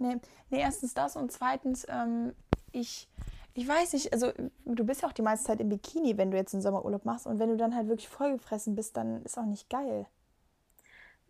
Nee, 0.00 0.16
nee 0.50 0.60
erstens 0.60 0.94
das 0.94 1.16
und 1.16 1.32
zweitens, 1.32 1.86
ähm, 1.88 2.34
ich, 2.72 3.08
ich 3.54 3.66
weiß 3.66 3.92
nicht, 3.94 4.12
also 4.12 4.32
du 4.64 4.84
bist 4.84 5.02
ja 5.02 5.08
auch 5.08 5.12
die 5.12 5.22
meiste 5.22 5.46
Zeit 5.46 5.60
im 5.60 5.68
Bikini, 5.68 6.18
wenn 6.18 6.30
du 6.30 6.36
jetzt 6.36 6.54
einen 6.54 6.62
Sommerurlaub 6.62 7.04
machst 7.04 7.26
und 7.26 7.38
wenn 7.38 7.48
du 7.48 7.56
dann 7.56 7.74
halt 7.74 7.88
wirklich 7.88 8.08
vollgefressen 8.08 8.74
bist, 8.74 8.96
dann 8.96 9.22
ist 9.22 9.38
auch 9.38 9.46
nicht 9.46 9.70
geil. 9.70 10.06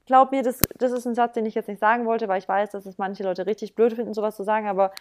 Glaub 0.07 0.31
mir, 0.31 0.43
das, 0.43 0.61
das 0.79 0.93
ist 0.93 1.07
ein 1.07 1.17
Satz, 1.17 1.35
den 1.35 1.47
ich 1.47 1.55
jetzt 1.55 1.69
nicht 1.69 1.81
sagen 1.81 2.07
wollte, 2.07 2.29
weil 2.29 2.39
ich 2.39 2.49
weiß, 2.49 2.71
dass 2.71 2.87
es 2.87 2.97
manche 2.97 3.25
Leute 3.25 3.47
richtig 3.47 3.75
blöd 3.75 3.95
finden, 3.95 4.15
sowas 4.15 4.37
zu 4.37 4.45
sagen, 4.45 4.69
aber 4.69 4.93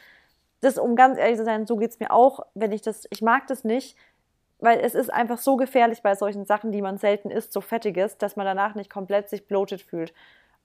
das, 0.61 0.77
um 0.79 0.95
ganz 0.95 1.19
ehrlich 1.19 1.38
zu 1.38 1.45
sein, 1.45 1.67
so 1.67 1.77
geht 1.77 1.91
es 1.91 1.99
mir 1.99 2.11
auch, 2.11 2.39
wenn 2.55 2.71
ich 2.71 2.81
das, 2.81 3.05
ich 3.11 3.21
mag 3.21 3.45
das 3.47 3.63
nicht, 3.63 3.95
weil 4.59 4.79
es 4.79 4.95
ist 4.95 5.13
einfach 5.13 5.38
so 5.38 5.57
gefährlich 5.57 6.01
bei 6.01 6.15
solchen 6.15 6.45
Sachen, 6.45 6.71
die 6.71 6.81
man 6.81 6.97
selten 6.97 7.29
isst, 7.29 7.53
so 7.53 7.61
fettiges, 7.61 8.17
dass 8.17 8.35
man 8.35 8.45
danach 8.45 8.73
nicht 8.73 8.89
komplett 8.89 9.29
sich 9.29 9.47
bloated 9.47 9.81
fühlt. 9.81 10.13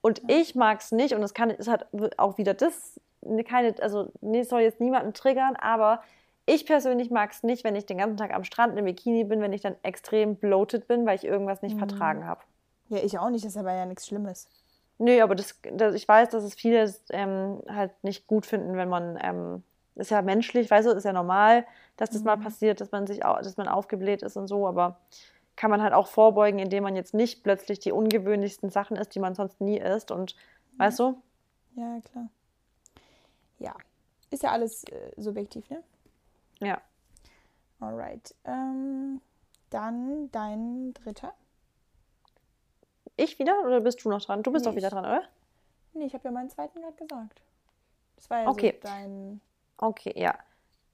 Und 0.03 0.23
ich 0.31 0.55
mag 0.55 0.81
es 0.81 0.93
nicht, 0.93 1.15
und 1.15 1.23
es 1.23 1.35
kann, 1.35 1.51
es 1.51 1.69
hat 1.69 1.87
auch 2.17 2.39
wieder 2.39 2.55
das, 2.55 2.99
keine, 3.47 3.75
also 3.81 4.11
nee, 4.21 4.43
soll 4.43 4.63
jetzt 4.63 4.81
niemanden 4.81 5.13
triggern, 5.13 5.57
aber 5.57 6.03
ich 6.47 6.67
persönlich 6.67 7.11
mag 7.11 7.31
es 7.33 7.43
nicht, 7.43 7.65
wenn 7.65 7.77
ich 7.77 7.87
den 7.87 7.99
ganzen 7.99 8.17
Tag 8.17 8.35
am 8.35 8.45
Strand 8.45 8.79
im 8.79 8.87
Bikini 8.87 9.25
bin, 9.25 9.41
wenn 9.41 9.53
ich 9.53 9.61
dann 9.61 9.77
extrem 9.83 10.37
bloated 10.37 10.89
bin, 10.89 11.07
weil 11.07 11.17
ich 11.17 11.25
irgendwas 11.25 11.63
nicht 11.63 11.75
mhm. 11.75 11.81
vertragen 11.81 12.27
habe. 12.27 12.41
Ja, 12.89 12.99
ich 12.99 13.19
auch 13.19 13.31
nicht, 13.31 13.45
das 13.45 13.53
ist 13.53 13.59
aber 13.59 13.73
ja 13.73 13.87
nichts 13.87 14.07
Schlimmes. 14.07 14.49
Nö, 14.99 15.23
aber 15.23 15.35
das, 15.35 15.59
das, 15.73 15.95
ich 15.95 16.07
weiß, 16.07 16.31
dass 16.31 16.43
es 16.45 16.55
viele 16.55 16.93
ähm, 17.11 17.61
halt 17.69 17.93
nicht 18.03 18.27
gut 18.27 18.47
finden, 18.47 18.77
wenn 18.77 18.89
man 18.89 19.19
ähm, 19.23 19.63
ist 19.95 20.11
ja 20.11 20.23
menschlich, 20.23 20.71
weißt 20.71 20.89
du, 20.89 20.93
ist 20.93 21.05
ja 21.05 21.13
normal, 21.13 21.65
dass 21.97 22.11
das 22.11 22.21
mhm. 22.21 22.27
mal 22.27 22.37
passiert, 22.39 22.81
dass 22.81 22.91
man 22.91 23.07
sich, 23.07 23.21
dass 23.21 23.57
man 23.57 23.69
aufgebläht 23.69 24.23
ist 24.23 24.37
und 24.37 24.49
so, 24.49 24.67
aber 24.67 24.99
kann 25.61 25.71
man 25.71 25.83
halt 25.83 25.93
auch 25.93 26.07
vorbeugen, 26.07 26.59
indem 26.59 26.85
man 26.85 26.97
jetzt 26.97 27.13
nicht 27.13 27.43
plötzlich 27.43 27.81
die 27.81 27.93
ungewöhnlichsten 27.93 28.71
Sachen 28.71 28.97
isst, 28.97 29.15
die 29.15 29.21
man 29.21 29.35
sonst 29.35 29.61
nie 29.61 29.77
isst 29.77 30.11
und, 30.11 30.33
ja. 30.33 30.39
weißt 30.79 30.99
du? 31.01 31.23
Ja, 31.75 32.01
klar. 32.01 32.31
Ja, 33.59 33.75
ist 34.31 34.43
ja 34.43 34.53
alles 34.53 34.85
äh, 34.85 35.13
subjektiv, 35.19 35.69
ne? 35.69 35.83
Ja. 36.61 36.81
Alright. 37.79 38.35
Ähm, 38.47 39.21
dann 39.69 40.31
dein 40.33 40.95
dritter. 40.95 41.35
Ich 43.19 43.39
wieder 43.39 43.67
oder 43.67 43.83
bist 43.83 44.03
du 44.03 44.09
noch 44.09 44.23
dran? 44.23 44.43
Du 44.43 44.53
bist 44.53 44.65
nee, 44.65 44.71
doch 44.71 44.77
wieder 44.77 44.89
dran, 44.89 45.05
oder? 45.05 45.25
Nee, 45.93 46.07
ich 46.07 46.15
habe 46.15 46.25
ja 46.25 46.31
meinen 46.31 46.49
zweiten 46.49 46.81
gerade 46.81 46.97
gesagt. 46.97 47.43
Das 48.17 48.31
war 48.31 48.45
ja 48.45 48.49
Okay. 48.49 48.79
so 48.81 48.89
dein. 48.89 49.43
Okay, 49.77 50.15
ja. 50.17 50.39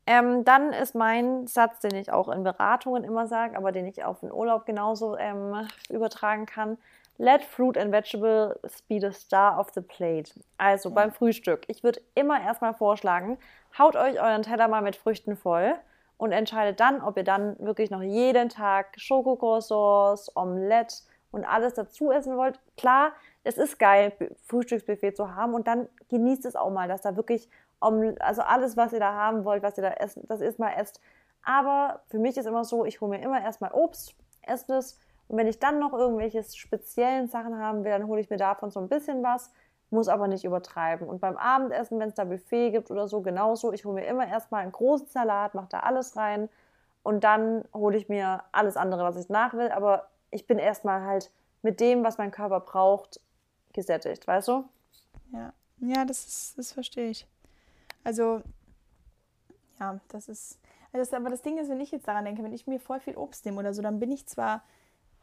Ähm, 0.07 0.45
dann 0.45 0.73
ist 0.73 0.95
mein 0.95 1.47
Satz, 1.47 1.81
den 1.81 1.95
ich 1.97 2.13
auch 2.13 2.29
in 2.29 2.45
Beratungen 2.45 3.03
immer 3.03 3.27
sage, 3.27 3.57
aber 3.57 3.73
den 3.73 3.87
ich 3.87 4.05
auf 4.05 4.21
den 4.21 4.33
Urlaub 4.33 4.65
genauso 4.65 5.17
ähm, 5.17 5.67
übertragen 5.91 6.47
kann. 6.47 6.79
Let 7.19 7.43
fruit 7.43 7.79
and 7.79 7.93
vegetables 7.93 8.83
be 8.89 9.01
the 9.01 9.11
star 9.11 9.59
of 9.59 9.71
the 9.75 9.81
plate. 9.81 10.33
Also 10.59 10.91
beim 10.91 11.11
Frühstück. 11.11 11.65
Ich 11.69 11.83
würde 11.83 12.01
immer 12.15 12.41
erstmal 12.41 12.75
vorschlagen, 12.75 13.39
haut 13.79 13.97
euch 13.97 14.21
euren 14.21 14.43
Teller 14.43 14.69
mal 14.69 14.83
mit 14.83 14.97
Früchten 14.97 15.37
voll 15.37 15.75
und 16.19 16.33
entscheidet 16.33 16.79
dann, 16.79 17.03
ob 17.03 17.17
ihr 17.17 17.25
dann 17.25 17.59
wirklich 17.59 17.91
noch 17.91 18.03
jeden 18.03 18.49
Tag 18.49 18.99
Schokocroissants, 18.99 20.37
Omelette 20.37 20.97
und 21.31 21.45
alles 21.45 21.75
dazu 21.75 22.11
essen 22.13 22.37
wollt. 22.37 22.61
Klar, 22.77 23.13
es 23.45 23.59
ist 23.59 23.79
geil, 23.79 24.13
Frühstücksbuffet 24.45 25.13
zu 25.17 25.35
haben 25.35 25.55
und 25.55 25.67
dann 25.67 25.89
genießt 26.09 26.45
es 26.47 26.57
auch 26.57 26.71
mal, 26.71 26.89
dass 26.89 27.03
da 27.03 27.17
wirklich, 27.17 27.49
also 27.81 28.43
alles, 28.43 28.77
was 28.77 28.93
ihr 28.93 29.01
da 29.01 29.13
haben 29.13 29.45
wollt, 29.45 29.63
was 29.63 29.77
ihr 29.77 29.83
da 29.83 29.91
essen, 29.91 30.25
das 30.29 30.41
ist 30.41 30.59
mal 30.59 30.73
esst. 30.73 31.01
Aber 31.43 32.01
für 32.09 32.19
mich 32.19 32.37
ist 32.37 32.47
immer 32.47 32.65
so, 32.65 32.85
ich 32.85 33.01
hole 33.01 33.11
mir 33.17 33.23
immer 33.23 33.41
erstmal 33.41 33.73
Obst, 33.73 34.15
esse 34.43 34.77
es 34.77 34.99
und 35.29 35.37
wenn 35.39 35.47
ich 35.47 35.59
dann 35.59 35.79
noch 35.79 35.93
irgendwelche 35.93 36.43
speziellen 36.45 37.29
Sachen 37.29 37.59
haben 37.59 37.85
will, 37.85 37.91
dann 37.91 38.07
hole 38.07 38.21
ich 38.21 38.31
mir 38.31 38.37
davon 38.37 38.71
so 38.71 38.81
ein 38.81 38.89
bisschen 38.89 39.23
was, 39.23 39.51
muss 39.91 40.09
aber 40.09 40.29
nicht 40.29 40.45
übertreiben. 40.45 41.09
Und 41.09 41.21
beim 41.21 41.37
Abendessen, 41.37 41.99
wenn 41.99 42.09
es 42.09 42.15
da 42.15 42.25
Buffet 42.25 42.71
gibt 42.71 42.91
oder 42.91 43.09
so, 43.09 43.23
genauso. 43.23 43.73
Ich 43.73 43.85
hole 43.85 43.95
mir 43.95 44.07
immer 44.07 44.27
erstmal 44.27 44.63
einen 44.63 44.73
großen 44.73 45.09
Salat, 45.09 45.55
mache 45.55 45.69
da 45.71 45.81
alles 45.81 46.17
rein 46.17 46.49
und 47.03 47.25
dann 47.25 47.65
hole 47.73 47.97
ich 47.97 48.09
mir 48.09 48.43
alles 48.53 48.77
andere, 48.77 49.03
was 49.05 49.17
ich 49.17 49.29
nach 49.29 49.55
will. 49.55 49.71
Aber 49.71 50.09
ich 50.31 50.47
bin 50.47 50.59
erstmal 50.59 51.05
halt 51.05 51.33
mit 51.63 51.81
dem, 51.81 52.05
was 52.05 52.19
mein 52.19 52.31
Körper 52.31 52.61
braucht, 52.61 53.21
gesättigt, 53.73 54.27
weißt 54.27 54.49
du? 54.49 54.65
Ja, 55.33 55.53
ja, 55.79 56.05
das 56.05 56.27
ist, 56.27 56.59
das 56.59 56.73
verstehe 56.73 57.11
ich. 57.11 57.27
Also, 58.07 58.41
ja, 59.81 59.99
das 60.07 60.29
ist. 60.29 60.61
Das, 60.93 61.13
aber 61.13 61.29
das 61.29 61.43
Ding 61.43 61.59
ist, 61.59 61.69
wenn 61.69 61.81
ich 61.81 61.91
jetzt 61.91 62.07
daran 62.07 62.25
denke, 62.25 62.45
wenn 62.45 62.53
ich 62.53 62.69
mir 62.69 62.79
voll 62.79 63.01
viel 63.01 63.17
Obst 63.17 63.45
nehme 63.45 63.59
oder 63.59 63.75
so, 63.75 63.83
dann 63.83 63.99
bin 63.99 64.13
ich 64.13 64.27
zwar 64.27 64.63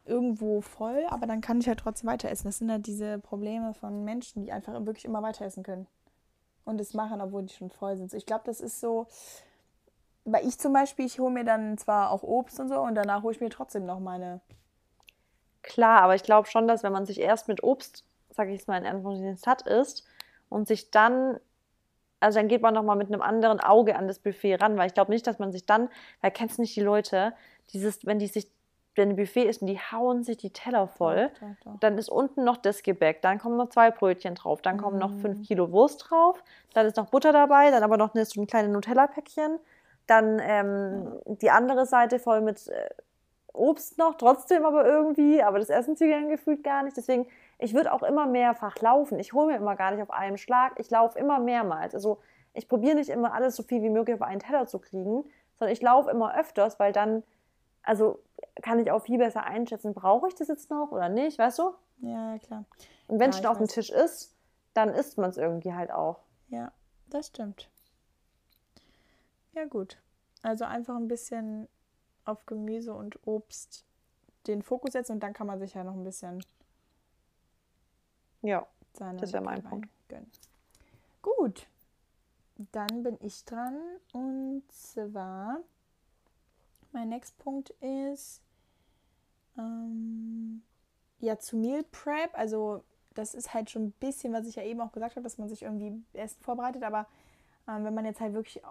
irgendwo 0.04 0.60
voll, 0.60 1.06
aber 1.08 1.26
dann 1.26 1.40
kann 1.40 1.60
ich 1.60 1.66
halt 1.66 1.80
trotzdem 1.80 2.10
weiter 2.10 2.28
essen. 2.28 2.46
Das 2.46 2.58
sind 2.58 2.70
halt 2.70 2.86
diese 2.86 3.18
Probleme 3.18 3.72
von 3.72 4.04
Menschen, 4.04 4.42
die 4.42 4.52
einfach 4.52 4.74
wirklich 4.84 5.06
immer 5.06 5.22
weiter 5.22 5.46
essen 5.46 5.62
können. 5.62 5.86
Und 6.66 6.78
es 6.78 6.92
machen, 6.92 7.22
obwohl 7.22 7.44
die 7.44 7.54
schon 7.54 7.70
voll 7.70 7.96
sind. 7.96 8.10
So, 8.10 8.18
ich 8.18 8.26
glaube, 8.26 8.44
das 8.44 8.60
ist 8.60 8.80
so. 8.80 9.06
Weil 10.26 10.46
ich 10.46 10.58
zum 10.58 10.74
Beispiel, 10.74 11.06
ich 11.06 11.18
hole 11.18 11.32
mir 11.32 11.44
dann 11.44 11.78
zwar 11.78 12.10
auch 12.10 12.22
Obst 12.22 12.60
und 12.60 12.68
so 12.68 12.80
und 12.80 12.94
danach 12.96 13.22
hole 13.22 13.34
ich 13.34 13.40
mir 13.40 13.50
trotzdem 13.50 13.86
noch 13.86 13.98
meine. 13.98 14.42
Klar, 15.62 16.02
aber 16.02 16.14
ich 16.14 16.22
glaube 16.22 16.48
schon, 16.48 16.68
dass 16.68 16.82
wenn 16.82 16.92
man 16.92 17.06
sich 17.06 17.18
erst 17.18 17.48
mit 17.48 17.62
Obst, 17.62 18.04
sag 18.28 18.48
ich 18.48 18.60
es 18.60 18.66
mal 18.66 18.76
in 18.76 18.86
Anführungszeichen, 18.86 19.38
satt 19.38 19.62
isst 19.62 20.04
und 20.50 20.68
sich 20.68 20.90
dann, 20.90 21.40
also 22.24 22.38
dann 22.38 22.48
geht 22.48 22.62
man 22.62 22.74
nochmal 22.74 22.96
mit 22.96 23.08
einem 23.08 23.22
anderen 23.22 23.60
Auge 23.60 23.96
an 23.96 24.08
das 24.08 24.18
Buffet 24.18 24.56
ran, 24.56 24.76
weil 24.76 24.86
ich 24.88 24.94
glaube 24.94 25.12
nicht, 25.12 25.26
dass 25.26 25.38
man 25.38 25.52
sich 25.52 25.66
dann, 25.66 25.88
weil 26.20 26.30
kennst 26.30 26.58
nicht 26.58 26.74
die 26.74 26.80
Leute, 26.80 27.32
dieses, 27.72 28.04
wenn 28.06 28.18
die 28.18 28.26
sich, 28.26 28.48
wenn 28.96 29.10
ein 29.10 29.16
Buffet 29.16 29.44
ist 29.44 29.60
und 29.60 29.66
die 29.68 29.78
hauen 29.78 30.22
sich 30.22 30.36
die 30.36 30.50
Teller 30.50 30.86
voll, 30.86 31.30
Doch, 31.40 31.48
doch, 31.64 31.72
doch. 31.72 31.80
dann 31.80 31.98
ist 31.98 32.08
unten 32.08 32.44
noch 32.44 32.56
das 32.56 32.82
Gebäck, 32.82 33.22
dann 33.22 33.38
kommen 33.38 33.56
noch 33.56 33.68
zwei 33.68 33.90
Brötchen 33.90 34.34
drauf, 34.36 34.62
dann 34.62 34.76
kommen 34.78 34.98
noch 34.98 35.10
Mhm. 35.10 35.20
fünf 35.20 35.46
Kilo 35.46 35.70
Wurst 35.72 36.06
drauf, 36.08 36.42
dann 36.74 36.86
ist 36.86 36.96
noch 36.96 37.10
Butter 37.10 37.32
dabei, 37.32 37.70
dann 37.70 37.82
aber 37.82 37.96
noch 37.96 38.14
eine, 38.14 38.24
so 38.24 38.40
ein 38.40 38.46
kleines 38.46 38.70
Nutella-Päckchen, 38.72 39.58
dann 40.06 40.38
ähm, 40.42 41.08
die 41.26 41.50
andere 41.50 41.86
Seite 41.86 42.18
voll 42.18 42.40
mit 42.40 42.68
äh, 42.68 42.88
Obst 43.52 43.98
noch, 43.98 44.16
trotzdem 44.16 44.64
aber 44.64 44.84
irgendwie, 44.84 45.42
aber 45.42 45.58
das 45.58 45.70
essen 45.70 45.96
sie 45.96 46.08
gefühlt 46.28 46.64
gar 46.64 46.82
nicht. 46.82 46.96
Deswegen, 46.96 47.26
ich 47.58 47.74
würde 47.74 47.92
auch 47.92 48.02
immer 48.02 48.26
mehrfach 48.26 48.76
laufen. 48.80 49.18
Ich 49.18 49.32
hole 49.32 49.46
mir 49.46 49.56
immer 49.56 49.76
gar 49.76 49.92
nicht 49.92 50.02
auf 50.02 50.10
einen 50.10 50.38
Schlag. 50.38 50.78
Ich 50.78 50.90
laufe 50.90 51.18
immer 51.18 51.38
mehrmals. 51.38 51.94
Also 51.94 52.20
ich 52.52 52.68
probiere 52.68 52.94
nicht 52.94 53.10
immer 53.10 53.32
alles 53.34 53.56
so 53.56 53.62
viel 53.62 53.82
wie 53.82 53.90
möglich 53.90 54.14
auf 54.14 54.22
einen 54.22 54.40
Teller 54.40 54.66
zu 54.66 54.78
kriegen, 54.78 55.24
sondern 55.56 55.72
ich 55.72 55.82
laufe 55.82 56.10
immer 56.10 56.38
öfters, 56.38 56.78
weil 56.78 56.92
dann, 56.92 57.22
also 57.82 58.20
kann 58.62 58.78
ich 58.78 58.90
auch 58.90 59.02
viel 59.02 59.18
besser 59.18 59.44
einschätzen, 59.44 59.94
brauche 59.94 60.28
ich 60.28 60.34
das 60.34 60.48
jetzt 60.48 60.70
noch 60.70 60.92
oder 60.92 61.08
nicht, 61.08 61.38
weißt 61.38 61.58
du? 61.58 61.74
Ja, 61.98 62.38
klar. 62.38 62.64
Und 63.06 63.18
wenn 63.18 63.30
es 63.30 63.36
schon 63.36 63.46
auf 63.46 63.58
dem. 63.58 63.66
Tisch 63.66 63.90
ist, 63.90 64.34
dann 64.72 64.90
isst 64.90 65.18
man 65.18 65.30
es 65.30 65.36
irgendwie 65.36 65.74
halt 65.74 65.90
auch. 65.90 66.20
Ja, 66.48 66.72
das 67.08 67.28
stimmt. 67.28 67.70
Ja, 69.52 69.64
gut. 69.64 69.98
Also 70.42 70.64
einfach 70.64 70.96
ein 70.96 71.08
bisschen 71.08 71.68
auf 72.24 72.44
Gemüse 72.46 72.94
und 72.94 73.18
Obst 73.26 73.84
den 74.46 74.62
Fokus 74.62 74.92
setzen 74.92 75.12
und 75.12 75.20
dann 75.22 75.32
kann 75.32 75.46
man 75.46 75.58
sich 75.58 75.74
ja 75.74 75.84
noch 75.84 75.94
ein 75.94 76.04
bisschen 76.04 76.44
Ja. 78.44 78.66
Das 78.98 79.32
wär 79.32 79.40
mein 79.40 79.56
Leckereien 79.56 79.80
Punkt. 79.80 79.88
gönnen. 80.08 80.30
Gut. 81.22 81.66
Dann 82.70 83.02
bin 83.02 83.18
ich 83.20 83.44
dran 83.44 83.76
und 84.12 84.62
zwar 84.70 85.58
mein 86.92 87.08
nächster 87.08 87.42
Punkt 87.42 87.70
ist 87.80 88.40
ähm, 89.58 90.62
ja 91.18 91.36
zu 91.38 91.56
Meal 91.56 91.82
Prep. 91.90 92.30
Also 92.38 92.84
das 93.14 93.34
ist 93.34 93.54
halt 93.54 93.70
schon 93.70 93.86
ein 93.86 93.92
bisschen, 93.92 94.32
was 94.32 94.46
ich 94.46 94.54
ja 94.54 94.62
eben 94.62 94.80
auch 94.80 94.92
gesagt 94.92 95.16
habe, 95.16 95.24
dass 95.24 95.38
man 95.38 95.48
sich 95.48 95.62
irgendwie 95.62 96.00
Essen 96.12 96.40
vorbereitet. 96.42 96.84
Aber 96.84 97.08
ähm, 97.66 97.84
wenn 97.84 97.94
man 97.94 98.04
jetzt 98.04 98.20
halt 98.20 98.34
wirklich 98.34 98.62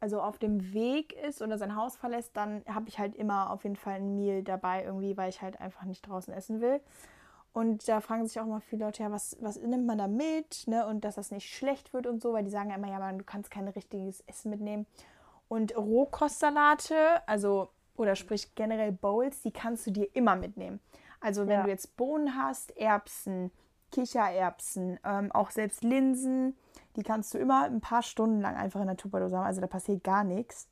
also 0.00 0.20
auf 0.20 0.38
dem 0.38 0.74
Weg 0.74 1.14
ist 1.14 1.40
oder 1.40 1.56
sein 1.56 1.76
Haus 1.76 1.96
verlässt, 1.96 2.36
dann 2.36 2.62
habe 2.66 2.88
ich 2.88 2.98
halt 2.98 3.14
immer 3.14 3.50
auf 3.50 3.64
jeden 3.64 3.76
Fall 3.76 3.94
ein 3.94 4.16
Meal 4.16 4.42
dabei 4.42 4.84
irgendwie, 4.84 5.16
weil 5.16 5.30
ich 5.30 5.40
halt 5.40 5.60
einfach 5.60 5.84
nicht 5.84 6.02
draußen 6.02 6.34
essen 6.34 6.60
will. 6.60 6.80
Und 7.52 7.88
da 7.88 8.00
fragen 8.00 8.26
sich 8.26 8.38
auch 8.38 8.44
immer 8.46 8.60
viele 8.60 8.84
Leute, 8.84 9.02
ja, 9.02 9.10
was, 9.10 9.36
was 9.40 9.58
nimmt 9.60 9.86
man 9.86 9.98
da 9.98 10.06
mit? 10.06 10.64
Ne? 10.68 10.86
Und 10.86 11.04
dass 11.04 11.16
das 11.16 11.30
nicht 11.32 11.52
schlecht 11.52 11.92
wird 11.92 12.06
und 12.06 12.22
so, 12.22 12.32
weil 12.32 12.44
die 12.44 12.50
sagen 12.50 12.70
ja 12.70 12.76
immer, 12.76 12.88
ja, 12.88 12.98
man, 12.98 13.18
du 13.18 13.24
kannst 13.24 13.50
kein 13.50 13.66
richtiges 13.66 14.20
Essen 14.28 14.50
mitnehmen. 14.50 14.86
Und 15.48 15.76
Rohkostsalate, 15.76 17.26
also, 17.26 17.70
oder 17.96 18.14
sprich 18.14 18.54
generell 18.54 18.92
Bowls, 18.92 19.42
die 19.42 19.50
kannst 19.50 19.86
du 19.86 19.90
dir 19.90 20.08
immer 20.14 20.36
mitnehmen. 20.36 20.80
Also 21.20 21.42
wenn 21.48 21.58
Ja. 21.58 21.62
du 21.64 21.68
jetzt 21.70 21.96
Bohnen 21.96 22.36
hast, 22.36 22.76
Erbsen, 22.76 23.50
Kichererbsen, 23.90 25.00
ähm, 25.04 25.32
auch 25.32 25.50
selbst 25.50 25.82
Linsen, 25.82 26.56
die 26.96 27.02
kannst 27.02 27.34
du 27.34 27.38
immer 27.38 27.64
ein 27.64 27.80
paar 27.80 28.02
Stunden 28.02 28.40
lang 28.40 28.56
einfach 28.56 28.80
in 28.80 28.86
der 28.86 28.96
Tupperdose 28.96 29.36
haben. 29.36 29.46
Also 29.46 29.60
da 29.60 29.66
passiert 29.66 30.04
gar 30.04 30.22
nichts. 30.24 30.68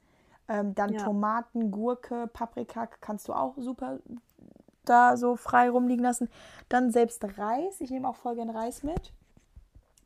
Ähm, 0.48 0.74
dann 0.74 0.92
Ja. 0.92 1.04
Tomaten, 1.04 1.70
Gurke, 1.70 2.28
Paprika 2.28 2.86
kannst 2.86 3.28
du 3.28 3.32
auch 3.34 3.54
super 3.58 3.98
da 4.88 5.16
so 5.16 5.36
frei 5.36 5.70
rumliegen 5.70 6.04
lassen. 6.04 6.28
Dann 6.68 6.90
selbst 6.90 7.24
Reis. 7.38 7.80
Ich 7.80 7.90
nehme 7.90 8.08
auch 8.08 8.16
voll 8.16 8.34
gern 8.34 8.50
Reis 8.50 8.82
mit. 8.82 9.12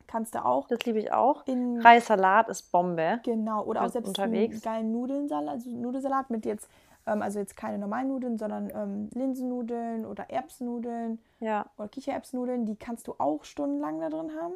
Kannst 0.07 0.35
du 0.35 0.45
auch 0.45 0.67
Das 0.67 0.79
liebe 0.85 0.99
ich 0.99 1.11
auch. 1.11 1.45
in 1.47 1.81
Reissalat 1.81 2.47
ist 2.49 2.71
Bombe. 2.71 3.19
Genau, 3.23 3.63
oder 3.63 3.83
auch 3.83 3.89
selbst 3.89 4.09
unterwegs. 4.09 4.61
geilen 4.61 4.91
Nudelsalat, 4.91 5.49
also 5.55 5.69
Nudelsalat 5.71 6.29
mit 6.29 6.45
jetzt, 6.45 6.69
ähm, 7.07 7.23
also 7.23 7.39
jetzt 7.39 7.57
keine 7.57 7.79
normalen 7.79 8.09
Nudeln, 8.09 8.37
sondern 8.37 8.69
ähm, 8.75 9.09
Linsennudeln 9.15 10.05
oder 10.05 10.29
Erbsennudeln 10.29 11.19
Ja. 11.39 11.65
oder 11.77 11.87
Kichererbsennudeln, 11.87 12.65
die 12.67 12.75
kannst 12.75 13.07
du 13.07 13.15
auch 13.17 13.43
stundenlang 13.43 13.99
da 14.01 14.09
drin 14.09 14.31
haben. 14.39 14.53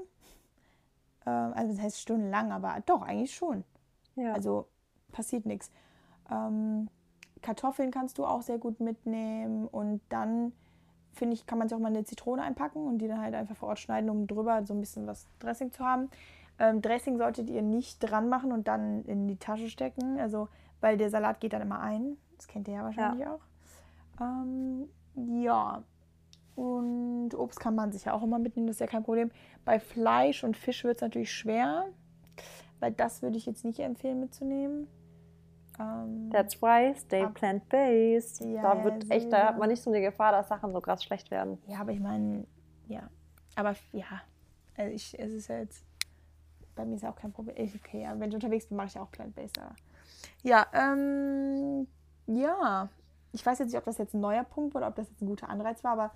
Ähm, 1.26 1.54
also 1.56 1.74
das 1.74 1.82
heißt 1.82 2.02
stundenlang, 2.02 2.52
aber 2.52 2.76
doch, 2.86 3.02
eigentlich 3.02 3.34
schon. 3.34 3.64
Ja. 4.16 4.34
Also 4.34 4.68
passiert 5.12 5.46
nichts. 5.48 5.72
Ähm, 6.32 6.88
Kartoffeln 7.42 7.92
kannst 7.92 8.18
du 8.18 8.26
auch 8.26 8.42
sehr 8.42 8.58
gut 8.58 8.80
mitnehmen 8.80 9.68
und 9.68 10.02
dann 10.10 10.54
finde 11.14 11.34
ich, 11.34 11.46
kann 11.46 11.58
man 11.58 11.68
sich 11.68 11.76
auch 11.76 11.82
mal 11.82 11.90
eine 11.90 12.04
Zitrone 12.04 12.42
einpacken 12.42 12.86
und 12.88 13.00
die 13.00 13.08
dann 13.08 13.22
halt 13.22 13.34
einfach 13.34 13.56
vor 13.56 13.70
Ort 13.70 13.80
schneiden, 13.80 14.10
um 14.10 14.28
drüber 14.28 14.66
so 14.66 14.74
ein 14.74 14.80
bisschen 14.80 15.08
was 15.08 15.28
Dressing 15.40 15.72
zu 15.72 15.84
haben. 15.84 16.10
Ähm, 16.60 16.82
Dressing 16.82 17.18
solltet 17.18 17.50
ihr 17.50 17.62
nicht 17.62 18.00
dran 18.00 18.30
machen 18.30 18.52
und 18.52 18.68
dann 18.68 19.04
in 19.06 19.28
die 19.28 19.38
Tasche 19.38 19.70
stecken, 19.70 20.20
also 20.20 20.48
weil 20.80 20.98
der 20.98 21.10
Salat 21.10 21.40
geht 21.40 21.54
dann 21.54 21.62
immer 21.62 21.80
ein. 21.80 22.18
Das 22.38 22.48
kennt 22.48 22.68
ihr 22.68 22.76
ja 22.76 22.84
wahrscheinlich 22.84 23.28
auch. 23.28 23.40
Ähm, 24.22 24.90
ja. 25.42 25.84
Und 26.56 27.36
Obst 27.36 27.60
kann 27.60 27.76
man 27.76 27.92
sich 27.92 28.06
ja 28.06 28.14
auch 28.14 28.24
immer 28.24 28.40
mitnehmen, 28.40 28.68
das 28.68 28.78
ist 28.78 28.80
ja 28.80 28.88
kein 28.88 29.04
Problem. 29.04 29.30
Bei 29.64 29.80
Fleisch 29.80 30.44
und 30.44 30.58
Fisch 30.58 30.84
wird 30.84 30.98
es 30.98 31.02
natürlich 31.02 31.32
schwer, 31.32 31.86
weil 32.80 32.92
das 32.92 33.22
würde 33.22 33.38
ich 33.38 33.46
jetzt 33.46 33.64
nicht 33.64 33.80
empfehlen 33.80 34.20
mitzunehmen. 34.20 34.88
Ähm, 35.80 36.30
That's 36.32 36.62
why 36.62 36.94
stay 36.96 37.28
plant-based. 37.28 38.42
Ja, 38.42 38.62
da 38.62 38.76
ja, 38.76 38.84
wird 38.84 39.12
echt, 39.12 39.32
da 39.32 39.48
hat 39.48 39.58
man 39.58 39.70
nicht 39.70 39.82
so 39.82 39.92
eine 39.92 40.02
Gefahr, 40.02 40.32
dass 40.32 40.48
Sachen 40.48 40.72
so 40.72 40.82
krass 40.82 41.04
schlecht 41.04 41.30
werden. 41.32 41.58
ja, 41.68 41.80
aber 41.80 41.92
ich 41.92 42.00
meine, 42.00 42.46
ja. 42.88 43.10
Aber 43.56 43.76
ja, 43.92 44.06
also 44.76 44.94
ich, 44.94 45.18
es 45.20 45.32
ist 45.34 45.48
ja 45.50 45.60
jetzt, 45.60 45.84
bei 46.76 46.86
mir 46.86 46.96
ist 46.96 47.02
ja 47.04 47.10
auch 47.12 47.16
kein 47.16 47.32
Problem. 47.32 47.56
Ich, 47.58 47.76
okay, 47.76 48.02
ja, 48.04 48.20
wenn 48.20 48.30
ich 48.30 48.36
unterwegs 48.36 48.68
bin, 48.68 48.78
mache 48.78 48.88
ich 48.88 48.94
ja 48.96 49.02
auch 49.02 49.12
Plant-Based. 49.12 49.60
aber- 49.60 49.76
Ja, 50.44 50.66
ähm, 50.74 51.88
ja. 52.28 52.90
Ich 53.34 53.46
weiß 53.46 53.60
jetzt 53.60 53.70
nicht, 53.70 53.78
ob 53.78 53.86
das 53.86 53.98
jetzt 54.00 54.14
ein 54.16 54.22
neuer 54.22 54.44
Punkt 54.44 54.74
war 54.74 54.82
oder 54.82 54.88
ob 54.90 54.96
das 54.96 55.10
jetzt 55.10 55.22
ein 55.22 55.28
guter 55.28 55.50
Anreiz 55.50 55.84
war, 55.84 55.92
aber 55.92 56.12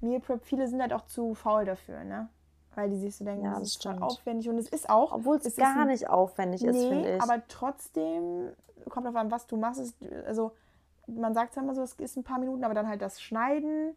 Meal 0.00 0.20
Prep, 0.20 0.44
viele 0.44 0.66
sind 0.68 0.80
halt 0.80 0.92
auch 0.94 1.04
zu 1.06 1.34
faul 1.34 1.64
dafür, 1.64 2.04
ne? 2.04 2.28
Weil 2.76 2.90
die 2.90 2.96
sich 2.96 3.14
so 3.16 3.24
denken, 3.24 3.44
Ja, 3.44 3.50
das 3.52 3.60
das 3.60 3.68
ist 3.68 3.74
stimmt. 3.76 4.02
aufwendig 4.02 4.48
und 4.48 4.58
es 4.58 4.68
ist 4.68 4.90
auch. 4.90 5.12
Obwohl 5.12 5.36
es 5.36 5.46
ist 5.46 5.56
gar 5.58 5.84
nicht 5.84 6.08
aufwendig 6.08 6.62
ist, 6.64 6.76
finde 6.76 7.02
Nee, 7.08 7.16
ich. 7.16 7.22
aber 7.22 7.42
trotzdem 7.48 8.50
kommt 8.88 9.06
auf 9.06 9.16
an, 9.16 9.30
was 9.30 9.46
du 9.46 9.56
machst. 9.56 9.80
Ist, 9.80 9.96
also 10.26 10.52
man 11.06 11.34
sagt 11.34 11.54
zwar 11.54 11.62
immer 11.62 11.74
so, 11.74 11.82
es 11.82 11.94
ist 11.94 12.16
ein 12.16 12.24
paar 12.24 12.38
Minuten, 12.38 12.64
aber 12.64 12.74
dann 12.74 12.88
halt 12.88 13.00
das 13.02 13.20
Schneiden, 13.22 13.94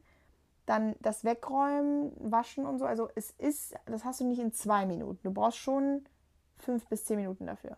dann 0.66 0.96
das 1.00 1.24
Wegräumen, 1.24 2.12
Waschen 2.20 2.66
und 2.66 2.78
so. 2.80 2.86
Also 2.86 3.10
es 3.16 3.32
ist, 3.32 3.74
das 3.86 4.04
hast 4.06 4.20
du 4.20 4.26
nicht 4.26 4.40
in 4.40 4.52
zwei 4.54 4.86
Minuten. 4.86 5.20
Du 5.24 5.32
brauchst 5.32 5.58
schon 5.58 6.04
fünf 6.58 6.86
bis 6.88 7.06
zehn 7.06 7.18
Minuten 7.18 7.46
dafür. 7.48 7.78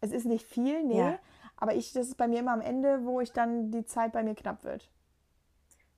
Es 0.00 0.12
ist 0.12 0.26
nicht 0.26 0.46
viel, 0.46 0.84
nee, 0.84 0.98
Ja. 0.98 1.18
aber 1.56 1.74
ich, 1.74 1.92
das 1.94 2.08
ist 2.08 2.16
bei 2.16 2.28
mir 2.28 2.40
immer 2.40 2.52
am 2.52 2.60
Ende, 2.60 3.04
wo 3.06 3.20
ich 3.20 3.32
dann 3.32 3.70
die 3.70 3.84
Zeit 3.86 4.12
bei 4.12 4.22
mir 4.22 4.34
knapp 4.34 4.62
wird. 4.64 4.90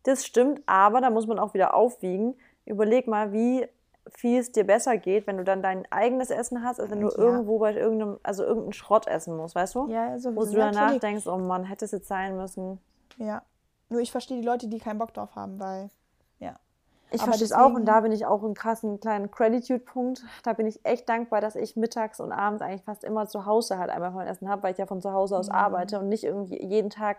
Das 0.05 0.25
stimmt, 0.25 0.63
aber 0.67 1.01
da 1.01 1.11
muss 1.11 1.27
man 1.27 1.41
auch 1.41 1.53
wieder 1.55 1.75
aufwiegen. 1.75 2.37
Überleg 2.67 3.07
mal, 3.07 3.33
wie 3.33 3.67
viel 4.09 4.39
es 4.39 4.53
dir 4.53 4.65
besser 4.65 4.97
geht, 4.99 5.27
wenn 5.27 5.37
du 5.37 5.45
dann 5.45 5.63
dein 5.63 5.91
eigenes 5.91 6.31
Essen 6.31 6.63
hast, 6.63 6.81
als 6.81 6.91
wenn 6.91 7.01
du 7.01 7.09
Ja. 7.09 7.17
irgendwo 7.17 7.59
bei 7.59 7.75
irgendeinem, 7.75 8.19
also 8.23 8.45
irgendeinen 8.45 8.73
Schrott 8.73 9.07
essen 9.09 9.37
musst, 9.37 9.55
weißt 9.55 9.75
du? 9.75 9.89
Ja, 9.89 10.15
Wo 10.15 10.19
sowieso. 10.19 10.53
du 10.53 10.59
danach 10.59 10.81
natürlich. 10.83 11.01
denkst, 11.01 11.27
oh 11.27 11.39
Mann, 11.39 11.65
hätte 11.65 11.85
es 11.87 11.91
jetzt 11.93 12.07
sein 12.09 12.37
müssen. 12.37 12.79
Ja. 13.17 13.43
Nur 13.89 14.01
ich 14.01 14.11
verstehe 14.13 14.41
die 14.41 14.47
Leute, 14.47 14.69
die 14.69 14.79
keinen 14.79 14.99
Bock 14.99 15.13
drauf 15.15 15.35
haben, 15.35 15.59
weil, 15.59 15.91
ja. 16.39 16.57
Ich 17.11 17.21
Aber 17.23 17.33
verstehe 17.33 17.47
es 17.47 17.53
auch 17.53 17.73
und 17.73 17.85
da 17.87 18.01
bin 18.01 18.11
ich 18.13 18.27
auch 18.27 18.43
einen 18.45 18.55
krassen 18.55 19.01
kleinen 19.01 19.31
Gratitude-Punkt. 19.31 20.25
Da 20.45 20.53
bin 20.53 20.67
ich 20.67 20.85
echt 20.85 21.09
dankbar, 21.09 21.41
dass 21.41 21.55
ich 21.57 21.77
mittags 21.77 22.21
und 22.21 22.31
abends 22.33 22.63
eigentlich 22.63 22.83
fast 22.83 23.03
immer 23.05 23.27
zu 23.29 23.47
Hause 23.47 23.79
halt 23.79 23.91
einmal 23.91 24.11
mein 24.13 24.27
Essen 24.29 24.49
habe, 24.49 24.63
weil 24.65 24.73
ich 24.73 24.79
ja 24.79 24.87
von 24.87 25.01
zu 25.01 25.13
Hause 25.13 25.37
aus 25.37 25.49
Mhm. 25.49 25.55
arbeite 25.55 25.99
und 26.01 26.09
nicht 26.09 26.25
irgendwie 26.25 26.61
jeden 26.65 26.91
Tag 26.91 27.19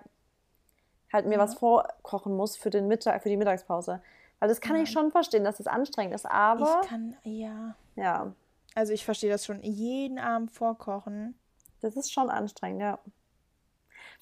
halt 1.12 1.26
mir 1.26 1.36
Ja. 1.36 1.40
was 1.40 1.56
vorkochen 1.56 2.36
muss 2.36 2.56
für 2.58 2.70
den 2.70 2.88
Mittag, 2.88 3.24
für 3.24 3.30
die 3.30 3.38
Mittagspause. 3.38 4.02
Weil 4.40 4.50
das 4.50 4.62
kann 4.62 4.76
Ja. 4.76 4.84
ich 4.84 4.92
schon 4.92 5.12
verstehen, 5.12 5.44
dass 5.44 5.58
das 5.58 5.68
anstrengend 5.68 6.14
ist, 6.14 6.26
aber 6.26 6.80
ich 6.84 6.90
kann, 6.90 7.16
ja. 7.24 7.76
ja, 7.96 8.34
Also 8.76 8.94
ich 8.94 9.04
verstehe 9.06 9.32
das 9.32 9.46
schon. 9.46 9.62
Jeden 9.64 10.20
Abend 10.20 10.52
vorkochen. 10.52 11.38
das 11.82 11.96
ist 11.96 12.12
schon 12.12 12.30
anstrengend, 12.30 12.82
ja. 12.82 13.00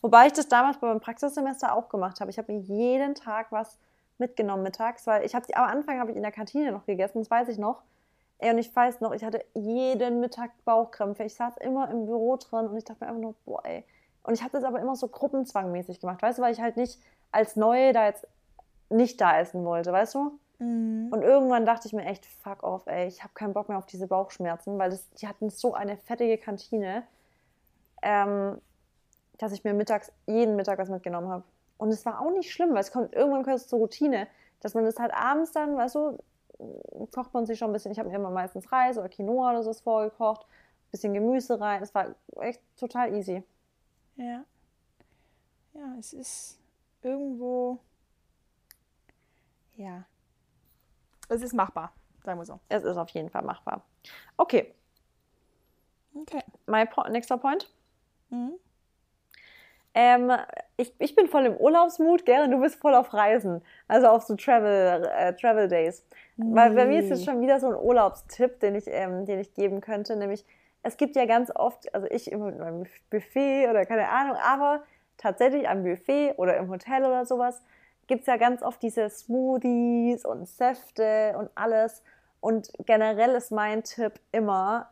Wobei 0.02 0.28
ich 0.28 0.34
das 0.34 0.48
damals 0.48 0.78
bei 0.78 0.88
meinem 0.88 1.00
Praxissemester 1.00 1.74
auch 1.74 1.90
gemacht 1.90 2.20
habe. 2.22 2.30
Ich 2.30 2.38
habe 2.38 2.52
mir 2.52 2.60
jeden 2.60 3.16
Tag 3.16 3.52
was 3.52 3.78
mitgenommen 4.18 4.64
mittags, 4.64 5.08
weil 5.08 5.26
ich 5.26 5.36
habe 5.36 5.46
am 5.56 5.66
Anfang 5.70 6.00
habe 6.00 6.12
ich 6.12 6.18
in 6.18 6.24
der 6.24 6.32
Kantine 6.32 6.72
noch 6.72 6.86
gegessen, 6.86 7.20
das 7.20 7.30
weiß 7.32 7.48
ich 7.50 7.58
noch. 7.58 7.82
Ey, 8.38 8.52
und 8.52 8.58
ich 8.58 8.74
weiß 8.76 9.00
noch, 9.02 9.14
ich 9.14 9.24
hatte 9.24 9.44
jeden 9.54 10.20
Mittag 10.20 10.52
Bauchkrämpfe. 10.66 11.24
Ich 11.24 11.36
saß 11.36 11.58
immer 11.58 11.90
im 11.90 12.06
Büro 12.06 12.36
drin 12.38 12.68
und 12.68 12.78
ich 12.78 12.84
dachte 12.84 13.04
mir 13.04 13.10
einfach 13.10 13.22
nur, 13.22 13.36
boah, 13.46 13.62
ey. 13.66 13.84
Und 14.24 14.34
ich 14.34 14.42
habe 14.42 14.52
das 14.52 14.64
aber 14.64 14.80
immer 14.80 14.96
so 14.96 15.08
gruppenzwangmäßig 15.08 16.00
gemacht, 16.02 16.22
weißt 16.22 16.40
du, 16.40 16.42
weil 16.44 16.52
ich 16.54 16.60
halt 16.62 16.76
nicht 16.78 17.00
als 17.32 17.56
Neue 17.56 17.94
da 17.94 18.06
jetzt 18.06 18.28
nicht 18.90 19.20
da 19.22 19.40
essen 19.40 19.66
wollte, 19.66 19.92
weißt 19.92 20.16
du? 20.16 20.40
Mhm. 20.60 21.10
Und 21.12 21.22
irgendwann 21.22 21.66
dachte 21.66 21.88
ich 21.88 21.94
mir 21.94 22.06
echt, 22.06 22.26
fuck 22.26 22.64
off, 22.64 22.88
ey, 22.88 23.08
ich 23.08 23.24
habe 23.24 23.34
keinen 23.34 23.54
Bock 23.54 23.70
mehr 23.70 23.78
auf 23.78 23.86
diese 23.86 24.08
Bauchschmerzen, 24.08 24.78
weil 24.78 24.90
das, 24.90 25.10
die 25.12 25.28
hatten 25.28 25.50
so 25.50 25.74
eine 25.74 25.98
fettige 25.98 26.38
Kantine, 26.38 27.04
ähm, 28.02 28.60
dass 29.38 29.52
ich 29.52 29.64
mir 29.64 29.74
mittags, 29.74 30.12
jeden 30.28 30.56
Mittag 30.56 30.80
was 30.80 30.90
mitgenommen 30.90 31.30
habe. 31.30 31.44
Und 31.78 31.90
es 31.90 32.06
war 32.06 32.22
auch 32.22 32.32
nicht 32.32 32.52
schlimm, 32.52 32.74
weil 32.74 32.82
es 32.82 32.92
kommt 32.92 33.14
irgendwann 33.14 33.44
kurz 33.44 33.68
zur 33.68 33.80
Routine, 33.80 34.28
dass 34.62 34.74
man 34.74 34.86
das 34.86 34.98
halt 34.98 35.14
abends 35.14 35.52
dann, 35.52 35.76
weißt 35.76 35.96
du, 35.96 36.18
kocht 37.14 37.34
man 37.34 37.46
sich 37.46 37.60
schon 37.60 37.70
ein 37.70 37.74
bisschen, 37.74 37.92
ich 37.92 38.00
habe 38.00 38.10
mir 38.10 38.16
immer 38.16 38.30
meistens 38.30 38.72
Reis 38.72 38.98
oder 38.98 39.10
Quinoa 39.10 39.52
oder 39.52 39.64
so 39.64 39.74
vorgekocht, 39.74 40.44
ein 40.44 40.92
bisschen 40.92 41.14
Gemüse 41.14 41.60
rein, 41.60 41.84
es 41.84 41.94
war 41.94 42.16
echt 42.40 42.62
total 42.78 43.14
easy. 43.14 43.44
Ja. 44.16 44.46
Ja, 45.74 45.96
es 46.00 46.14
ist 46.14 46.58
irgendwo. 47.02 47.80
Ja. 49.76 50.04
Es 51.30 51.42
ist 51.42 51.54
machbar, 51.54 51.92
sagen 52.24 52.40
wir 52.40 52.46
so. 52.46 52.60
Es 52.70 52.84
ist 52.84 52.98
auf 52.98 53.10
jeden 53.10 53.30
Fall 53.30 53.42
machbar. 53.44 53.82
Okay, 54.38 54.74
Okay. 56.16 56.42
mein 56.66 56.90
po 56.90 57.04
nächster 57.10 57.38
Point. 57.38 57.70
Mhm. 58.30 58.54
Ähm, 59.94 60.32
ich, 60.78 60.94
ich 61.00 61.16
bin 61.16 61.28
voll 61.28 61.46
im 61.46 61.56
Urlaubsmut, 61.56 62.26
gell? 62.26 62.44
Und 62.44 62.52
du 62.52 62.60
bist 62.60 62.76
voll 62.76 62.96
auf 62.96 63.14
Reisen. 63.14 63.62
Also 63.88 64.08
auf 64.08 64.24
so 64.24 64.36
Travel, 64.36 65.06
äh, 65.16 65.34
Travel 65.36 65.68
Days. 65.68 66.06
Weil 66.38 66.72
bei 66.72 66.86
mir 66.86 67.00
ist 67.00 67.12
es 67.12 67.24
schon 67.24 67.42
wieder 67.42 67.62
so 67.62 67.68
ein 67.70 67.76
Urlaubstipp, 67.76 68.60
den 68.60 68.76
ich, 68.76 68.86
ähm, 68.88 69.26
den 69.26 69.40
ich 69.40 69.54
geben 69.54 69.80
könnte. 69.80 70.18
Nämlich, 70.18 70.46
es 70.84 70.98
gibt 70.98 71.16
ja 71.16 71.26
ganz 71.26 71.50
oft, 71.56 71.94
also 71.96 72.08
ich 72.12 72.30
immer 72.30 72.48
mit 72.48 72.60
meinem 72.60 72.86
Buffet 73.10 73.70
oder 73.70 73.86
keine 73.86 74.10
Ahnung, 74.10 74.36
aber 74.44 74.84
tatsächlich 75.18 75.70
am 75.70 75.84
Buffet 75.84 76.34
oder 76.36 76.58
im 76.58 76.70
Hotel 76.70 77.06
oder 77.06 77.26
sowas 77.26 77.62
gibt 78.08 78.22
es 78.22 78.28
ja 78.28 78.38
ganz 78.38 78.62
oft 78.62 78.82
diese 78.82 79.10
Smoothies 79.10 80.26
und 80.26 80.48
Säfte 80.48 81.36
und 81.38 81.50
alles. 81.56 82.04
Und 82.40 82.72
generell 82.86 83.32
ist 83.36 83.52
mein 83.52 83.84
Tipp 83.84 84.20
immer, 84.32 84.90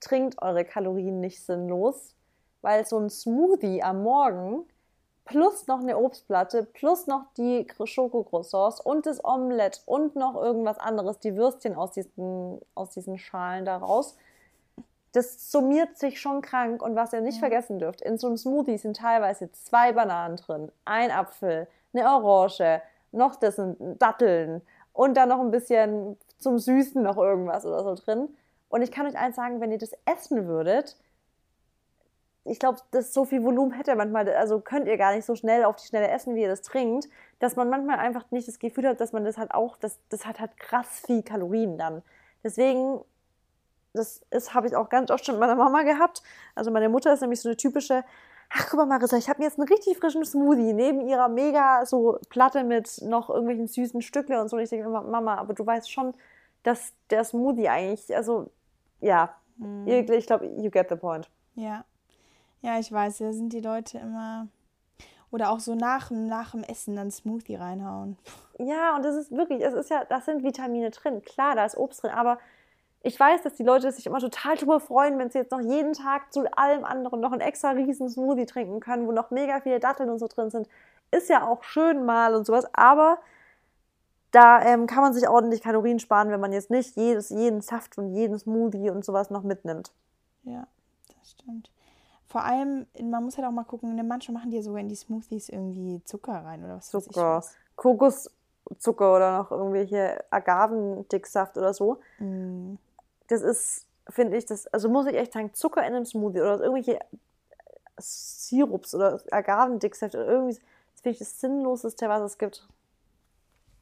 trinkt 0.00 0.40
eure 0.40 0.64
Kalorien 0.64 1.20
nicht 1.20 1.44
sinnlos, 1.44 2.14
weil 2.62 2.86
so 2.86 2.98
ein 2.98 3.10
Smoothie 3.10 3.82
am 3.82 4.02
Morgen 4.02 4.64
plus 5.24 5.66
noch 5.66 5.80
eine 5.80 5.98
Obstplatte 5.98 6.64
plus 6.64 7.06
noch 7.06 7.26
die 7.36 7.66
Schokocroissants 7.84 8.80
und 8.80 9.04
das 9.04 9.22
Omelett 9.22 9.82
und 9.84 10.16
noch 10.16 10.34
irgendwas 10.36 10.78
anderes, 10.78 11.18
die 11.18 11.36
Würstchen 11.36 11.74
aus 11.74 11.90
diesen, 11.92 12.60
aus 12.74 12.90
diesen 12.90 13.18
Schalen 13.18 13.66
daraus. 13.66 14.16
Das 15.12 15.50
summiert 15.50 15.98
sich 15.98 16.18
schon 16.20 16.40
krank 16.40 16.82
und 16.82 16.96
was 16.96 17.12
ihr 17.12 17.20
nicht 17.20 17.36
Ja. 17.36 17.40
vergessen 17.40 17.78
dürft, 17.78 18.00
in 18.00 18.16
so 18.16 18.26
einem 18.26 18.38
Smoothie 18.38 18.78
sind 18.78 18.96
teilweise 18.96 19.52
zwei 19.52 19.92
Bananen 19.92 20.36
drin, 20.36 20.72
ein 20.86 21.10
Apfel, 21.10 21.68
eine 21.92 22.06
Orange, 22.06 22.82
noch 23.12 23.36
das 23.36 23.60
Datteln 23.98 24.62
und 24.92 25.16
dann 25.16 25.28
noch 25.28 25.40
ein 25.40 25.50
bisschen 25.50 26.16
zum 26.38 26.58
Süßen 26.58 27.02
noch 27.02 27.16
irgendwas 27.16 27.64
oder 27.64 27.82
so 27.82 27.94
drin. 27.94 28.28
Und 28.68 28.82
ich 28.82 28.92
kann 28.92 29.06
euch 29.06 29.16
eins 29.16 29.36
sagen, 29.36 29.60
wenn 29.60 29.72
ihr 29.72 29.78
das 29.78 29.92
essen 30.04 30.46
würdet, 30.46 30.96
ich 32.44 32.58
glaube, 32.58 32.78
das 32.90 33.12
so 33.12 33.24
viel 33.24 33.42
Volumen 33.42 33.72
hätte 33.72 33.94
manchmal, 33.94 34.28
also 34.34 34.60
könnt 34.60 34.88
ihr 34.88 34.96
gar 34.96 35.14
nicht 35.14 35.24
so 35.24 35.34
schnell 35.34 35.64
auf 35.64 35.76
die 35.76 35.86
Schnelle 35.86 36.08
essen, 36.08 36.34
wie 36.34 36.42
ihr 36.42 36.48
das 36.48 36.62
trinkt, 36.62 37.08
dass 37.38 37.56
man 37.56 37.68
manchmal 37.68 37.98
einfach 37.98 38.30
nicht 38.30 38.48
das 38.48 38.58
Gefühl 38.58 38.88
hat, 38.88 39.00
dass 39.00 39.12
man 39.12 39.24
das 39.24 39.36
halt 39.36 39.52
auch, 39.52 39.76
das, 39.76 39.98
das 40.08 40.26
hat 40.26 40.40
halt 40.40 40.56
krass 40.56 41.02
viel 41.04 41.22
Kalorien 41.22 41.76
dann. 41.76 42.02
Deswegen, 42.42 43.00
das 43.92 44.54
habe 44.54 44.66
ich 44.66 44.76
auch 44.76 44.88
ganz 44.88 45.10
oft 45.10 45.24
schon 45.26 45.34
mit 45.34 45.40
meiner 45.40 45.56
Mama 45.56 45.82
gehabt. 45.82 46.22
Also 46.54 46.70
meine 46.70 46.88
Mutter 46.88 47.12
ist 47.12 47.20
nämlich 47.20 47.40
so 47.40 47.48
eine 47.48 47.56
typische, 47.56 48.04
ach 48.50 48.68
guck 48.70 48.78
mal 48.78 48.86
Marissa, 48.86 49.16
ich 49.16 49.28
habe 49.28 49.40
mir 49.40 49.46
jetzt 49.46 49.58
einen 49.58 49.68
richtig 49.68 49.98
frischen 49.98 50.24
Smoothie 50.24 50.72
neben 50.72 51.00
ihrer 51.06 51.28
mega 51.28 51.84
so 51.86 52.18
Platte 52.30 52.64
mit 52.64 53.00
noch 53.02 53.28
irgendwelchen 53.30 53.66
süßen 53.68 54.00
Stückle 54.02 54.40
und 54.40 54.48
so. 54.48 54.56
Und 54.56 54.62
ich 54.62 54.70
denke 54.70 54.86
immer, 54.86 55.02
Mama, 55.02 55.36
aber 55.36 55.54
du 55.54 55.66
weißt 55.66 55.90
schon, 55.90 56.14
dass 56.62 56.92
der 57.10 57.24
Smoothie 57.24 57.68
eigentlich, 57.68 58.14
also 58.16 58.50
ja, 59.00 59.34
Mhm. 59.56 59.88
ich 59.88 60.26
glaube, 60.26 60.46
you 60.46 60.70
get 60.70 60.88
the 60.88 60.94
point. 60.94 61.28
Ja. 61.56 61.84
Ja, 62.62 62.78
ich 62.78 62.92
weiß, 62.92 63.18
da 63.18 63.32
sind 63.32 63.52
die 63.52 63.60
Leute 63.60 63.98
immer. 63.98 64.46
Oder 65.32 65.50
auch 65.50 65.58
so 65.60 65.74
nach, 65.74 66.08
dem- 66.08 66.26
nach 66.26 66.52
dem 66.52 66.62
Essen 66.62 66.94
dann 66.96 67.10
Smoothie 67.10 67.56
reinhauen. 67.56 68.16
Ja, 68.58 68.94
und 68.96 69.04
das 69.04 69.16
ist 69.16 69.30
wirklich, 69.32 69.60
es 69.62 69.74
ist 69.74 69.90
ja, 69.90 70.04
das 70.04 70.24
sind 70.26 70.42
Vitamine 70.44 70.90
drin. 70.90 71.22
Klar, 71.22 71.54
da 71.56 71.64
ist 71.64 71.76
Obst 71.76 72.02
drin, 72.04 72.12
aber 72.12 72.38
ich 73.02 73.18
weiß, 73.18 73.42
dass 73.42 73.54
die 73.54 73.62
Leute 73.62 73.90
sich 73.92 74.06
immer 74.06 74.18
total 74.18 74.56
drüber 74.56 74.80
freuen, 74.80 75.18
wenn 75.18 75.30
sie 75.30 75.38
jetzt 75.38 75.52
noch 75.52 75.60
jeden 75.60 75.92
Tag 75.92 76.32
zu 76.32 76.44
allem 76.56 76.84
anderen 76.84 77.20
noch 77.20 77.32
einen 77.32 77.40
extra 77.40 77.70
riesen 77.70 78.08
Smoothie 78.08 78.46
trinken 78.46 78.80
können, 78.80 79.06
wo 79.06 79.12
noch 79.12 79.30
mega 79.30 79.60
viele 79.60 79.80
Datteln 79.80 80.10
und 80.10 80.18
so 80.18 80.26
drin 80.26 80.50
sind. 80.50 80.68
Ist 81.10 81.30
ja 81.30 81.46
auch 81.46 81.62
schön 81.62 82.04
mal 82.04 82.34
und 82.34 82.44
sowas, 82.44 82.66
aber 82.72 83.18
da 84.30 84.62
ähm, 84.62 84.86
kann 84.86 85.02
man 85.02 85.14
sich 85.14 85.28
ordentlich 85.28 85.62
Kalorien 85.62 86.00
sparen, 86.00 86.30
wenn 86.30 86.40
man 86.40 86.52
jetzt 86.52 86.70
nicht 86.70 86.96
jedes, 86.96 87.30
jeden 87.30 87.60
Saft 87.60 87.96
und 87.98 88.14
jeden 88.14 88.38
Smoothie 88.38 88.90
und 88.90 89.04
sowas 89.04 89.30
noch 89.30 89.42
mitnimmt. 89.42 89.92
Ja, 90.42 90.66
das 91.18 91.30
stimmt. 91.30 91.70
Vor 92.26 92.44
allem, 92.44 92.86
man 93.00 93.24
muss 93.24 93.38
halt 93.38 93.46
auch 93.46 93.52
mal 93.52 93.64
gucken, 93.64 93.94
ne, 93.94 94.04
manche 94.04 94.32
machen 94.32 94.50
dir 94.50 94.62
sogar 94.62 94.80
in 94.80 94.88
die 94.88 94.96
Smoothies 94.96 95.48
irgendwie 95.48 96.02
Zucker 96.04 96.44
rein 96.44 96.62
oder 96.62 96.76
was 96.76 96.92
weiß 96.92 97.06
ich 97.06 97.12
Zucker. 97.12 97.42
Kokoszucker 97.74 99.16
oder 99.16 99.38
noch 99.38 99.50
irgendwelche 99.50 100.22
Agavendicksaft 100.30 101.56
oder 101.56 101.72
so. 101.72 102.00
Mm, 102.18 102.74
das 103.28 103.42
ist, 103.42 103.86
finde 104.08 104.36
ich, 104.36 104.46
das, 104.46 104.66
also 104.68 104.88
muss 104.88 105.06
ich 105.06 105.14
echt 105.14 105.32
sagen, 105.32 105.54
Zucker 105.54 105.86
in 105.86 105.94
einem 105.94 106.04
Smoothie 106.04 106.40
oder 106.40 106.60
irgendwelche 106.60 106.98
Sirups 107.98 108.94
oder 108.94 109.20
Agavendicksaft 109.30 110.14
oder 110.14 110.26
irgendwie, 110.26 110.54
das 110.54 111.00
finde 111.02 111.10
ich 111.10 111.18
das 111.18 111.40
Sinnloseste, 111.40 112.08
was 112.08 112.22
es 112.22 112.38
gibt. 112.38 112.66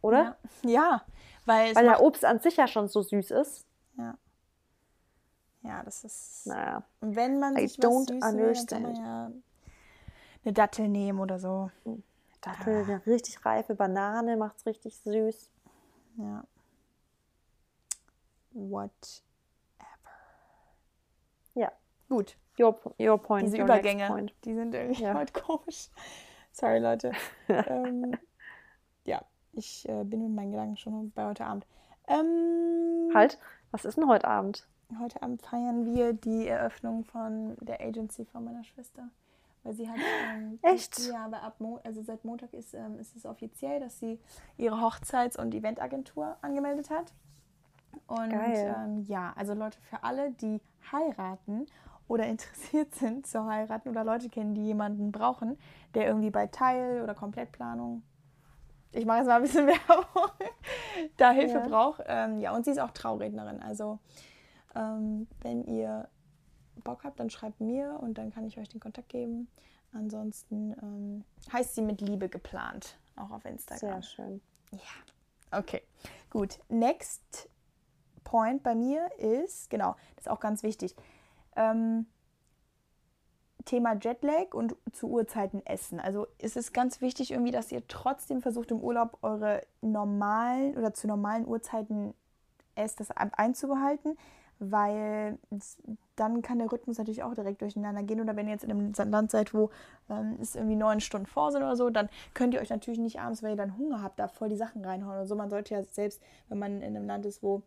Oder? 0.02 0.37
Ja, 0.62 0.70
ja 0.70 1.02
weil 1.44 1.74
Weil 1.74 1.87
ja 1.87 2.00
Obst 2.00 2.24
an 2.24 2.40
sich 2.40 2.56
ja 2.56 2.66
schon 2.66 2.88
so 2.88 3.02
süß 3.02 3.30
ist. 3.30 3.66
ja. 3.96 4.16
ja, 5.62 5.82
das 5.82 6.04
ist. 6.04 6.46
Naja. 6.46 6.82
Wenn 7.00 7.38
man 7.38 7.56
I 7.56 7.68
sich 7.68 7.78
was 7.78 7.85
don't 7.85 8.11
will, 8.11 8.20
kann 8.20 8.35
man 8.35 8.44
understand. 8.46 8.98
ja 8.98 9.30
eine 10.46 10.52
Dattel 10.52 10.88
nehmen 10.88 11.18
oder 11.18 11.38
so. 11.38 11.70
Dattel, 12.40 12.85
eine 12.85 13.04
richtig 13.06 13.44
reife 13.44 13.74
Banane 13.74 14.37
macht 14.37 14.59
es 14.59 14.66
richtig 14.66 14.96
süß. 14.98 15.50
Ja. 16.18 16.44
Whatever. 18.53 19.26
Ja. 21.57 21.72
Gut. 22.09 22.36
Your, 22.59 22.78
your 22.98 23.18
point. 23.18 23.46
Diese 23.46 23.59
your 23.59 23.64
Übergänge, 23.64 24.07
Point. 24.07 24.34
die 24.44 24.54
sind 24.54 24.74
irgendwie 24.74 25.02
Ja. 25.02 25.14
heute 25.14 25.32
komisch. 25.32 25.88
Sorry, 26.52 26.78
Leute. 26.78 27.12
ähm, 27.48 28.16
ja, 29.04 29.22
ich 29.52 29.88
äh, 29.88 30.04
bin 30.04 30.22
mit 30.22 30.32
meinen 30.32 30.52
Gedanken 30.52 30.76
schon 30.76 31.11
bei 31.12 31.26
heute 31.26 31.44
Abend. 31.44 31.66
Ähm, 32.09 33.11
Halt, 33.14 33.38
was 33.72 33.84
ist 33.84 33.96
denn 33.96 34.09
heute 34.09 34.28
Abend? 34.28 34.66
Heute 35.00 35.20
Abend 35.22 35.42
feiern 35.42 35.84
wir 35.84 36.12
die 36.12 36.46
Eröffnung 36.46 37.04
von 37.04 37.57
der 37.61 37.80
Agency 37.80 38.24
von 38.24 38.44
meiner 38.44 38.62
Schwester. 38.64 39.09
Weil 39.64 39.74
sie 39.74 39.90
hat. 39.90 39.98
Ähm, 40.32 40.59
Echt? 40.62 40.98
Ja, 41.09 41.24
aber 41.24 41.42
ab 41.42 41.57
Mo 41.59 41.80
also 41.82 42.02
seit 42.02 42.24
Montag 42.24 42.52
ist, 42.54 42.72
ähm, 42.72 42.98
ist 43.00 43.16
es 43.16 43.26
offiziell, 43.26 43.80
dass 43.80 43.98
sie 43.98 44.20
ihre 44.57 44.80
Hochzeits- 44.80 45.36
und 45.36 45.52
Eventagentur 45.54 46.36
angemeldet 46.40 46.88
hat. 46.88 47.12
Und 48.07 48.32
ähm, 48.32 49.04
ja, 49.09 49.32
also 49.36 49.54
Leute, 49.54 49.78
für 49.80 50.04
alle, 50.04 50.30
die 50.30 50.61
heiraten 50.93 51.66
oder 52.09 52.26
interessiert 52.28 52.95
sind 52.95 53.26
zu 53.26 53.47
heiraten 53.47 53.89
oder 53.89 54.05
Leute 54.05 54.28
kennen, 54.28 54.55
die 54.55 54.64
jemanden 54.64 55.12
brauchen, 55.12 55.59
der 55.95 56.07
irgendwie 56.07 56.30
bei 56.30 56.47
Teil- 56.47 57.03
oder 57.03 57.14
Komplettplanung, 57.14 58.03
ich 58.93 59.05
mache 59.05 59.18
jetzt 59.18 59.26
mal 59.26 59.37
ein 59.37 59.43
bisschen 59.43 59.66
Werbung, 59.66 60.30
da 61.16 61.30
Hilfe 61.30 61.59
ja. 61.59 61.68
braucht. 61.68 62.03
Ähm, 62.07 62.41
ja, 62.41 62.55
und 62.55 62.64
sie 62.64 62.70
ist 62.70 62.78
auch 62.78 62.91
Traurednerin. 62.91 63.61
Also 63.61 63.99
ähm, 64.74 65.26
wenn 65.43 65.64
ihr 65.64 66.09
Bock 66.82 67.05
habt, 67.05 67.20
dann 67.20 67.30
schreibt 67.30 67.61
mir 67.61 67.99
und 68.01 68.18
dann 68.18 68.32
kann 68.32 68.45
ich 68.45 68.59
euch 68.59 68.68
den 68.68 68.80
Kontakt 68.80 69.09
geben. 69.09 69.49
Ansonsten 69.93 70.72
ähm, 70.82 71.24
heißt 71.53 71.74
sie 71.74 71.82
mit 71.82 72.01
Liebe 72.01 72.28
geplant, 72.28 72.99
auch 73.16 73.30
auf 73.30 73.45
Instagram. 73.45 73.78
Sehr 73.78 74.03
schön. 74.03 74.41
Ja, 74.72 75.59
okay, 75.59 75.82
gut. 76.30 76.59
Next 76.68 77.49
Point 78.27 78.64
bei 78.64 78.74
mir 78.74 79.09
ist, 79.18 79.70
genau, 79.70 79.95
das 80.16 80.27
ist 80.27 80.31
auch 80.31 80.41
ganz 80.41 80.64
wichtig. 80.64 80.97
Ähm, 81.55 82.07
Thema 83.64 83.97
Jetlag 84.01 84.53
und 84.53 84.77
zu 84.93 85.09
Uhrzeiten 85.09 85.64
essen. 85.64 86.01
Also 86.01 86.27
ist 86.39 86.57
es 86.57 86.72
ganz 86.72 87.01
wichtig 87.01 87.31
irgendwie, 87.31 87.53
dass 87.53 87.70
ihr 87.70 87.87
trotzdem 87.87 88.43
versucht 88.43 88.72
im 88.72 88.81
Urlaub 88.81 89.18
eure 89.22 89.62
normalen 89.81 90.77
oder 90.77 90.93
zu 90.93 91.07
normalen 91.07 91.47
Uhrzeiten 91.47 92.14
esst, 92.74 92.99
das 92.99 93.11
einzubehalten, 93.12 94.18
weil 94.59 95.39
dann 96.16 96.43
kann 96.43 96.59
der 96.59 96.70
Rhythmus 96.70 96.99
natürlich 96.99 97.22
auch 97.22 97.35
direkt 97.35 97.62
durcheinander 97.62 98.03
gehen. 98.03 98.20
Oder 98.20 98.35
wenn 98.35 98.47
ihr 98.47 98.55
jetzt 98.55 98.64
in 98.64 98.70
einem 98.70 98.93
Land 99.11 99.31
seid, 99.31 99.55
wo 99.55 99.70
ähm, 100.11 100.37
es 100.41 100.57
irgendwie 100.57 100.77
neun 100.77 101.01
Stunden 101.01 101.27
vor 101.27 101.53
sind 101.53 101.62
oder 101.62 101.77
so, 101.77 101.91
dann 101.91 102.09
könnt 102.35 102.55
ihr 102.55 102.61
euch 102.61 102.70
natürlich 102.70 102.99
nicht 102.99 103.20
abends, 103.20 103.43
weil 103.43 103.51
ihr 103.51 103.57
dann 103.57 103.79
Hunger 103.79 104.03
habt, 104.03 104.18
da 104.18 104.27
voll 104.27 104.49
die 104.49 104.57
Sachen 104.57 104.85
reinhauen 104.85 105.14
oder 105.14 105.27
so. 105.27 105.37
Man 105.37 105.51
sollte 105.51 105.74
ja 105.74 105.85
selbst, 105.85 106.20
wenn 106.49 106.59
man 106.59 106.83
in 106.83 106.97
einem 106.97 107.07
Land 107.07 107.24
ist, 107.24 107.43
wo 107.43 107.62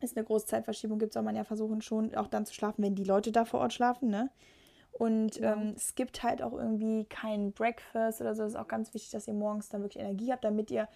es 0.00 0.16
eine 0.16 0.24
große 0.24 0.46
Zeitverschiebung 0.46 0.98
gibt, 0.98 1.12
soll 1.12 1.22
man 1.22 1.36
ja 1.36 1.44
versuchen, 1.44 1.80
schon 1.82 2.14
auch 2.14 2.28
dann 2.28 2.46
zu 2.46 2.54
schlafen, 2.54 2.82
wenn 2.82 2.94
die 2.94 3.04
Leute 3.04 3.32
da 3.32 3.44
vor 3.44 3.60
Ort 3.60 3.72
schlafen, 3.72 4.08
ne? 4.08 4.30
Und 4.92 5.36
ja. 5.36 5.52
ähm, 5.52 5.74
es 5.76 5.94
gibt 5.94 6.22
halt 6.22 6.42
auch 6.42 6.52
irgendwie 6.52 7.04
kein 7.04 7.52
Breakfast 7.52 8.20
oder 8.20 8.34
so. 8.34 8.44
Es 8.44 8.52
ist 8.52 8.58
auch 8.58 8.68
ganz 8.68 8.94
wichtig, 8.94 9.10
dass 9.10 9.28
ihr 9.28 9.34
morgens 9.34 9.68
dann 9.68 9.82
wirklich 9.82 10.02
Energie 10.02 10.32
habt, 10.32 10.44
damit 10.44 10.70
ihr 10.70 10.88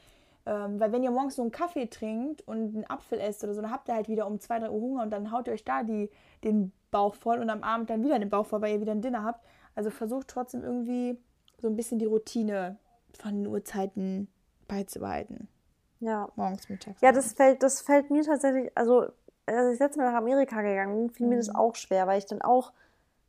ähm, 0.47 0.81
weil 0.81 0.93
wenn 0.93 1.03
ihr 1.03 1.11
morgens 1.11 1.37
so 1.37 1.43
einen 1.43 1.51
Kaffee 1.51 1.87
trinkt 1.87 2.43
und 2.49 2.75
einen 2.75 2.89
Apfel 2.89 3.21
esst 3.21 3.45
oder 3.45 3.55
so, 3.55 3.61
dann 3.61 3.71
habt 3.71 3.89
ihr 3.89 3.95
halt 3.95 4.09
wieder 4.09 4.27
um 4.27 4.41
2, 4.41 4.61
3 4.61 4.71
Uhr 4.71 4.81
Hunger 4.81 5.03
und 5.03 5.11
dann 5.11 5.31
haut 5.31 5.47
ihr 5.47 5.53
euch 5.53 5.65
da 5.65 5.83
die, 5.83 6.11
den 6.45 6.73
Bauch 6.91 7.15
voll 7.15 7.39
und 7.39 7.51
am 7.51 7.63
Abend 7.63 7.91
dann 7.91 8.03
wieder 8.03 8.19
den 8.19 8.31
Bauch 8.31 8.47
voll, 8.47 8.63
weil 8.63 8.75
ihr 8.75 8.81
wieder 8.81 8.93
ein 8.93 9.03
Dinner 9.03 9.23
habt. 9.23 9.45
Also 9.75 9.91
versucht 9.91 10.29
trotzdem 10.29 10.63
irgendwie 10.63 11.19
so 11.59 11.69
ein 11.69 11.77
bisschen 11.77 11.99
die 11.99 12.07
Routine 12.07 12.79
von 13.13 13.35
den 13.35 13.47
Uhrzeiten 13.47 14.29
beizubehalten. 14.67 15.49
Ja. 16.01 16.29
Morgens, 16.37 16.69
mittags. 16.69 17.01
Ja, 17.01 17.13
das 17.13 17.35
fällt, 17.35 17.63
das 17.63 17.83
fällt 17.83 18.11
mir 18.11 18.25
tatsächlich, 18.25 18.71
also 18.75 19.07
als 19.47 19.75
ich 19.75 19.81
letztes 19.81 19.97
Mal 19.97 20.11
nach 20.11 20.19
Amerika 20.19 20.63
gegangen 20.63 20.97
bin, 20.97 21.11
fiel 21.11 21.27
mhm. 21.27 21.31
mir 21.31 21.37
das 21.37 21.49
mhm. 21.49 21.57
auch 21.57 21.75
schwer, 21.75 22.07
weil 22.07 22.19
ich 22.19 22.27
dann 22.27 22.43
auch 22.43 22.73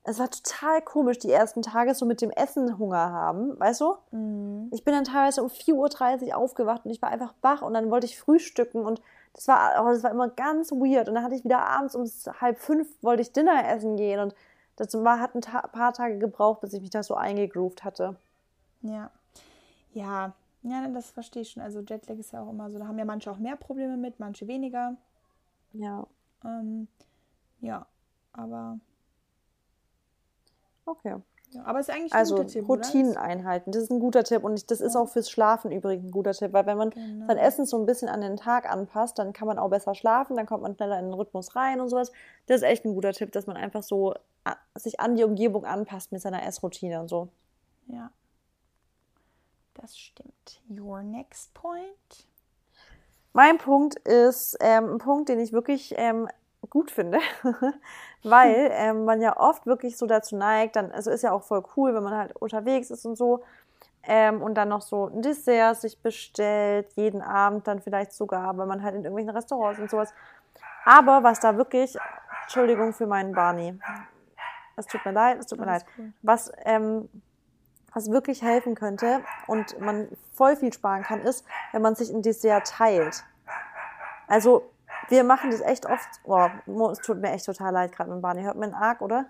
es 0.03 0.17
war 0.17 0.29
total 0.31 0.81
komisch, 0.81 1.19
die 1.19 1.31
ersten 1.31 1.61
Tage 1.61 1.93
so 1.93 2.05
mit 2.05 2.21
dem 2.21 2.31
Essen 2.31 2.79
Hunger 2.79 3.11
haben, 3.11 3.59
weißt 3.59 3.81
du? 3.81 3.95
Mhm. 4.11 4.69
Ich 4.71 4.83
bin 4.83 4.93
dann 4.95 5.03
teilweise 5.03 5.43
um 5.43 5.49
4.30 5.49 6.29
Uhr 6.29 6.37
aufgewacht 6.37 6.85
und 6.85 6.91
ich 6.91 7.01
war 7.01 7.09
einfach 7.09 7.35
wach 7.41 7.61
und 7.61 7.73
dann 7.73 7.91
wollte 7.91 8.07
ich 8.07 8.19
frühstücken 8.19 8.83
und 8.83 9.01
das 9.33 9.47
war, 9.47 9.83
oh, 9.83 9.89
das 9.89 10.03
war 10.03 10.11
immer 10.11 10.27
ganz 10.29 10.71
weird. 10.71 11.07
Und 11.07 11.15
dann 11.15 11.23
hatte 11.23 11.35
ich 11.35 11.45
wieder 11.45 11.65
abends 11.65 11.95
um 11.95 12.05
halb 12.41 12.57
fünf 12.57 12.87
wollte 13.01 13.21
ich 13.21 13.31
Dinner 13.31 13.67
essen 13.69 13.95
gehen 13.95 14.19
und 14.19 14.35
das 14.75 14.93
war, 14.95 15.19
hat 15.19 15.35
ein 15.35 15.41
ta 15.41 15.61
paar 15.67 15.93
Tage 15.93 16.17
gebraucht, 16.17 16.61
bis 16.61 16.73
ich 16.73 16.81
mich 16.81 16.89
da 16.89 17.03
so 17.03 17.13
eingegroovt 17.13 17.83
hatte. 17.83 18.15
Ja. 18.81 19.11
Ja, 19.93 20.33
ja, 20.63 20.87
das 20.89 21.11
verstehe 21.11 21.41
ich 21.41 21.51
schon. 21.51 21.63
Also 21.63 21.81
Jetlag 21.81 22.17
ist 22.17 22.33
ja 22.33 22.43
auch 22.43 22.49
immer 22.49 22.69
so, 22.69 22.79
da 22.79 22.87
haben 22.87 22.99
ja 22.99 23.05
manche 23.05 23.31
auch 23.31 23.37
mehr 23.37 23.55
Probleme 23.55 23.97
mit, 23.97 24.19
manche 24.19 24.47
weniger. 24.47 24.95
Ja. 25.73 26.05
Ähm, 26.43 26.87
ja, 27.61 27.85
aber 28.33 28.79
Okay. 30.85 31.15
Ja, 31.53 31.65
aber 31.65 31.79
es 31.79 31.89
ist 31.89 31.95
eigentlich 31.95 32.13
ein 32.13 32.19
also, 32.19 32.35
guter 32.35 32.47
Tipp. 32.47 32.69
Routinen 32.69 33.11
oder? 33.11 33.21
einhalten, 33.21 33.71
das 33.71 33.83
ist 33.83 33.91
ein 33.91 33.99
guter 33.99 34.23
Tipp. 34.23 34.43
Und 34.43 34.71
das 34.71 34.79
ist 34.79 34.95
ja. 34.95 35.01
auch 35.01 35.09
fürs 35.09 35.29
Schlafen 35.29 35.71
übrigens 35.71 36.05
ein 36.05 36.11
guter 36.11 36.31
Tipp, 36.31 36.53
weil 36.53 36.65
wenn 36.65 36.77
man 36.77 36.91
genau. 36.91 37.27
sein 37.27 37.37
Essen 37.37 37.65
so 37.65 37.77
ein 37.77 37.85
bisschen 37.85 38.07
an 38.07 38.21
den 38.21 38.37
Tag 38.37 38.71
anpasst, 38.71 39.19
dann 39.19 39.33
kann 39.33 39.47
man 39.47 39.59
auch 39.59 39.69
besser 39.69 39.93
schlafen, 39.93 40.37
dann 40.37 40.45
kommt 40.45 40.63
man 40.63 40.75
schneller 40.75 40.97
in 40.97 41.05
den 41.05 41.13
Rhythmus 41.13 41.55
rein 41.55 41.81
und 41.81 41.89
sowas. 41.89 42.13
Das 42.45 42.57
ist 42.57 42.63
echt 42.63 42.85
ein 42.85 42.93
guter 42.93 43.11
Tipp, 43.11 43.33
dass 43.33 43.47
man 43.47 43.57
einfach 43.57 43.83
so 43.83 44.13
sich 44.75 44.99
an 45.01 45.15
die 45.15 45.25
Umgebung 45.25 45.65
anpasst 45.65 46.13
mit 46.13 46.21
seiner 46.21 46.43
Essroutine 46.43 47.01
und 47.01 47.09
so. 47.09 47.27
Ja. 47.87 48.11
Das 49.75 49.97
stimmt. 49.97 50.61
Your 50.69 51.01
next 51.01 51.53
point? 51.53 52.27
Mein 53.33 53.57
Punkt 53.57 53.95
ist 53.95 54.57
ähm, 54.59 54.93
ein 54.93 54.97
Punkt, 54.97 55.29
den 55.29 55.39
ich 55.39 55.53
wirklich 55.53 55.93
ähm, 55.97 56.27
gut 56.69 56.91
finde, 56.91 57.19
weil 58.23 58.69
ähm, 58.73 59.05
man 59.05 59.21
ja 59.21 59.37
oft 59.37 59.65
wirklich 59.65 59.97
so 59.97 60.05
dazu 60.05 60.35
neigt, 60.35 60.75
dann, 60.75 60.91
also 60.91 61.11
ist 61.11 61.23
ja 61.23 61.31
auch 61.31 61.43
voll 61.43 61.63
cool, 61.75 61.93
wenn 61.93 62.03
man 62.03 62.15
halt 62.15 62.35
unterwegs 62.35 62.91
ist 62.91 63.05
und 63.05 63.15
so 63.15 63.43
ähm, 64.03 64.41
und 64.41 64.55
dann 64.55 64.69
noch 64.69 64.81
so 64.81 65.07
ein 65.07 65.21
Dessert 65.21 65.79
sich 65.79 66.01
bestellt, 66.01 66.91
jeden 66.95 67.21
Abend 67.21 67.67
dann 67.67 67.81
vielleicht 67.81 68.13
sogar, 68.13 68.57
weil 68.57 68.65
man 68.65 68.83
halt 68.83 68.95
in 68.95 69.03
irgendwelchen 69.03 69.35
Restaurants 69.35 69.79
und 69.79 69.89
sowas. 69.89 70.13
Aber 70.85 71.23
was 71.23 71.39
da 71.39 71.55
wirklich, 71.57 71.95
Entschuldigung 72.43 72.93
für 72.93 73.05
meinen 73.05 73.33
Barney, 73.33 73.79
es 74.75 74.87
tut 74.87 75.05
mir 75.05 75.11
leid, 75.11 75.39
es 75.39 75.45
tut 75.45 75.59
mir 75.59 75.65
leid, 75.65 75.85
cool. 75.97 76.11
was, 76.23 76.51
ähm, 76.65 77.09
was 77.93 78.09
wirklich 78.11 78.41
helfen 78.41 78.75
könnte 78.75 79.21
und 79.47 79.79
man 79.79 80.07
voll 80.33 80.55
viel 80.55 80.71
sparen 80.73 81.03
kann, 81.03 81.21
ist, 81.21 81.45
wenn 81.71 81.81
man 81.81 81.95
sich 81.95 82.09
ein 82.09 82.21
Dessert 82.21 82.67
teilt. 82.67 83.23
Also 84.27 84.69
wir 85.09 85.23
machen 85.23 85.51
das 85.51 85.61
echt 85.61 85.85
oft. 85.85 86.07
Boah, 86.23 86.51
es 86.91 86.99
tut 86.99 87.19
mir 87.19 87.31
echt 87.31 87.45
total 87.45 87.73
leid 87.73 87.91
gerade 87.91 88.11
mit 88.11 88.21
Barney. 88.21 88.43
Hört 88.43 88.57
man 88.57 88.73
arg, 88.73 89.01
oder? 89.01 89.25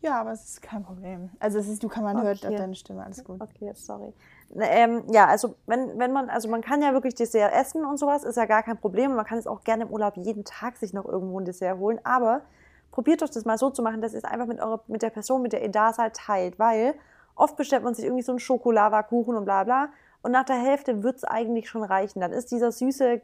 Ja, 0.00 0.20
aber 0.20 0.32
es 0.32 0.44
ist 0.44 0.62
kein 0.62 0.82
Problem. 0.82 1.30
Also 1.40 1.58
es 1.58 1.66
ist, 1.66 1.82
du 1.82 1.88
kann 1.88 2.04
man 2.04 2.16
okay. 2.16 2.26
hört 2.26 2.44
deine 2.44 2.74
Stimme, 2.74 3.02
alles 3.04 3.24
gut. 3.24 3.40
Okay, 3.40 3.72
sorry. 3.74 4.12
Ähm, 4.54 5.04
ja, 5.10 5.26
also 5.26 5.54
wenn, 5.64 5.98
wenn 5.98 6.12
man, 6.12 6.28
also 6.28 6.48
man 6.50 6.60
kann 6.60 6.82
ja 6.82 6.92
wirklich 6.92 7.14
Dessert 7.14 7.52
essen 7.54 7.86
und 7.86 7.96
sowas, 7.96 8.22
ist 8.22 8.36
ja 8.36 8.44
gar 8.44 8.62
kein 8.62 8.76
Problem. 8.76 9.14
Man 9.14 9.24
kann 9.24 9.38
es 9.38 9.46
auch 9.46 9.64
gerne 9.64 9.84
im 9.84 9.90
Urlaub 9.90 10.18
jeden 10.18 10.44
Tag 10.44 10.76
sich 10.76 10.92
noch 10.92 11.06
irgendwo 11.06 11.40
ein 11.40 11.46
Dessert 11.46 11.78
holen. 11.78 12.00
Aber 12.04 12.42
probiert 12.90 13.22
doch 13.22 13.30
das 13.30 13.46
mal 13.46 13.56
so 13.56 13.70
zu 13.70 13.82
machen, 13.82 14.02
dass 14.02 14.12
ihr 14.12 14.18
es 14.18 14.24
einfach 14.24 14.46
mit, 14.46 14.60
eure, 14.60 14.80
mit 14.88 15.00
der 15.00 15.08
Person, 15.08 15.40
mit 15.40 15.54
der 15.54 15.62
ihr 15.62 15.70
da 15.70 15.94
seid, 15.94 16.14
teilt. 16.14 16.58
Weil 16.58 16.94
oft 17.34 17.56
bestellt 17.56 17.82
man 17.82 17.94
sich 17.94 18.04
irgendwie 18.04 18.22
so 18.22 18.32
einen 18.32 18.38
Schokolava-Kuchen 18.38 19.36
und 19.36 19.44
bla 19.44 19.64
bla. 19.64 19.88
Und 20.22 20.32
nach 20.32 20.44
der 20.44 20.56
Hälfte 20.56 21.02
wird 21.02 21.16
es 21.16 21.24
eigentlich 21.24 21.68
schon 21.68 21.82
reichen. 21.82 22.20
Dann 22.20 22.32
ist 22.32 22.50
dieser 22.50 22.72
süße 22.72 23.20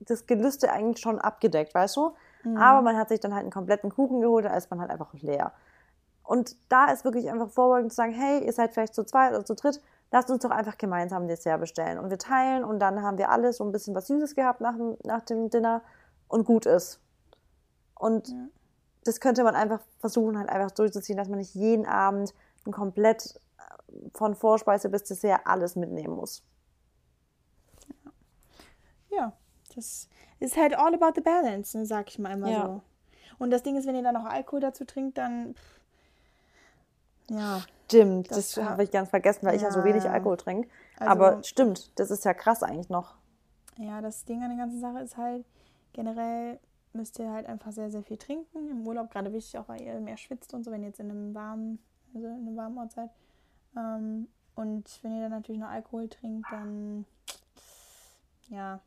das 0.00 0.26
Gelüste 0.26 0.72
eigentlich 0.72 1.00
schon 1.00 1.18
abgedeckt, 1.18 1.74
weißt 1.74 1.96
du? 1.96 2.12
Mhm. 2.44 2.56
Aber 2.56 2.82
man 2.82 2.96
hat 2.96 3.10
sich 3.10 3.20
dann 3.20 3.34
halt 3.34 3.42
einen 3.42 3.52
kompletten 3.52 3.90
Kuchen 3.90 4.20
geholt, 4.20 4.46
da 4.46 4.56
ist 4.56 4.70
man 4.70 4.80
halt 4.80 4.90
einfach 4.90 5.12
leer. 5.14 5.52
Und 6.22 6.56
da 6.68 6.86
ist 6.86 7.04
wirklich 7.04 7.30
einfach 7.30 7.50
vorbeugend 7.50 7.92
zu 7.92 7.96
sagen, 7.96 8.12
hey, 8.12 8.44
ihr 8.44 8.52
seid 8.52 8.72
vielleicht 8.72 8.94
zu 8.94 9.04
zweit 9.04 9.32
oder 9.32 9.44
zu 9.44 9.54
dritt, 9.54 9.80
lasst 10.12 10.30
uns 10.30 10.42
doch 10.42 10.50
einfach 10.50 10.78
gemeinsam 10.78 11.24
ein 11.24 11.28
Dessert 11.28 11.60
bestellen. 11.60 11.98
Und 11.98 12.10
wir 12.10 12.18
teilen 12.18 12.64
und 12.64 12.78
dann 12.78 13.02
haben 13.02 13.18
wir 13.18 13.30
alle 13.30 13.52
so 13.52 13.64
ein 13.64 13.72
bisschen 13.72 13.94
was 13.94 14.06
Süßes 14.06 14.34
gehabt 14.34 14.60
nach 14.60 14.76
dem, 14.76 14.96
nach 15.04 15.22
dem 15.22 15.50
Dinner 15.50 15.82
und 16.28 16.44
gut 16.44 16.66
ist. 16.66 17.00
Und 17.94 18.28
ja. 18.28 18.34
das 19.04 19.20
könnte 19.20 19.44
man 19.44 19.54
einfach 19.54 19.80
versuchen, 19.98 20.38
halt 20.38 20.48
einfach 20.48 20.70
durchzuziehen, 20.70 21.18
dass 21.18 21.28
man 21.28 21.38
nicht 21.38 21.54
jeden 21.54 21.84
Abend 21.84 22.32
komplett 22.64 23.40
äh, 23.58 24.10
von 24.14 24.34
Vorspeise 24.34 24.88
bis 24.88 25.04
Dessert 25.04 25.40
alles 25.44 25.76
mitnehmen 25.76 26.14
muss. 26.14 26.42
Ja, 29.10 29.16
ja 29.16 29.32
das 29.74 30.08
ist 30.40 30.56
halt 30.56 30.76
all 30.76 30.94
about 30.94 31.12
the 31.14 31.20
balance, 31.20 31.76
ne, 31.76 31.86
sag 31.86 32.08
ich 32.08 32.18
mal 32.18 32.32
immer 32.32 32.50
ja. 32.50 32.66
so. 32.66 32.82
Und 33.38 33.50
das 33.50 33.62
Ding 33.62 33.76
ist, 33.76 33.86
wenn 33.86 33.94
ihr 33.94 34.02
dann 34.02 34.14
noch 34.14 34.26
Alkohol 34.26 34.60
dazu 34.60 34.84
trinkt, 34.84 35.18
dann. 35.18 35.54
Ja. 37.30 37.62
Stimmt, 37.86 38.30
das, 38.30 38.54
das 38.54 38.64
habe 38.64 38.84
ich 38.84 38.90
ganz 38.90 39.08
vergessen, 39.08 39.44
weil 39.44 39.54
ja. 39.54 39.56
ich 39.56 39.62
ja 39.62 39.72
so 39.72 39.82
wenig 39.82 40.08
Alkohol 40.08 40.36
trinke. 40.36 40.68
Also, 40.98 41.10
Aber 41.10 41.42
stimmt, 41.42 41.98
das 41.98 42.10
ist 42.10 42.24
ja 42.24 42.34
krass 42.34 42.62
eigentlich 42.62 42.88
noch. 42.88 43.16
Ja, 43.78 44.00
das 44.00 44.24
Ding 44.26 44.42
an 44.42 44.50
der 44.50 44.58
ganzen 44.58 44.80
Sache 44.80 45.00
ist 45.00 45.16
halt, 45.16 45.44
generell 45.92 46.60
müsst 46.92 47.18
ihr 47.18 47.32
halt 47.32 47.46
einfach 47.46 47.72
sehr, 47.72 47.90
sehr 47.90 48.02
viel 48.02 48.16
trinken. 48.16 48.70
Im 48.70 48.86
Urlaub 48.86 49.10
gerade 49.10 49.32
wichtig, 49.32 49.58
auch 49.58 49.68
weil 49.68 49.80
ihr 49.80 49.98
mehr 50.00 50.16
schwitzt 50.16 50.54
und 50.54 50.64
so, 50.64 50.70
wenn 50.70 50.82
ihr 50.82 50.88
jetzt 50.88 51.00
in 51.00 51.10
einem 51.10 51.34
warmen, 51.34 51.78
also 52.14 52.26
in 52.26 52.32
einem 52.32 52.56
warmen 52.56 52.78
Ort 52.78 52.92
seid. 52.92 53.10
Ähm, 53.76 54.28
und 54.54 54.98
wenn 55.02 55.16
ihr 55.16 55.22
dann 55.22 55.30
natürlich 55.30 55.60
noch 55.60 55.70
Alkohol 55.70 56.08
trinkt, 56.08 56.46
dann 56.50 57.06
ja, 58.48 58.80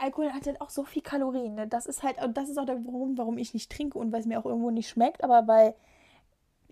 Alkohol 0.00 0.32
hat 0.32 0.46
halt 0.46 0.60
auch 0.60 0.70
so 0.70 0.84
viel 0.84 1.02
Kalorien. 1.02 1.54
Ne? 1.54 1.66
Das 1.66 1.86
ist 1.86 2.02
halt, 2.02 2.22
und 2.22 2.36
das 2.36 2.48
ist 2.48 2.58
auch 2.58 2.66
der 2.66 2.76
Grund, 2.76 3.18
warum 3.18 3.38
ich 3.38 3.54
nicht 3.54 3.70
trinke 3.70 3.98
und 3.98 4.12
weil 4.12 4.20
es 4.20 4.26
mir 4.26 4.38
auch 4.38 4.46
irgendwo 4.46 4.70
nicht 4.70 4.88
schmeckt, 4.88 5.22
aber 5.24 5.46
weil 5.46 5.74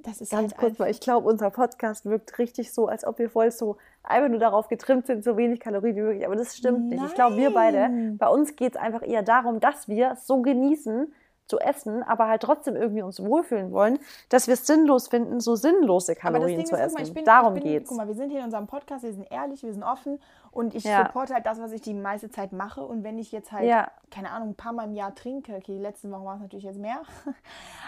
das 0.02 0.20
ist 0.22 0.30
Ganz 0.30 0.52
halt 0.52 0.60
kurz, 0.60 0.80
weil 0.80 0.90
ich 0.90 1.00
glaube, 1.00 1.28
unser 1.28 1.50
Podcast 1.50 2.06
wirkt 2.06 2.38
richtig 2.38 2.72
so, 2.72 2.86
als 2.86 3.04
ob 3.04 3.18
wir 3.18 3.28
voll 3.28 3.50
so 3.50 3.76
einfach 4.02 4.30
nur 4.30 4.38
darauf 4.38 4.68
getrimmt 4.68 5.06
sind, 5.06 5.22
so 5.22 5.36
wenig 5.36 5.60
Kalorien 5.60 5.94
wie 5.94 6.00
möglich. 6.00 6.26
Aber 6.26 6.36
das 6.36 6.56
stimmt 6.56 6.88
Nein. 6.88 7.00
nicht. 7.00 7.04
Ich 7.08 7.14
glaube, 7.14 7.36
wir 7.36 7.52
beide, 7.52 8.14
bei 8.16 8.28
uns 8.28 8.56
geht 8.56 8.76
es 8.76 8.80
einfach 8.80 9.02
eher 9.02 9.22
darum, 9.22 9.60
dass 9.60 9.88
wir 9.88 10.16
so 10.16 10.40
genießen, 10.40 11.12
zu 11.50 11.58
essen, 11.58 12.02
aber 12.02 12.28
halt 12.28 12.42
trotzdem 12.42 12.76
irgendwie 12.76 13.02
uns 13.02 13.22
wohlfühlen 13.22 13.72
wollen, 13.72 13.98
dass 14.30 14.46
wir 14.46 14.54
es 14.54 14.66
sinnlos 14.66 15.08
finden, 15.08 15.40
so 15.40 15.56
sinnlose 15.56 16.14
Kalorien 16.14 16.64
zu 16.64 16.76
essen. 16.76 17.02
Mal, 17.02 17.10
bin, 17.10 17.24
Darum 17.24 17.54
bin, 17.54 17.64
geht's. 17.64 17.88
Guck 17.88 17.98
mal, 17.98 18.06
wir 18.06 18.14
sind 18.14 18.30
hier 18.30 18.38
in 18.38 18.46
unserem 18.46 18.66
Podcast, 18.66 19.02
wir 19.02 19.12
sind 19.12 19.30
ehrlich, 19.30 19.62
wir 19.62 19.72
sind 19.72 19.82
offen 19.82 20.18
Und 20.52 20.74
ich 20.74 20.84
Ja. 20.84 21.04
supporte 21.06 21.34
halt 21.34 21.46
das, 21.46 21.60
was 21.60 21.72
ich 21.72 21.80
die 21.80 21.94
meiste 21.94 22.28
Zeit 22.30 22.52
mache. 22.52 22.84
Und 22.84 23.04
wenn 23.04 23.18
ich 23.18 23.30
jetzt 23.30 23.52
halt, 23.52 23.66
Ja. 23.68 23.90
keine 24.10 24.30
Ahnung, 24.30 24.50
ein 24.50 24.54
paar 24.56 24.72
Mal 24.72 24.84
im 24.84 24.94
Jahr 24.94 25.14
trinke, 25.14 25.52
okay, 25.54 25.74
die 25.74 25.78
letzten 25.78 26.10
Wochen 26.10 26.24
war 26.24 26.34
es 26.36 26.40
natürlich 26.40 26.64
jetzt 26.64 26.78
mehr, 26.78 27.02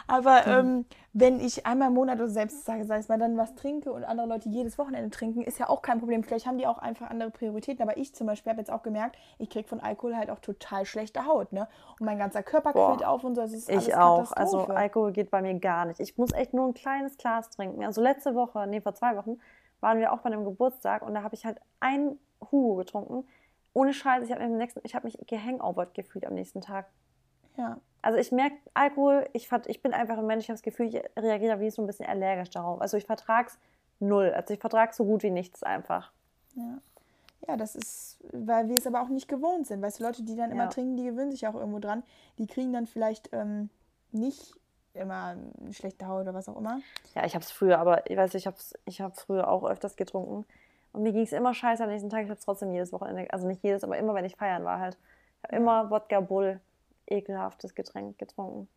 aber 0.06 0.46
ähm, 0.46 0.84
wenn 1.12 1.40
ich 1.40 1.66
einmal 1.66 1.88
im 1.88 1.94
Monat 1.94 2.18
oder 2.18 2.28
selbst 2.28 2.64
sage, 2.64 2.84
sei 2.84 2.98
es 2.98 3.08
mal 3.08 3.18
dann 3.18 3.36
was 3.36 3.54
trinke 3.54 3.92
und 3.92 4.04
andere 4.04 4.26
Leute 4.26 4.48
jedes 4.48 4.78
Wochenende 4.78 5.10
trinken, 5.10 5.42
ist 5.42 5.58
ja 5.58 5.68
auch 5.68 5.82
kein 5.82 5.98
Problem. 5.98 6.22
Vielleicht 6.22 6.46
haben 6.46 6.58
die 6.58 6.66
auch 6.66 6.78
einfach 6.78 7.10
andere 7.10 7.30
Prioritäten. 7.30 7.82
Aber 7.82 7.96
ich 7.96 8.14
zum 8.14 8.26
Beispiel 8.26 8.50
habe 8.50 8.60
jetzt 8.60 8.70
auch 8.70 8.82
gemerkt, 8.82 9.16
ich 9.38 9.50
kriege 9.50 9.68
von 9.68 9.80
Alkohol 9.80 10.16
halt 10.16 10.30
auch 10.30 10.38
total 10.38 10.84
schlechte 10.84 11.26
Haut, 11.26 11.52
ne? 11.52 11.68
Und 11.98 12.06
mein 12.06 12.18
ganzer 12.18 12.42
Körper 12.42 12.72
Boah. 12.72 12.88
quillt 12.90 13.04
auf 13.04 13.24
und 13.24 13.34
so. 13.34 13.42
Das 13.42 13.52
ist 13.52 13.68
alles 13.70 13.88
Ich 13.88 13.96
auch. 13.96 14.32
Also. 14.32 14.66
Alkohol 14.66 15.12
geht 15.12 15.30
bei 15.30 15.42
mir 15.42 15.58
gar 15.58 15.84
nicht. 15.84 16.00
Ich 16.00 16.16
muss 16.18 16.32
echt 16.32 16.54
nur 16.54 16.66
ein 16.66 16.74
kleines 16.74 17.16
Glas 17.16 17.50
trinken. 17.50 17.84
Also 17.84 18.00
letzte 18.00 18.34
Woche, 18.34 18.66
nee, 18.66 18.80
vor 18.80 18.94
zwei 18.94 19.16
Wochen, 19.16 19.38
waren 19.80 19.98
wir 19.98 20.12
auch 20.12 20.18
bei 20.18 20.30
einem 20.30 20.44
Geburtstag 20.44 21.02
und 21.02 21.14
da 21.14 21.22
habe 21.22 21.34
ich 21.34 21.44
halt 21.44 21.58
ein 21.80 22.18
Hugo 22.50 22.76
getrunken. 22.76 23.26
Ohne 23.74 23.94
Scheiß, 23.94 24.24
ich 24.24 24.30
habe 24.32 24.40
mich, 24.42 24.50
am 24.52 24.58
nächsten- 24.58 24.80
ich 24.84 24.94
hab 24.94 25.04
mich 25.04 25.18
gehangovert 25.26 25.94
gefühlt 25.94 26.26
am 26.26 26.34
nächsten 26.34 26.60
Tag. 26.60 26.86
ja. 27.56 27.78
Also 28.04 28.18
ich 28.18 28.32
merke, 28.32 28.56
Alkohol, 28.74 29.28
ich, 29.32 29.48
ich 29.68 29.80
bin 29.80 29.94
einfach 29.94 30.18
ein 30.18 30.26
Mensch, 30.26 30.42
ich 30.42 30.48
habe 30.48 30.56
das 30.56 30.62
Gefühl, 30.64 30.86
ich 30.86 31.00
reagiere 31.16 31.60
wie 31.60 31.70
so 31.70 31.82
ein 31.82 31.86
bisschen 31.86 32.08
allergisch 32.08 32.50
darauf. 32.50 32.80
Also 32.80 32.96
ich 32.96 33.06
vertrag's 33.06 33.60
null. 34.00 34.32
Also 34.34 34.52
ich 34.54 34.58
vertrage 34.58 34.92
so 34.92 35.04
gut 35.04 35.22
wie 35.22 35.30
nichts 35.30 35.62
einfach. 35.62 36.10
Ja. 36.56 36.78
Ja, 37.46 37.56
das 37.56 37.76
ist, 37.76 38.18
weil 38.32 38.68
wir 38.68 38.76
es 38.76 38.88
aber 38.88 39.02
auch 39.02 39.08
nicht 39.08 39.28
gewohnt 39.28 39.68
sind. 39.68 39.80
Weißt 39.82 40.00
du, 40.00 40.04
Leute, 40.04 40.24
die 40.24 40.34
dann 40.34 40.50
immer 40.50 40.64
Ja. 40.64 40.68
trinken, 40.70 40.96
die 40.96 41.04
gewöhnen 41.04 41.30
sich 41.30 41.46
auch 41.46 41.54
irgendwo 41.54 41.78
dran. 41.78 42.02
Die 42.38 42.48
kriegen 42.48 42.72
dann 42.72 42.88
vielleicht 42.88 43.30
ähm, 43.32 43.70
nicht 44.10 44.52
immer 44.94 45.36
eine 45.60 45.72
schlechte 45.72 46.08
Haut 46.08 46.22
oder 46.22 46.34
was 46.34 46.48
auch 46.48 46.56
immer. 46.56 46.80
Ja, 47.14 47.24
ich 47.24 47.36
habe 47.36 47.44
es 47.44 47.52
früher, 47.52 47.78
aber 47.78 48.10
ich 48.10 48.16
weiß, 48.16 48.34
ich 48.34 48.48
habe 48.48 48.56
ich 48.84 49.00
hab 49.00 49.16
früher 49.16 49.46
auch 49.48 49.62
öfters 49.62 49.94
getrunken. 49.96 50.44
Und 50.92 51.02
mir 51.02 51.12
ging 51.12 51.22
es 51.22 51.32
immer 51.32 51.54
scheiße 51.54 51.82
am 51.82 51.90
nächsten 51.90 52.10
Tag. 52.10 52.20
Ich 52.22 52.28
habe 52.28 52.38
es 52.38 52.44
trotzdem 52.44 52.70
jedes 52.72 52.92
Wochenende, 52.92 53.32
also 53.32 53.46
nicht 53.46 53.62
jedes, 53.62 53.82
aber 53.84 53.96
immer, 53.96 54.14
wenn 54.14 54.24
ich 54.24 54.36
feiern 54.36 54.64
war 54.64 54.78
halt. 54.78 54.96
Ich 55.38 55.44
habe 55.44 55.56
immer 55.56 55.90
Wodka 55.90 56.20
Bull, 56.20 56.60
ekelhaftes 57.06 57.74
Getränk 57.74 58.18
getrunken. 58.18 58.68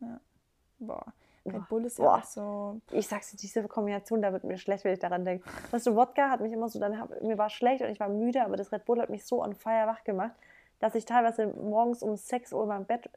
Boah. 0.00 0.20
Boah. 0.78 1.04
Red 1.46 1.68
Bull 1.68 1.84
ist 1.84 1.98
ja 1.98 2.04
Boah. 2.06 2.18
auch 2.18 2.24
so. 2.24 2.80
Ich 2.90 3.06
sag's 3.06 3.30
dir, 3.30 3.36
diese 3.36 3.62
Kombination, 3.68 4.20
da 4.20 4.32
wird 4.32 4.42
mir 4.42 4.58
schlecht, 4.58 4.84
wenn 4.84 4.92
ich 4.94 4.98
daran 4.98 5.24
denke. 5.24 5.48
Weißt 5.70 5.86
du, 5.86 5.94
Wodka 5.94 6.28
hat 6.28 6.40
mich 6.40 6.52
immer 6.52 6.68
so, 6.68 6.80
dann 6.80 6.98
hab, 6.98 7.22
mir 7.22 7.38
war 7.38 7.50
schlecht 7.50 7.82
und 7.82 7.88
ich 7.88 8.00
war 8.00 8.08
müde, 8.08 8.44
aber 8.44 8.56
das 8.56 8.72
Red 8.72 8.84
Bull 8.84 9.00
hat 9.00 9.10
mich 9.10 9.24
so 9.24 9.42
on 9.44 9.54
fire 9.54 9.86
wach 9.86 10.02
gemacht, 10.02 10.32
dass 10.80 10.94
ich 10.96 11.04
teilweise 11.04 11.46
morgens 11.46 12.02
um 12.02 12.16
6 12.16 12.52
Uhr 12.52 12.62
in 12.64 12.68
meinem 12.68 12.84
Bett 12.84 13.08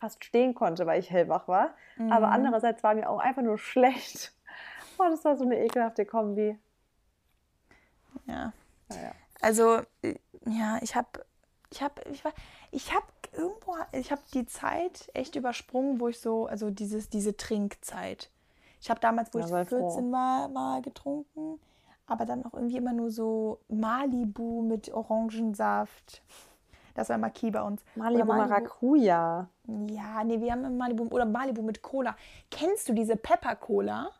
fast 0.00 0.24
stehen 0.24 0.54
konnte, 0.54 0.86
weil 0.86 0.98
ich 0.98 1.10
hellwach 1.10 1.46
war. 1.46 1.70
Aber 2.10 2.26
Mhm. 2.26 2.32
andererseits 2.32 2.82
war 2.82 2.94
mir 2.94 3.08
auch 3.08 3.20
einfach 3.20 3.42
nur 3.42 3.58
schlecht. 3.58 4.32
Oh, 5.00 5.04
das 5.08 5.24
war 5.24 5.36
so 5.36 5.44
eine 5.44 5.56
ekelhafte 5.64 6.04
Kombi. 6.04 6.58
Ja. 8.28 8.52
Naja. 8.88 9.12
Also, 9.40 9.80
äh, 10.02 10.14
ja, 10.46 10.78
ich 10.82 10.94
habe, 10.94 11.08
ich 11.70 11.82
habe, 11.82 11.94
ich 12.10 12.24
war, 12.24 12.32
ich 12.70 12.94
habe 12.94 13.06
irgendwo, 13.32 13.76
ich 13.92 14.10
habe 14.10 14.22
die 14.34 14.46
Zeit 14.46 15.10
echt 15.14 15.36
übersprungen, 15.36 16.00
wo 16.00 16.08
ich 16.08 16.20
so, 16.20 16.46
also 16.46 16.70
dieses, 16.70 17.08
diese 17.08 17.36
Trinkzeit. 17.36 18.30
Ich 18.80 18.90
habe 18.90 19.00
damals, 19.00 19.32
wo 19.34 19.38
Ja, 19.38 19.44
ich 19.44 19.50
sei 19.50 19.64
froh. 19.64 19.90
14 19.90 20.12
war, 20.12 20.48
mal 20.48 20.82
getrunken, 20.82 21.60
aber 22.06 22.24
dann 22.24 22.44
auch 22.44 22.54
irgendwie 22.54 22.76
immer 22.76 22.92
nur 22.92 23.10
so 23.10 23.58
Malibu 23.68 24.62
mit 24.62 24.92
Orangensaft. 24.92 26.22
Das 26.94 27.08
war 27.10 27.30
Key 27.30 27.50
bei 27.52 27.62
uns. 27.62 27.84
Malibu 27.94 28.24
Oder 28.24 28.36
Maracuja. 28.38 29.48
Ja, 29.86 30.24
nee, 30.24 30.40
wir 30.40 30.50
haben 30.50 30.76
Malibu 30.76 31.04
oder 31.14 31.26
Malibu 31.26 31.62
mit 31.62 31.80
Cola. 31.80 32.16
Kennst 32.50 32.88
du 32.88 32.92
diese 32.92 33.14
Pepper 33.14 33.54
Cola? 33.54 34.10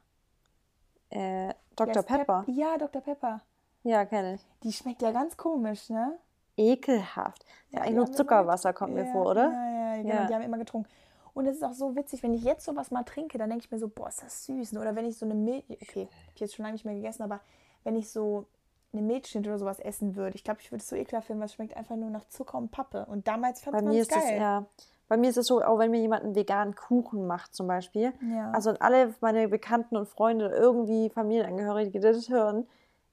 Äh, 1.11 1.55
Dr. 1.75 1.97
heißt 1.97 2.07
Pep- 2.07 2.19
Pepper. 2.19 2.45
Ja, 2.47 2.79
Dr. 2.79 3.01
Pepper. 3.01 3.41
Ja, 3.89 4.05
kenne 4.05 4.35
ich. 4.35 4.47
Die 4.63 4.73
schmeckt 4.73 5.01
ja 5.01 5.13
ganz 5.13 5.37
komisch, 5.37 5.89
ne? 5.89 6.19
Ekelhaft. 6.59 7.45
Ja, 7.71 7.81
eigentlich 7.81 7.95
nur 7.95 8.13
Zuckerwasser 8.13 8.73
kommt 8.73 8.93
mir 8.95 9.07
ja, 9.07 9.13
vor, 9.13 9.27
oder? 9.31 9.51
Ja, 9.51 9.95
ja, 9.97 10.03
genau, 10.03 10.15
Ja. 10.15 10.27
die 10.27 10.35
haben 10.35 10.43
immer 10.43 10.59
getrunken. 10.59 10.89
Und 11.33 11.47
es 11.47 11.57
ist 11.57 11.63
auch 11.63 11.73
so 11.73 11.95
witzig, 11.97 12.23
wenn 12.23 12.35
ich 12.35 12.43
jetzt 12.43 12.65
sowas 12.67 12.91
mal 12.91 13.05
trinke, 13.05 13.39
dann 13.39 13.49
denke 13.49 13.65
ich 13.65 13.71
mir 13.71 13.79
so, 13.79 13.89
boah, 13.89 14.09
ist 14.09 14.23
das 14.23 14.45
süß. 14.45 14.77
Oder 14.77 14.95
wenn 14.97 15.07
ich 15.07 15.17
so 15.17 15.25
eine 15.25 15.35
Milch, 15.35 15.65
okay, 15.71 16.09
hab 16.27 16.35
ich 16.35 16.41
jetzt 16.41 16.55
schon 16.57 16.65
lange 16.65 16.75
nicht 16.75 16.85
mehr 16.85 16.95
gegessen, 16.97 17.23
aber 17.23 17.41
wenn 17.85 17.97
ich 17.97 18.11
so 18.11 18.45
eine 18.93 19.03
Milchschnitt 19.03 19.47
oder 19.47 19.59
sowas 19.59 19.79
essen 19.79 20.17
würde, 20.17 20.35
ich 20.35 20.45
glaube, 20.45 20.61
ich 20.61 20.71
würde 20.73 20.83
es 20.83 20.89
so 20.89 20.97
ekelhaft 20.97 21.29
finden, 21.29 21.41
weil 21.41 21.47
es 21.47 21.55
schmeckt 21.55 21.77
einfach 21.77 21.97
nur 21.97 22.11
nach 22.11 22.27
Zucker 22.29 22.59
und 22.59 22.71
Pappe. 22.73 23.07
Und 23.07 23.29
damals 23.29 23.61
fand 23.63 23.75
man 23.75 23.85
mir 23.87 24.03
es 24.03 24.09
ist 24.09 24.17
das 24.17 24.25
geil. 24.25 24.39
ja. 24.39 24.67
Bei 25.09 25.17
mir 25.17 25.31
ist 25.31 25.39
es 25.39 25.47
so, 25.47 25.63
auch 25.63 25.79
wenn 25.79 25.91
mir 25.91 26.01
jemand 26.01 26.25
einen 26.25 26.35
veganen 26.35 26.75
Kuchen 26.75 27.27
macht, 27.27 27.55
zum 27.55 27.67
Beispiel. 27.67 28.13
Ja. 28.31 28.51
Also 28.51 28.71
und 28.71 28.83
alle 28.83 29.15
meine 29.23 29.49
Bekannten 29.49 29.97
und 29.97 30.07
Freunde, 30.07 30.49
irgendwie 30.49 31.09
Familienangehörige, 31.09 31.91
die 31.93 32.01
das 32.01 32.29
hören, 32.29 32.67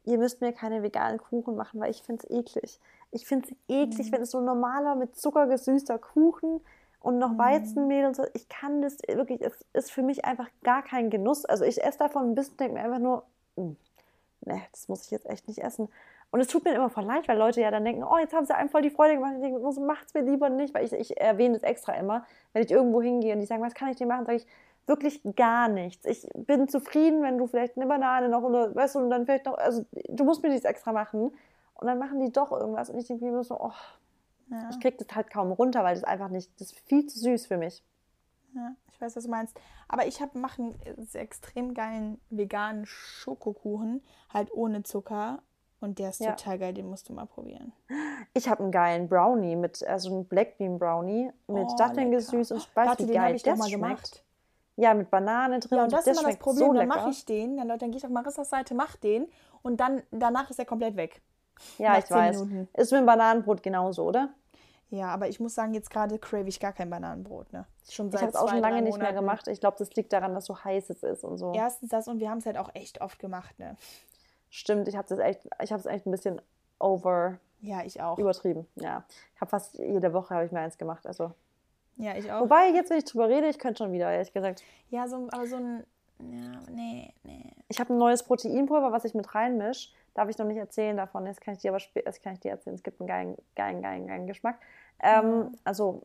ihr 0.06 0.18
müsst 0.18 0.42
mir 0.42 0.54
keine 0.54 0.84
veganen 0.84 1.18
Kuchen 1.20 1.56
machen, 1.56 1.80
weil 1.80 1.92
ich 1.92 2.02
finde 2.04 2.24
es 2.24 2.30
eklig. 2.30 2.80
Ich 3.12 3.26
finde 3.28 3.48
es 3.50 3.56
eklig, 3.68 4.08
Mhm. 4.08 4.16
wenn 4.16 4.22
es 4.22 4.32
so 4.32 4.40
ein 4.40 4.46
normaler 4.46 4.96
mit 4.96 5.16
Zucker 5.18 5.48
gesüßter 5.48 5.98
Kuchen 5.98 6.62
und 7.02 7.18
noch 7.20 7.34
Mhm. 7.34 7.38
Weizenmehl 7.38 8.06
und 8.06 8.16
so. 8.16 8.24
Ich 8.34 8.50
kann 8.50 8.82
das 8.82 8.98
wirklich, 9.08 9.42
es 9.42 9.64
ist 9.74 9.92
für 9.92 10.02
mich 10.04 10.26
einfach 10.26 10.50
gar 10.64 10.82
kein 10.84 11.10
Genuss. 11.10 11.46
Also 11.46 11.64
ich 11.66 11.84
esse 11.84 11.98
davon 12.00 12.32
ein 12.32 12.36
bisschen, 12.36 12.58
denke 12.58 12.74
mir 12.76 12.84
einfach 12.84 13.00
nur, 13.00 13.24
"Mm, 13.56 13.72
ne, 14.42 14.62
das 14.72 14.88
muss 14.88 15.04
ich 15.06 15.12
jetzt 15.12 15.26
echt 15.30 15.48
nicht 15.48 15.64
essen. 15.64 15.90
Und 16.32 16.40
es 16.42 16.48
tut 16.48 16.66
mir 16.66 16.74
immer 16.74 16.90
voll 16.90 17.06
leid, 17.06 17.28
weil 17.28 17.38
Leute 17.38 17.62
ja 17.62 17.72
dann 17.72 17.86
denken, 17.86 18.04
oh, 18.04 18.18
jetzt 18.18 18.34
haben 18.34 18.46
sie 18.46 18.54
einem 18.56 18.68
voll 18.70 18.82
die 18.82 18.90
Freude 18.90 19.16
gemacht. 19.16 19.34
Ich 19.36 19.42
denke, 19.42 19.72
so 19.72 19.80
macht's 19.82 20.14
mir 20.14 20.22
lieber 20.22 20.50
nicht, 20.50 20.74
weil 20.74 20.84
ich, 20.84 20.92
ich 20.92 21.18
erwähne 21.22 21.56
es 21.56 21.64
extra 21.64 21.94
immer, 21.94 22.26
wenn 22.52 22.64
ich 22.64 22.72
irgendwo 22.72 23.02
hingehe 23.02 23.34
und 23.34 23.40
die 23.40 23.46
sagen, 23.46 23.62
was 23.64 23.74
kann 23.76 23.90
ich 23.90 23.96
dir 23.96 24.08
machen, 24.08 24.26
sage 24.26 24.38
ich, 24.38 24.48
wirklich 24.88 25.22
gar 25.36 25.68
nichts. 25.68 26.06
Ich 26.06 26.28
bin 26.36 26.68
zufrieden, 26.68 27.22
wenn 27.24 27.38
du 27.38 27.48
vielleicht 27.48 27.78
eine 27.78 27.88
Banane 27.88 28.30
noch 28.30 28.44
oder 28.44 28.74
weißt 28.76 28.96
du, 28.96 29.00
und 29.00 29.10
dann 29.10 29.26
vielleicht 29.26 29.46
noch, 29.46 29.58
also 29.58 29.86
du 30.10 30.24
musst 30.24 30.44
mir 30.44 30.50
nichts 30.50 30.66
extra 30.66 30.92
machen. 30.92 31.32
Und 31.78 31.88
dann 31.88 32.00
machen 32.00 32.20
die 32.20 32.32
doch 32.32 32.52
irgendwas 32.52 32.90
und 32.90 32.98
ich 33.00 33.08
denke 33.08 33.26
mir 33.26 33.44
so, 33.44 33.60
oh, 33.60 33.74
ja. 34.50 34.70
ich 34.70 34.80
krieg 34.80 34.98
das 34.98 35.14
halt 35.14 35.30
kaum 35.30 35.52
runter, 35.52 35.84
weil 35.84 35.96
das 35.96 36.04
einfach 36.06 36.30
nicht, 36.30 36.50
das 36.60 36.72
ist 36.72 36.80
viel 36.80 37.06
zu 37.06 37.20
süß 37.20 37.48
für 37.48 37.58
mich. 37.58 37.84
Ja, 38.54 38.74
ich 38.90 39.02
weiß, 39.02 39.18
was 39.18 39.26
du 39.26 39.30
meinst. 39.30 39.60
Aber 39.90 40.08
ich 40.08 40.22
habe 40.22 40.32
einen 40.58 40.80
extrem 41.14 41.74
geilen 41.74 42.22
veganen 42.30 42.86
Schokokuchen, 42.86 44.02
halt 44.34 44.54
ohne 44.54 44.84
Zucker. 44.84 45.42
Und 45.82 46.00
der 46.00 46.10
ist 46.10 46.22
Ja. 46.22 46.32
total 46.32 46.58
geil, 46.60 46.74
den 46.74 46.90
musst 46.90 47.10
du 47.10 47.14
mal 47.14 47.26
probieren. 47.26 47.74
Ich 48.34 48.48
habe 48.48 48.64
einen 48.64 48.72
geilen 48.72 49.10
Brownie 49.10 49.58
mit, 49.58 49.86
also 49.86 50.10
einen 50.10 50.26
Black 50.26 50.58
Bean 50.58 50.80
Brownie 50.80 51.30
mit 51.48 51.68
Oh, 51.70 51.76
Datteln 51.78 52.12
gesüßt 52.12 52.54
und 52.54 52.62
Speis, 52.62 52.88
Warte, 52.88 53.04
wie 53.04 53.12
den 53.12 53.22
habe 53.22 53.36
ich 53.36 53.44
doch 53.44 53.58
mal 53.58 53.68
schmeckt. 53.68 53.72
gemacht. 53.82 54.25
Ja, 54.78 54.94
mit 54.94 55.10
Banane 55.10 55.60
drin 55.60 55.78
Ja, 55.78 55.84
und 55.86 55.94
das 55.94 56.06
ist 56.06 56.20
immer 56.20 56.30
das 56.30 56.38
Problem. 56.38 56.68
so 56.68 56.74
dann 56.74 56.88
mache 56.88 57.10
ich 57.10 57.26
den, 57.26 57.58
dann, 57.58 57.68
dann 57.68 57.80
gehe 57.92 57.98
ich 57.98 58.06
auf 58.06 58.12
Marissas 58.12 58.50
Seite, 58.50 58.76
mach 58.76 58.96
den 58.98 59.28
und 59.62 59.78
dann 59.80 60.04
danach 60.12 60.50
ist 60.50 60.60
er 60.60 60.66
komplett 60.66 60.96
weg. 60.98 61.22
Ja, 61.78 61.94
nach 61.94 62.04
ich 62.04 62.12
weiß. 62.12 62.42
Minuten. 62.42 62.68
Ist 62.74 62.92
mit 62.92 63.00
dem 63.02 63.06
Bananenbrot 63.06 63.64
genauso, 63.64 64.04
oder? 64.04 64.30
Ja, 64.90 65.08
aber 65.08 65.28
ich 65.30 65.40
muss 65.40 65.56
sagen, 65.56 65.74
jetzt 65.74 65.90
gerade 65.90 66.20
crave 66.20 66.48
ich 66.48 66.60
gar 66.60 66.74
kein 66.74 66.90
Bananenbrot. 66.90 67.52
Ne? 67.54 67.66
Schon 67.90 68.08
Ich 68.08 68.14
seit 68.14 68.22
habe 68.22 68.30
es 68.32 68.36
auch 68.36 68.50
schon 68.50 68.60
lange 68.60 68.82
nicht 68.82 68.98
mehr 68.98 69.14
gemacht. 69.14 69.48
Ich 69.48 69.60
glaube, 69.60 69.78
das 69.80 69.94
liegt 69.96 70.12
daran, 70.14 70.34
dass 70.36 70.46
so 70.46 70.64
heiß 70.64 70.90
es 70.90 71.04
ist 71.04 71.24
und 71.24 71.38
so. 71.38 71.54
Erstens 71.54 71.90
das 71.90 72.08
und 72.08 72.20
wir 72.20 72.30
haben 72.30 72.38
es 72.40 72.46
halt 72.46 72.58
auch 72.58 72.70
echt 72.76 73.02
oft 73.02 73.18
gemacht. 73.20 73.58
Ne? 73.58 73.78
Stimmt, 74.50 74.88
ich 74.88 74.96
habe 74.96 75.08
das 75.08 75.20
echt, 75.20 75.48
ich 75.64 75.72
habe 75.72 75.80
es 75.80 75.86
echt 75.86 76.06
ein 76.06 76.12
bisschen 76.12 76.42
over 76.80 77.40
Ja, 77.62 77.84
ich 77.84 78.02
auch. 78.02 78.18
übertrieben. 78.20 78.68
Ja, 78.76 79.06
ich 79.34 79.42
habe 79.42 79.50
fast 79.50 79.80
jede 79.80 80.14
Woche 80.14 80.36
habe 80.36 80.46
ich 80.46 80.52
mir 80.52 80.60
eins 80.60 80.78
gemacht. 80.78 81.08
Also 81.08 81.32
Ja, 81.98 82.16
ich 82.16 82.32
auch. 82.32 82.42
wobei 82.42 82.70
jetzt, 82.70 82.90
wenn 82.90 82.98
ich 82.98 83.06
drüber 83.06 83.30
rede, 83.30 83.48
ich 83.48 83.60
könnte 83.60 83.84
schon 83.84 83.92
wieder 83.92 84.12
ehrlich 84.12 84.34
gesagt. 84.34 84.64
Ja, 84.90 85.08
so, 85.08 85.28
aber 85.32 85.48
so 85.48 85.58
ein. 85.58 85.86
Ja, 86.20 86.62
nee, 86.72 87.14
nee. 87.24 87.52
Ich 87.68 87.80
habe 87.80 87.94
ein 87.94 87.98
neues 87.98 88.24
Proteinpulver, 88.24 88.92
was 88.92 89.06
ich 89.06 89.14
mit 89.14 89.34
reinmische. 89.36 89.90
Darf 90.14 90.30
ich 90.30 90.38
noch 90.38 90.46
nicht 90.46 90.58
erzählen 90.58 90.96
davon. 90.96 91.26
Das 91.26 91.42
kann 91.42 91.54
ich 91.56 91.62
dir 91.62 91.72
aber 91.72 91.82
das 92.06 92.22
kann 92.22 92.34
ich 92.34 92.40
dir 92.40 92.52
erzählen. 92.52 92.76
Es 92.76 92.84
gibt 92.84 93.02
einen 93.02 93.08
geilen, 93.08 93.38
geilen, 93.56 93.82
geilen, 93.82 94.08
geilen 94.08 94.28
Geschmack. 94.28 94.60
Ähm, 95.02 95.52
Also, 95.66 96.04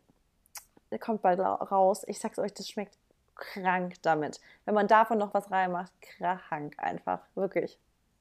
der 0.90 0.98
kommt 0.98 1.22
bald 1.22 1.38
raus. 1.38 2.04
Ich 2.08 2.18
sag's 2.18 2.38
euch, 2.40 2.52
das 2.52 2.68
schmeckt 2.68 2.98
krank 3.36 3.94
damit. 4.02 4.40
Wenn 4.64 4.74
man 4.74 4.88
davon 4.88 5.18
noch 5.18 5.32
was 5.32 5.50
reinmacht, 5.50 5.92
krank 6.00 6.74
einfach. 6.78 7.20
Wirklich. 7.36 7.78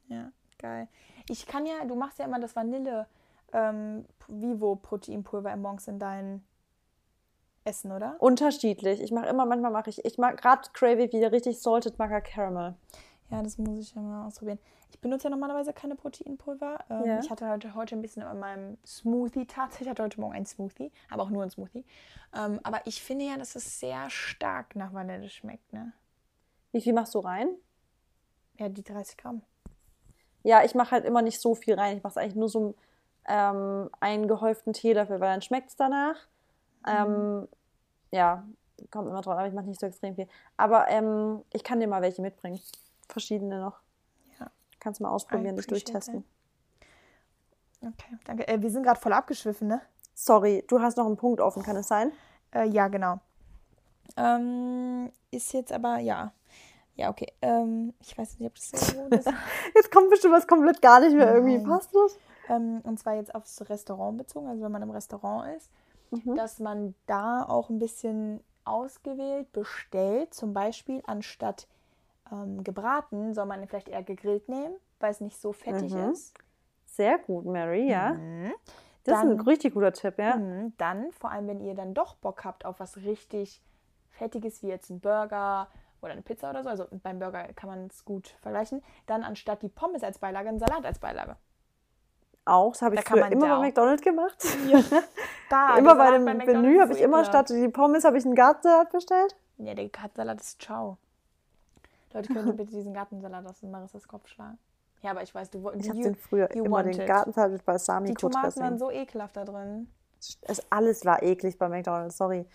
Ja, 0.08 0.32
geil. 0.60 0.88
Ich 1.28 1.48
kann 1.48 1.66
ja, 1.66 1.86
du 1.86 1.96
machst 1.96 2.20
ja 2.20 2.26
immer 2.26 2.40
das 2.40 2.56
Vanille 2.56 3.08
ähm, 3.52 4.06
Vivo 4.28 4.76
Proteinpulver 4.76 5.52
im 5.52 5.62
morgens 5.62 5.88
in 5.88 6.00
dein 6.00 6.44
Essen, 7.64 7.92
oder? 7.92 8.16
Unterschiedlich. 8.20 9.02
Ich 9.02 9.12
mache 9.12 9.28
immer, 9.28 9.46
manchmal 9.46 9.72
mache 9.72 9.90
ich, 9.90 10.04
ich 10.06 10.18
mag 10.18 10.42
gerade 10.42 10.62
ich 10.74 11.14
wieder 11.14 11.32
richtig 11.32 11.60
salted 11.60 12.00
Maca 12.00 12.22
Caramel. 12.22 12.76
Ja, 13.30 13.44
das 13.44 13.58
muss 13.58 13.78
ich 13.78 13.94
ja 13.94 14.02
mal 14.02 14.26
ausprobieren. 14.26 14.60
Ich 14.90 15.00
benutze 15.00 15.26
ja 15.26 15.30
normalerweise 15.30 15.72
keine 15.72 15.96
Proteinpulver. 15.96 16.80
Ähm, 16.90 17.06
Ja. 17.06 17.20
Ich 17.20 17.30
hatte 17.30 17.48
heute, 17.48 17.76
heute 17.76 17.96
ein 17.96 18.02
bisschen 18.02 18.24
in 18.24 18.40
meinem 18.40 18.78
Smoothie 18.86 19.46
tatsächlich. 19.46 19.88
Ich 19.88 19.92
hatte 19.92 20.04
heute 20.04 20.20
Morgen 20.20 20.34
einen 20.34 20.46
Smoothie, 20.48 20.92
aber 21.12 21.24
auch 21.24 21.30
nur 21.30 21.44
einen 21.44 21.52
Smoothie. 21.52 21.86
Ähm, 22.36 22.60
aber 22.64 22.82
ich 22.86 23.04
finde 23.04 23.26
ja, 23.26 23.38
dass 23.38 23.56
es 23.56 23.80
sehr 23.80 24.10
stark 24.10 24.76
nach 24.76 24.94
Vanille 24.94 25.30
schmeckt, 25.30 25.72
ne? 25.74 25.94
Wie 26.72 26.82
viel 26.82 26.94
machst 26.94 27.14
du 27.16 27.20
rein? 27.20 27.50
Ja, 28.58 28.70
die 28.70 28.84
30 28.84 29.18
Gramm. 29.18 29.42
Ja, 30.44 30.64
ich 30.64 30.74
mache 30.76 30.92
halt 30.92 31.06
immer 31.06 31.22
nicht 31.22 31.40
so 31.40 31.56
viel 31.56 31.76
rein. 31.76 31.98
Ich 31.98 32.04
mache 32.04 32.12
es 32.12 32.18
eigentlich 32.18 32.36
nur 32.36 32.50
so 32.50 32.76
ähm, 33.28 33.90
einen 34.00 34.28
gehäuften 34.28 34.74
Teelöffel, 34.74 35.20
weil 35.20 35.32
dann 35.32 35.42
schmeckt 35.42 35.70
es 35.70 35.76
danach. 35.76 36.16
Ähm, 36.90 37.48
ja, 38.12 38.44
kommt 38.92 39.08
immer 39.08 39.22
drauf, 39.22 39.34
aber 39.38 39.48
ich 39.48 39.54
mache 39.54 39.66
nicht 39.66 39.80
so 39.80 39.86
extrem 39.86 40.16
viel. 40.16 40.28
Aber 40.58 40.88
ähm, 40.90 41.44
ich 41.54 41.64
kann 41.64 41.80
dir 41.80 41.88
mal 41.88 42.02
welche 42.02 42.22
mitbringen. 42.22 42.60
Verschiedene 43.08 43.60
noch. 43.60 43.80
Ja. 44.40 44.50
Kannst 44.80 45.00
du 45.00 45.04
mal 45.04 45.12
ausprobieren, 45.12 45.56
dich 45.56 45.68
durchtesten. 45.68 46.24
Okay, 47.82 48.18
danke. 48.26 48.48
Äh, 48.48 48.62
wir 48.62 48.70
sind 48.70 48.84
gerade 48.84 49.00
voll 49.00 49.14
abgeschwiffen, 49.14 49.68
ne? 49.68 49.82
Sorry, 50.14 50.66
du 50.68 50.82
hast 50.82 50.98
noch 50.98 51.06
einen 51.06 51.18
Punkt 51.18 51.40
offen, 51.40 51.64
kann 51.64 51.78
es 51.78 51.88
sein? 51.88 52.12
Äh, 52.54 52.68
ja, 52.68 52.88
genau. 52.88 53.20
Ähm, 54.18 55.12
ist 55.32 55.54
jetzt 55.54 55.72
aber, 55.72 56.00
ja. 56.00 56.34
Ja, 56.96 57.10
okay. 57.10 57.32
Ähm, 57.42 57.94
ich 58.02 58.18
weiß 58.18 58.40
nicht, 58.40 58.48
ob 58.48 58.56
das 58.56 58.72
so 58.72 59.08
ist. 59.10 59.32
Jetzt 59.76 59.90
kommt 59.90 60.10
bestimmt 60.10 60.34
was 60.34 60.46
komplett 60.46 60.82
gar 60.82 61.00
nicht 61.00 61.16
mehr 61.16 61.34
irgendwie. 61.34 61.58
Nein. 61.58 61.66
Passt 61.66 61.96
das? 61.96 62.18
ähm, 62.50 62.82
und 62.84 63.00
zwar 63.00 63.16
jetzt 63.16 63.34
aufs 63.34 63.62
Restaurant 63.70 64.18
bezogen, 64.18 64.48
also 64.48 64.62
wenn 64.64 64.72
man 64.72 64.82
im 64.82 64.90
Restaurant 64.90 65.56
ist, 65.56 65.70
Mhm. 66.12 66.36
dass 66.36 66.60
man 66.60 66.96
da 67.06 67.44
auch 67.44 67.70
ein 67.70 67.80
bisschen 67.80 68.44
ausgewählt 68.66 69.52
bestellt. 69.52 70.34
Zum 70.34 70.54
Beispiel 70.54 71.02
anstatt 71.06 71.68
ähm, 72.32 72.64
gebraten 72.64 73.34
soll 73.34 73.46
man 73.46 73.68
vielleicht 73.68 73.90
eher 73.90 74.04
gegrillt 74.04 74.48
nehmen, 74.50 74.76
weil 75.00 75.12
es 75.12 75.22
nicht 75.22 75.38
so 75.40 75.52
fettig 75.52 75.94
Mhm. 75.94 76.12
ist. 76.12 76.34
Sehr 76.86 77.18
gut, 77.18 77.46
Mary, 77.46 77.90
ja. 77.90 78.12
Mhm. 78.14 78.52
Das 79.04 79.18
ist 79.20 79.24
ein 79.24 79.38
Dann- 79.38 79.48
richtig 79.48 79.74
guter 79.74 79.94
Tipp, 79.94 80.20
ja. 80.20 80.36
Mhm. 80.36 80.74
Dann, 80.78 81.12
vor 81.12 81.32
allem 81.32 81.48
wenn 81.48 81.62
ihr 81.62 81.74
dann 81.74 81.94
doch 81.94 82.16
Bock 82.16 82.44
habt 82.46 82.66
auf 82.66 82.80
was 82.80 82.98
richtig 82.98 83.62
Fettiges, 84.10 84.62
wie 84.62 84.68
jetzt 84.68 84.90
ein 84.90 85.00
Burger 85.00 85.68
oder 86.02 86.12
eine 86.12 86.22
Pizza 86.22 86.50
oder 86.50 86.64
so, 86.64 86.70
also 86.70 86.86
beim 86.92 87.20
Burger 87.20 87.52
kann 87.54 87.70
man 87.70 87.88
es 87.88 88.04
gut 88.06 88.28
vergleichen, 88.42 88.84
dann 89.08 89.24
anstatt 89.24 89.62
die 89.62 89.70
Pommes 89.70 90.04
als 90.04 90.20
Beilage, 90.20 90.50
einen 90.50 90.60
Salat 90.60 90.86
als 90.86 91.00
Beilage. 91.00 91.36
Auch, 92.50 92.74
das 92.74 92.82
habe 92.82 92.96
Da 92.96 93.02
ich 93.02 93.06
kann 93.06 93.18
früher 93.18 93.24
man 93.26 93.32
immer 93.32 93.60
bei 93.60 93.68
McDonald's 93.68 94.02
gemacht. 94.02 94.38
Da, 95.50 95.80
immer 95.80 95.96
bei 95.96 96.12
dem 96.12 96.26
McDonald's 96.26 96.62
Menü 96.62 96.80
habe 96.80 96.94
ich 96.94 97.02
immer 97.02 97.26
statt 97.26 97.50
die 97.50 97.70
Pommes 97.70 98.04
habe 98.04 98.20
ich 98.20 98.26
einen 98.26 98.36
Gartensalat 98.36 98.92
bestellt. 98.92 99.36
Ja, 99.58 99.74
der 99.74 99.90
Gartensalat 99.90 100.40
ist 100.40 100.62
ciao. 100.62 100.98
Leute, 102.14 102.32
könnt 102.32 102.46
ihr 102.46 102.54
bitte 102.54 102.72
diesen 102.72 102.94
Gartensalat 102.94 103.48
aus 103.48 103.64
Marissas 103.64 104.08
Kopf 104.08 104.28
schlagen? 104.28 104.60
Ja, 105.02 105.12
aber 105.12 105.24
ich 105.24 105.34
weiß, 105.34 105.50
du 105.50 105.64
wolltest. 105.64 105.86
Ich 105.86 105.90
habe 105.90 106.02
den 106.02 106.16
früher 106.16 106.52
immer 106.52 106.70
want 106.70 106.96
den. 106.96 107.08
Gartensalat 107.08 107.52
mit 107.52 107.62
Die 107.62 107.66
Balsamico 107.66 108.30
Tomaten 108.30 108.60
waren 108.62 108.78
so 108.78 108.92
ekelhaft 108.92 109.38
da 109.38 109.46
drin. 109.46 109.90
Es, 110.42 110.62
alles 110.70 111.06
war 111.06 111.24
eklig 111.24 111.58
bei 111.58 111.68
McDonald's, 111.68 112.18
sorry. 112.18 112.46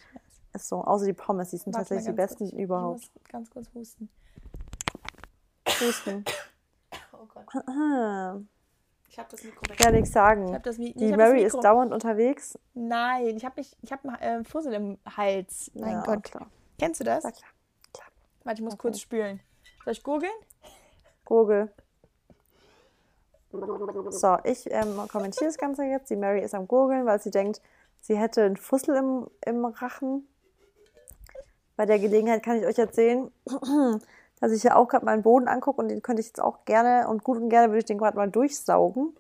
Ist 0.53 0.69
so, 0.69 0.85
außer 0.85 1.07
die 1.07 1.15
Pommes, 1.15 1.51
die 1.51 1.57
sind 1.57 1.75
Warte 1.75 1.89
tatsächlich 1.89 2.07
die 2.07 2.13
besten 2.13 2.45
kurz. 2.45 2.53
Ich 2.53 2.59
überhaupt. 2.59 3.01
muss 3.01 3.11
ganz 3.29 3.51
kurz 3.51 3.69
husten. 3.75 4.09
Husten. 5.81 6.25
Oh 7.13 7.27
Gott. 7.27 8.45
Ich 9.15 9.19
habe 9.21 9.29
das 9.31 9.45
Mikro 9.45 9.63
weg. 9.69 9.79
Kann 9.79 9.93
nichts 9.95 10.09
Ich 10.09 10.13
sagen. 10.13 10.53
hab 10.53 10.65
das, 10.65 10.77
Mi- 10.77 10.93
Die 10.93 11.05
ich 11.05 11.13
hab 11.13 11.19
Mary 11.19 11.45
ist 11.45 11.55
dauernd 11.63 11.93
unterwegs. 11.93 12.59
Nein, 12.75 13.37
ich 13.37 13.45
habe 13.45 13.61
ich 13.61 13.93
habe 13.93 14.09
äh, 14.21 14.43
Fussel 14.43 14.73
im 14.73 14.99
Hals. 15.17 15.71
Mein 15.75 15.93
Ja, 15.93 16.03
Gott. 16.03 16.25
klar. 16.25 16.51
Kennst 16.81 16.99
du 16.99 17.05
das? 17.05 17.23
Na 17.23 17.31
klar. 17.31 17.49
Warte, 18.43 18.59
ich 18.59 18.65
muss 18.65 18.73
Okay. 18.75 18.81
kurz 18.83 18.99
spülen. 18.99 19.39
Soll 19.85 19.93
ich 19.93 20.03
gurgeln? 20.03 20.33
Gurgel. 21.25 21.73
So, 24.11 24.37
ich 24.43 24.69
ähm, 24.73 25.01
kommentiere 25.13 25.45
das 25.47 25.59
Ganze 25.59 25.85
jetzt. 25.85 26.11
Die 26.11 26.17
Mary 26.17 26.41
ist 26.43 26.53
am 26.57 26.67
Gurgeln, 26.67 27.07
weil 27.07 27.21
sie 27.21 27.31
denkt, 27.31 27.63
sie 28.01 28.19
hätte 28.19 28.43
einen 28.43 28.57
Fussel 28.57 28.97
im, 28.97 29.29
im 29.47 29.65
Rachen. 29.65 30.27
Bei 31.77 31.87
der 31.87 32.01
Gelegenheit 32.01 32.43
kann 32.43 32.57
ich 32.57 32.67
euch 32.67 32.79
erzählen, 32.79 33.31
dass 34.45 34.53
ich 34.53 34.63
ja 34.63 34.77
auch 34.77 34.89
gerade 34.89 35.07
meinen 35.07 35.23
Boden 35.23 35.49
angucke 35.49 35.81
und 35.81 35.89
den 35.89 36.03
könnte 36.03 36.21
ich 36.21 36.27
jetzt 36.27 36.41
auch 36.41 36.67
gerne 36.67 37.09
und 37.09 37.25
gut 37.25 37.39
und 37.39 37.49
gerne 37.49 37.69
würde 37.69 37.79
ich 37.79 37.85
den 37.87 37.97
gerade 37.97 38.17
mal 38.17 38.31
durchsaugen. 38.31 39.17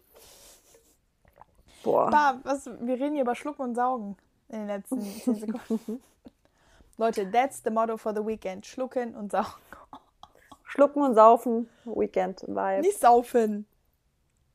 Boah. 1.82 2.10
Bah, 2.10 2.40
was, 2.42 2.66
wir 2.66 2.94
reden 2.94 3.14
hier 3.14 3.22
über 3.22 3.34
Schlucken 3.34 3.62
und 3.62 3.74
Saugen 3.74 4.16
in 4.50 4.58
den 4.58 4.66
letzten 4.66 5.00
10 5.24 5.34
Sekunden. 5.36 6.02
Leute, 6.98 7.30
that's 7.30 7.62
the 7.64 7.70
motto 7.70 7.96
for 7.96 8.14
the 8.14 8.24
weekend. 8.24 8.66
Schlucken 8.66 9.14
und 9.14 9.32
saugen. 9.32 9.52
Schlucken 10.64 11.02
und 11.02 11.14
saufen, 11.14 11.70
Weekend-Vibe. 11.84 12.82
Nicht 12.82 13.00
saufen. 13.00 13.66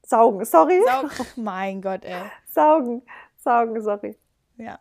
Saugen, 0.05 0.45
sorry. 0.45 0.83
Saugen. 0.85 1.09
mein 1.43 1.81
Gott, 1.81 2.05
ey. 2.05 2.29
Saugen, 2.47 3.01
saugen, 3.37 3.81
sorry. 3.81 4.17
Ja. 4.57 4.79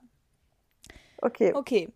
Okay. 1.22 1.54
Okay. 1.54 1.88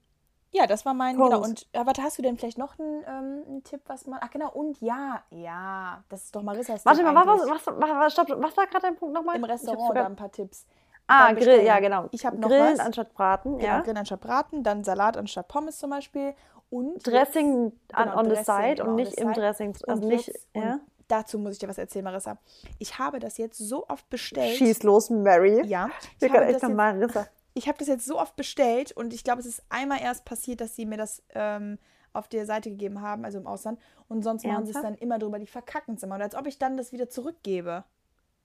Ja, 0.55 0.66
das 0.66 0.84
war 0.84 0.92
mein. 0.94 1.16
Punkt. 1.16 1.32
Genau. 1.32 1.44
Und 1.44 1.66
äh, 1.72 1.84
warte, 1.86 2.03
hast 2.03 2.18
du 2.18 2.22
denn 2.22 2.36
vielleicht 2.36 2.59
noch 2.59 2.78
einen, 2.78 3.03
ähm, 3.07 3.42
einen 3.48 3.64
Tipp, 3.64 3.80
was 3.86 4.07
man. 4.07 4.18
Ach, 4.22 4.30
genau. 4.30 4.50
Und 4.50 4.80
ja, 4.80 5.22
ja. 5.30 6.05
Das 6.11 6.24
ist 6.24 6.36
doch 6.36 6.42
Marissas 6.42 6.84
Warte 6.84 7.03
Tipp 7.03 7.12
mal, 7.12 7.26
was, 7.26 7.40
was, 7.48 7.66
was, 7.66 7.90
was, 7.90 8.12
stopp, 8.12 8.28
was 8.36 8.57
war 8.57 8.66
gerade 8.66 8.82
dein 8.82 8.96
Punkt 8.96 9.14
nochmal? 9.14 9.36
Im 9.36 9.44
Restaurant 9.44 9.80
sogar- 9.88 10.03
da 10.05 10.07
ein 10.09 10.16
paar 10.16 10.30
Tipps. 10.30 10.66
Ah, 11.09 11.32
Grill, 11.32 11.64
ja, 11.64 11.80
genau. 11.80 12.07
Ich 12.12 12.24
hab 12.24 12.34
noch 12.38 12.48
Grillen 12.48 12.74
was. 12.78 12.80
anstatt 12.86 13.12
Braten, 13.12 13.59
Genau, 13.59 13.66
ja. 13.66 13.80
Grillen 13.80 13.96
anstatt 13.98 14.20
Braten, 14.20 14.62
dann 14.62 14.84
Salat 14.84 15.16
anstatt 15.16 15.48
Pommes 15.48 15.78
zum 15.78 15.90
Beispiel. 15.90 16.34
Und 16.70 17.05
Dressing 17.07 17.72
an, 17.92 18.05
Genau, 18.09 18.18
on 18.18 18.24
the 18.26 18.30
Dressing, 18.30 18.44
side 18.44 18.74
genau, 18.76 18.88
und 18.90 18.94
nicht 18.96 19.12
the 19.16 19.20
im 19.20 19.28
side. 19.28 19.40
Dressing, 19.40 19.68
Und 19.70 19.88
also 19.88 20.09
nicht, 20.09 20.26
jetzt, 20.28 20.46
ja. 20.55 20.62
und 20.74 20.80
dazu 21.09 21.38
muss 21.38 21.55
ich 21.55 21.59
dir 21.59 21.68
was 21.68 21.76
erzählen, 21.76 22.05
Marissa. 22.05 22.38
Ich 22.78 22.98
habe 22.98 23.18
das 23.18 23.36
jetzt 23.36 23.59
so 23.59 23.86
oft 23.88 24.09
bestellt. 24.11 24.57
Schieß 24.57 24.84
los, 24.84 25.11
Mary. 25.11 25.66
Ja. 25.66 25.88
Ich 26.18 26.26
Ich 26.26 26.32
habe, 26.32 26.44
echt 26.44 26.62
jetzt, 26.62 26.68
Marissa. 26.72 27.26
Ich 27.55 27.68
habe 27.68 27.78
das 27.78 27.88
jetzt 27.88 28.07
so 28.07 28.18
oft 28.18 28.36
bestellt 28.36 28.92
und 28.92 29.12
ich 29.12 29.24
glaube, 29.24 29.40
es 29.40 29.46
ist 29.46 29.62
einmal 29.68 30.00
erst 30.00 30.24
passiert, 30.24 30.61
dass 30.61 30.74
sie 30.76 30.86
mir 30.86 30.96
das 30.96 31.22
ähm, 31.34 31.78
auf 32.12 32.28
der 32.28 32.46
Seite 32.46 32.70
gegeben 32.70 33.00
haben, 33.00 33.24
also 33.24 33.38
im 33.38 33.46
Ausland. 33.46 33.78
Und 34.09 34.22
sonst 34.22 34.44
machen 34.44 34.64
sie 34.64 34.70
es 34.70 34.76
Ernsthaft? 34.76 34.84
dann 35.00 35.03
immer 35.03 35.18
drüber, 35.18 35.38
die 35.38 35.46
verkacken 35.46 35.94
es 35.94 36.03
immer. 36.03 36.16
Und 36.16 36.22
als 36.22 36.34
ob 36.34 36.46
ich 36.46 36.59
dann 36.59 36.76
das 36.76 36.92
wieder 36.92 37.09
zurückgebe. 37.09 37.84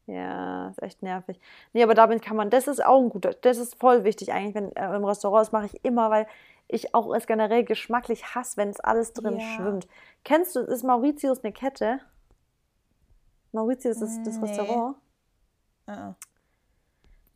Ja, 0.05 0.69
ist 0.69 0.81
echt 0.81 1.03
nervig. 1.03 1.39
Nee, 1.73 1.83
aber 1.83 1.93
damit 1.93 2.21
kann 2.21 2.37
man, 2.37 2.49
das 2.49 2.67
ist 2.67 2.83
auch 2.83 3.01
ein 3.01 3.09
guter, 3.09 3.33
das 3.33 3.57
ist 3.57 3.75
voll 3.75 4.05
wichtig 4.05 4.31
eigentlich, 4.31 4.55
wenn 4.55 4.71
äh, 4.75 4.95
im 4.95 5.03
Restaurant, 5.03 5.41
das 5.41 5.51
mache 5.51 5.65
ich 5.65 5.83
immer, 5.83 6.09
weil 6.09 6.27
ich 6.69 6.95
auch 6.95 7.13
es 7.13 7.27
generell 7.27 7.65
geschmacklich 7.65 8.33
hasse, 8.35 8.55
wenn 8.55 8.69
es 8.69 8.79
alles 8.79 9.11
drin 9.11 9.39
Ja. 9.39 9.41
schwimmt. 9.41 9.87
Kennst 10.23 10.55
du, 10.55 10.61
ist 10.61 10.83
Mauritius 10.83 11.43
eine 11.43 11.51
Kette? 11.51 11.99
Mauritius 13.51 14.01
ist 14.01 14.25
das 14.25 14.35
Nee. 14.37 14.47
Restaurant? 14.47 14.95
Uh 15.89 16.13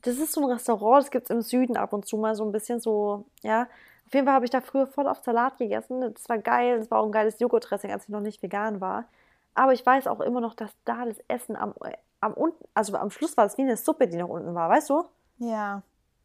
Das 0.02 0.18
ist 0.18 0.34
so 0.34 0.42
ein 0.42 0.52
Restaurant, 0.52 1.04
das 1.04 1.12
gibt 1.12 1.26
es 1.26 1.30
im 1.30 1.42
Süden 1.42 1.78
ab 1.78 1.94
und 1.94 2.06
zu 2.06 2.18
mal 2.18 2.36
so 2.36 2.44
ein 2.44 2.52
bisschen 2.52 2.80
so, 2.80 3.26
ja. 3.42 3.68
Auf 4.08 4.14
jeden 4.14 4.26
Fall 4.26 4.36
habe 4.36 4.46
ich 4.46 4.52
da 4.52 4.60
früher 4.60 4.88
voll 4.88 5.08
oft 5.08 5.24
Salat 5.24 5.58
gegessen. 5.58 6.02
Das 6.14 6.28
war 6.28 6.38
geil, 6.38 6.80
das 6.80 6.92
war 6.92 7.00
auch 7.00 7.06
ein 7.06 7.14
geiles 7.14 7.40
Joghurtdressing, 7.40 7.92
als 7.92 8.04
ich 8.04 8.10
noch 8.10 8.20
nicht 8.20 8.44
vegan 8.44 8.82
war. 8.82 9.06
Aber 9.54 9.74
ich 9.74 9.86
weiß 9.86 10.08
auch 10.08 10.20
immer 10.20 10.42
noch, 10.42 10.54
dass 10.54 10.72
da 10.86 11.06
das 11.06 11.18
Essen 11.28 11.56
am, 11.56 11.74
äh, 11.84 11.94
am 12.20 12.34
unten, 12.34 12.64
also 12.74 12.96
am 12.96 13.10
Schluss 13.10 13.38
war 13.38 13.46
es 13.46 13.58
wie 13.58 13.62
eine 13.62 13.78
Suppe, 13.78 14.08
die 14.08 14.18
noch 14.18 14.30
unten 14.30 14.54
war, 14.54 14.70
weißt 14.70 14.90
du? 14.90 15.06
Ja. 15.38 15.82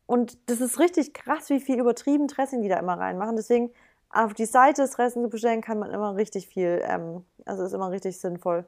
Und 0.07 0.39
das 0.49 0.61
ist 0.61 0.79
richtig 0.79 1.15
krass, 1.15 1.51
wie 1.51 1.61
viel 1.61 1.79
übertrieben 1.79 2.29
Dressing 2.29 2.63
die 2.63 2.69
da 2.69 2.79
immer 2.79 2.99
reinmachen. 2.99 3.37
Deswegen 3.37 3.71
auf 4.11 4.35
die 4.35 4.47
Seite 4.47 4.83
des 4.83 4.93
Dressing 4.93 5.23
zu 5.23 5.29
bestellen, 5.29 5.61
kann 5.61 5.79
man 5.79 5.91
immer 5.91 6.17
richtig 6.17 6.49
viel, 6.49 6.81
ähm, 6.85 7.25
also 7.45 7.65
ist 7.65 7.73
immer 7.73 7.91
richtig 7.91 8.19
sinnvoll. 8.19 8.65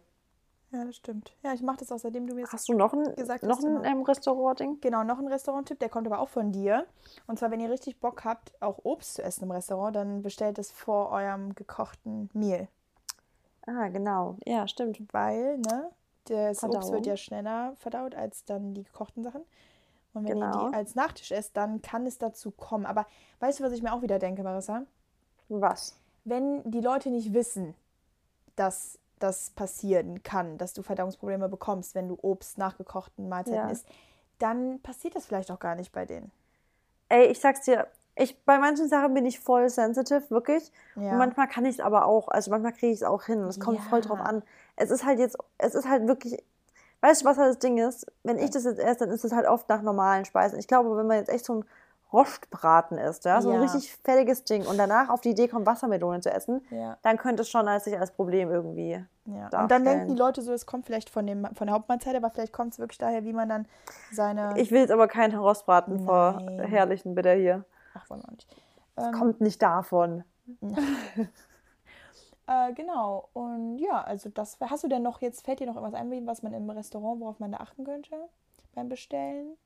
Ja, 0.71 0.85
das 0.85 0.97
stimmt. 0.97 1.33
Ja, 1.43 1.55
ich 1.55 1.63
mache 1.63 1.79
das 1.79 1.91
auch, 1.93 1.99
seitdem 1.99 2.27
du 2.27 2.35
mir 2.35 2.47
Hast 2.47 2.69
du 2.69 2.75
noch 2.75 2.93
ein, 2.93 3.17
Gesagt 3.17 3.43
noch 3.43 3.57
hast, 3.57 3.65
ein 3.65 3.85
ähm, 3.85 4.03
Restaurant-Ding? 4.03 4.81
Genau, 4.83 5.03
noch 5.03 5.19
ein 5.19 5.27
Restaurant-Tipp, 5.27 5.79
der 5.79 5.89
kommt 5.89 6.07
aber 6.07 6.19
auch 6.21 6.29
von 6.29 6.53
dir. 6.53 6.87
Und 7.27 7.39
zwar, 7.39 7.51
wenn 7.51 7.61
ihr 7.61 7.71
richtig 7.71 8.01
Bock 8.01 8.25
habt, 8.25 8.53
auch 8.61 8.81
Obst 8.85 9.15
zu 9.15 9.23
essen 9.23 9.45
im 9.45 9.51
Restaurant, 9.51 9.97
dann 9.97 10.23
bestellt 10.23 10.59
es 10.59 10.71
vor 10.71 11.11
eurem 11.11 11.55
gekochten 11.55 12.29
Meal. 12.35 12.69
Ah, 13.67 13.89
genau. 13.89 14.37
Ja, 14.47 14.69
stimmt. 14.69 15.01
Weil, 15.13 15.57
ne, 15.59 15.91
das 16.25 16.63
Obst 16.63 16.73
Verdauung. 16.73 16.93
wird 16.93 17.07
ja 17.07 17.17
schneller 17.17 17.73
verdaut 17.77 18.15
als 18.15 18.45
dann 18.45 18.75
die 18.75 18.85
gekochten 18.85 19.25
Sachen. 19.25 19.43
Und 20.13 20.25
wenn 20.29 20.37
ihr 20.39 20.45
Genau. 20.45 20.69
die 20.69 20.75
als 20.75 20.95
Nachtisch 20.95 21.31
esst, 21.33 21.57
dann 21.57 21.81
kann 21.81 22.05
es 22.07 22.19
dazu 22.19 22.51
kommen. 22.51 22.85
Aber 22.85 23.07
weißt 23.41 23.61
du, 23.61 23.65
was 23.65 23.73
ich 23.73 23.83
mir 23.83 23.93
auch 23.95 24.03
wieder 24.03 24.19
denke, 24.19 24.43
Marissa? 24.43 24.83
Was? 25.49 25.99
Wenn 26.25 26.63
die 26.71 26.81
Leute 26.81 27.11
nicht 27.11 27.33
wissen, 27.33 27.75
dass 28.57 28.99
das 29.19 29.51
passieren 29.51 30.23
kann, 30.23 30.59
dass 30.59 30.73
du 30.73 30.83
Verdauungsprobleme 30.83 31.49
bekommst, 31.49 31.95
wenn 31.95 32.09
du 32.09 32.19
Obst 32.23 32.59
nach 32.59 32.77
gekochten 32.79 33.29
Mahlzeiten 33.29 33.67
Ja. 33.67 33.71
isst, 33.71 33.87
dann 34.39 34.81
passiert 34.81 35.17
das 35.17 35.27
vielleicht 35.27 35.51
auch 35.51 35.59
gar 35.59 35.75
nicht 35.75 35.93
bei 35.93 36.05
denen. 36.05 36.31
Ey, 37.09 37.27
ich 37.27 37.41
sag's 37.41 37.63
dir, 37.63 37.87
ich, 38.15 38.45
bei 38.45 38.59
manchen 38.59 38.89
Sachen 38.89 39.15
bin 39.15 39.25
ich 39.27 39.41
voll 39.41 39.69
sensitive, 39.71 40.29
wirklich. 40.31 40.73
Ja. 40.97 41.13
Und 41.13 41.19
manchmal 41.19 41.49
kann 41.49 41.65
ich 41.65 41.77
es 41.77 41.81
aber 41.81 42.05
auch. 42.07 42.29
Also 42.29 42.51
manchmal 42.51 42.73
kriege 42.73 42.93
ich 42.93 42.99
es 43.01 43.03
auch 43.05 43.25
hin. 43.25 43.41
Und 43.43 43.49
es 43.49 43.61
kommt 43.61 43.81
voll 43.81 44.01
drauf 44.01 44.19
Ja. 44.19 44.25
an. 44.25 44.43
Es 44.77 44.91
ist 44.91 45.05
halt 45.05 45.19
jetzt, 45.19 45.37
es 45.59 45.75
ist 45.75 45.89
halt 45.89 46.07
wirklich. 46.09 46.43
Weißt 47.01 47.23
du, 47.23 47.27
was 47.27 47.39
halt 47.39 47.51
das 47.51 47.59
Ding 47.61 47.79
ist? 47.79 48.07
Wenn 48.25 48.39
ich 48.39 48.51
das 48.51 48.65
jetzt 48.65 48.81
esse, 48.81 48.99
dann 48.99 49.11
ist 49.11 49.25
es 49.25 49.31
halt 49.33 49.47
oft 49.47 49.69
nach 49.69 49.83
normalen 49.83 50.25
Speisen. 50.25 50.59
Ich 50.59 50.67
glaube, 50.67 50.97
wenn 50.97 51.07
man 51.07 51.19
jetzt 51.19 51.29
echt 51.29 51.45
so 51.45 51.55
ein 51.61 51.65
Rostbraten 52.13 52.97
isst, 52.99 53.25
ja, 53.27 53.41
so 53.43 53.51
ein 53.51 53.57
Ja. 53.57 53.61
richtig 53.63 53.95
fettiges 54.03 54.45
Ding 54.45 54.67
und 54.67 54.79
danach 54.79 55.11
auf 55.11 55.21
die 55.21 55.31
Idee 55.31 55.47
kommt, 55.49 55.67
Wassermelone 55.67 56.21
zu 56.21 56.31
essen, 56.31 56.65
Ja. 56.71 56.97
dann 57.03 57.19
könnte 57.19 57.43
es 57.43 57.51
schon 57.51 57.69
als 57.69 57.85
sich 57.85 57.99
als 57.99 58.11
Problem 58.13 58.51
irgendwie. 58.51 58.93
Ja. 59.27 59.45
Und 59.45 59.53
darstellen. 59.53 59.69
dann 59.69 59.85
denken 59.85 60.09
die 60.09 60.19
Leute 60.19 60.41
so, 60.41 60.53
es 60.53 60.65
kommt 60.65 60.87
vielleicht 60.87 61.11
von, 61.11 61.27
dem, 61.27 61.45
von 61.55 61.67
der 61.67 61.75
Hauptmahlzeit, 61.75 62.17
aber 62.17 62.31
vielleicht 62.31 62.53
kommt 62.55 62.73
es 62.73 62.79
wirklich 62.79 62.99
daher, 62.99 63.25
wie 63.25 63.33
man 63.35 63.49
dann 63.49 63.67
seine. 64.11 64.55
Ich 64.57 64.71
will 64.71 64.81
jetzt 64.81 64.91
aber 64.91 65.07
keinen 65.09 65.37
Rostbraten 65.39 66.01
vor 66.01 66.41
Nein. 66.41 66.61
herrlichen 66.61 67.15
bitte 67.15 67.33
hier. 67.35 67.65
Ach, 67.95 68.09
wollen 68.09 68.23
wir 68.23 68.33
nicht. 68.33 68.57
Es 68.97 69.05
Ähm, 69.07 69.13
kommt 69.13 69.41
nicht 69.41 69.61
davon. 69.63 70.25
Äh, 72.47 72.73
genau. 72.73 73.29
Und 73.35 73.79
ja, 73.79 74.01
also 74.03 74.31
das. 74.31 74.57
Hast 74.61 74.83
du 74.85 74.89
denn 74.89 75.03
noch 75.03 75.21
jetzt, 75.21 75.45
fällt 75.45 75.61
dir 75.61 75.67
noch 75.67 75.77
irgendwas 75.77 76.01
ein, 76.01 76.27
was 76.27 76.43
man 76.43 76.55
im 76.55 76.71
Restaurant, 76.71 77.21
worauf 77.21 77.39
man 77.41 77.53
da 77.53 77.59
achten 77.59 77.85
könnte 77.85 78.17
beim 78.75 78.89
Bestellen? 78.89 79.57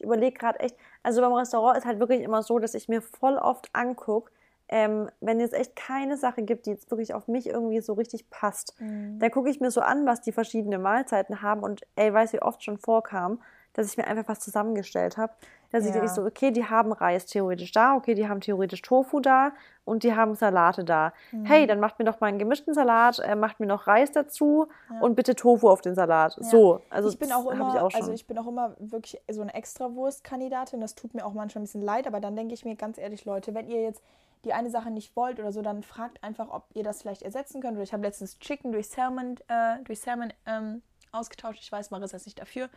Ich 0.00 0.04
überlege 0.04 0.38
gerade 0.38 0.58
echt, 0.60 0.76
also 1.02 1.20
beim 1.20 1.34
Restaurant 1.34 1.76
ist 1.76 1.84
halt 1.84 2.00
wirklich 2.00 2.22
immer 2.22 2.42
so, 2.42 2.58
dass 2.58 2.72
ich 2.72 2.88
mir 2.88 3.02
voll 3.02 3.36
oft 3.36 3.68
angucke, 3.74 4.32
ähm, 4.70 5.10
wenn 5.20 5.38
es 5.40 5.52
echt 5.52 5.76
keine 5.76 6.16
Sache 6.16 6.42
gibt, 6.42 6.64
die 6.64 6.70
jetzt 6.70 6.90
wirklich 6.90 7.12
auf 7.12 7.28
mich 7.28 7.46
irgendwie 7.46 7.80
so 7.80 7.92
richtig 7.92 8.30
passt, 8.30 8.80
Mhm. 8.80 9.18
dann 9.18 9.30
gucke 9.30 9.50
ich 9.50 9.60
mir 9.60 9.70
so 9.70 9.82
an, 9.82 10.06
was 10.06 10.22
die 10.22 10.32
verschiedenen 10.32 10.80
Mahlzeiten 10.80 11.42
haben 11.42 11.62
und 11.62 11.82
ey, 11.96 12.14
weiß 12.14 12.32
wie 12.32 12.40
oft 12.40 12.64
schon 12.64 12.78
vorkam, 12.78 13.42
dass 13.72 13.86
ich 13.86 13.96
mir 13.96 14.06
einfach 14.06 14.28
was 14.28 14.40
zusammengestellt 14.40 15.16
habe. 15.16 15.32
Dass 15.72 15.84
ich 15.84 15.90
Ja. 15.90 15.94
wirklich 15.94 16.10
so, 16.10 16.24
okay, 16.24 16.50
die 16.50 16.64
haben 16.64 16.92
Reis 16.92 17.26
theoretisch 17.26 17.70
da, 17.70 17.94
okay, 17.94 18.14
die 18.14 18.28
haben 18.28 18.40
theoretisch 18.40 18.82
Tofu 18.82 19.20
da 19.20 19.52
und 19.84 20.02
die 20.02 20.14
haben 20.16 20.34
Salate 20.34 20.82
da. 20.82 21.12
Mhm. 21.30 21.44
Hey, 21.44 21.66
dann 21.68 21.78
macht 21.78 22.00
mir 22.00 22.04
doch 22.04 22.18
mal 22.20 22.26
einen 22.26 22.40
gemischten 22.40 22.74
Salat, 22.74 23.20
äh, 23.20 23.36
macht 23.36 23.60
mir 23.60 23.66
noch 23.66 23.86
Reis 23.86 24.10
dazu 24.10 24.66
und 25.00 25.14
bitte 25.14 25.36
Tofu 25.36 25.68
auf 25.68 25.80
den 25.80 25.94
Salat. 25.94 26.36
So, 26.40 26.80
also 26.90 27.08
ich 27.08 27.18
bin 27.20 27.30
auch 27.30 27.48
immer, 27.48 27.68
ich 27.68 27.80
auch 27.80 27.94
also 27.94 28.10
ich 28.10 28.26
bin 28.26 28.36
auch 28.38 28.48
immer 28.48 28.74
wirklich 28.80 29.22
so 29.30 29.42
eine 29.42 29.54
Extrawurst-Kandidatin. 29.54 30.80
Das 30.80 30.94
tut 30.96 31.14
mir 31.14 31.24
auch 31.24 31.34
manchmal 31.34 31.60
ein 31.60 31.66
bisschen 31.66 31.82
leid, 31.82 32.06
aber 32.08 32.20
dann 32.20 32.34
denke 32.34 32.54
ich 32.54 32.64
mir 32.64 32.74
ganz 32.74 32.98
ehrlich, 32.98 33.24
Leute, 33.24 33.54
wenn 33.54 33.68
ihr 33.68 33.82
jetzt 33.82 34.02
die 34.44 34.52
eine 34.54 34.70
Sache 34.70 34.90
nicht 34.90 35.14
wollt 35.16 35.38
oder 35.38 35.52
so, 35.52 35.62
dann 35.62 35.82
fragt 35.82 36.22
einfach, 36.24 36.48
ob 36.50 36.64
ihr 36.74 36.82
das 36.82 37.02
vielleicht 37.02 37.22
ersetzen 37.22 37.60
könnt. 37.60 37.74
Oder 37.74 37.82
ich 37.82 37.92
habe 37.92 38.02
letztens 38.02 38.38
Chicken 38.38 38.72
durch 38.72 38.88
Salmon, 38.88 39.36
äh, 39.48 39.82
durch 39.84 40.00
Salmon 40.00 40.32
ähm, 40.46 40.82
ausgetauscht. 41.12 41.60
Ich 41.62 41.70
weiß, 41.70 41.90
Marissa 41.90 42.16
ist 42.16 42.26
nicht 42.26 42.40
dafür, 42.40 42.68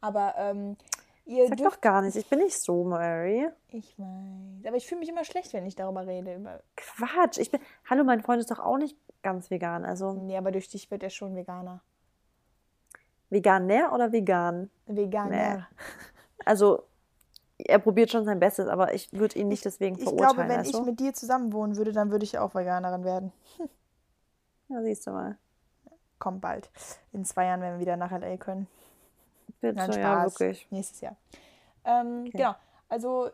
aber 0.00 0.34
ähm, 0.36 0.76
ihr 1.24 1.48
Sag 1.48 1.58
doch 1.58 1.80
gar 1.80 2.02
nicht, 2.02 2.16
ich 2.16 2.28
bin 2.28 2.38
nicht 2.40 2.58
so, 2.60 2.84
Mary. 2.84 3.48
Ich 3.68 3.98
weiß, 3.98 4.66
aber 4.66 4.76
ich 4.76 4.86
fühle 4.86 5.00
mich 5.00 5.08
immer 5.08 5.24
schlecht, 5.24 5.52
wenn 5.52 5.66
ich 5.66 5.74
darüber 5.74 6.06
rede. 6.06 6.34
Über, 6.36 6.60
Quatsch, 6.76 7.38
ich 7.38 7.50
bin. 7.50 7.60
Hallo, 7.90 8.04
mein 8.04 8.22
Freund 8.22 8.40
ist 8.40 8.50
doch 8.50 8.60
auch 8.60 8.78
nicht 8.78 8.96
ganz 9.22 9.50
vegan. 9.50 9.84
Also 9.84 10.12
nee, 10.12 10.36
aber 10.36 10.52
durch 10.52 10.68
dich 10.68 10.90
wird 10.90 11.02
er 11.02 11.10
schon 11.10 11.34
Veganer. 11.34 11.80
veganer 13.30 13.92
oder 13.92 14.12
vegan? 14.12 14.70
Veganer. 14.86 15.66
Also 16.44 16.84
er 17.58 17.78
probiert 17.78 18.10
schon 18.10 18.24
sein 18.24 18.38
Bestes, 18.38 18.68
aber 18.68 18.94
ich 18.94 19.12
würde 19.12 19.38
ihn 19.38 19.48
nicht 19.48 19.64
deswegen 19.64 19.96
Ich 19.96 20.04
verurteilen. 20.04 20.34
glaube, 20.34 20.48
wenn 20.48 20.60
weißt 20.60 20.74
ich 20.74 20.80
mit 20.82 21.00
dir 21.00 21.14
zusammen 21.14 21.52
wohnen 21.52 21.76
würde, 21.76 21.92
dann 21.92 22.10
würde 22.10 22.24
ich 22.24 22.38
auch 22.38 22.54
Veganerin 22.54 23.04
werden. 23.04 23.32
Ja, 24.68 24.82
siehst 24.82 25.06
du 25.06 25.12
mal. 25.12 25.38
Kommt 26.18 26.40
bald. 26.40 26.70
In 27.12 27.24
zwei 27.24 27.44
Jahren, 27.44 27.60
wenn 27.60 27.74
wir 27.74 27.78
wieder 27.78 27.96
nach 27.96 28.10
LA 28.10 28.36
können. 28.36 28.66
Bitte, 29.60 29.76
Nein, 29.76 29.90
ja, 29.92 29.94
Spaß. 30.22 30.40
wirklich. 30.40 30.66
Nächstes 30.70 31.00
Jahr. 31.00 31.16
Ähm, 31.84 32.24
Okay. 32.28 32.36
Genau. 32.38 32.54
Also, 32.88 33.30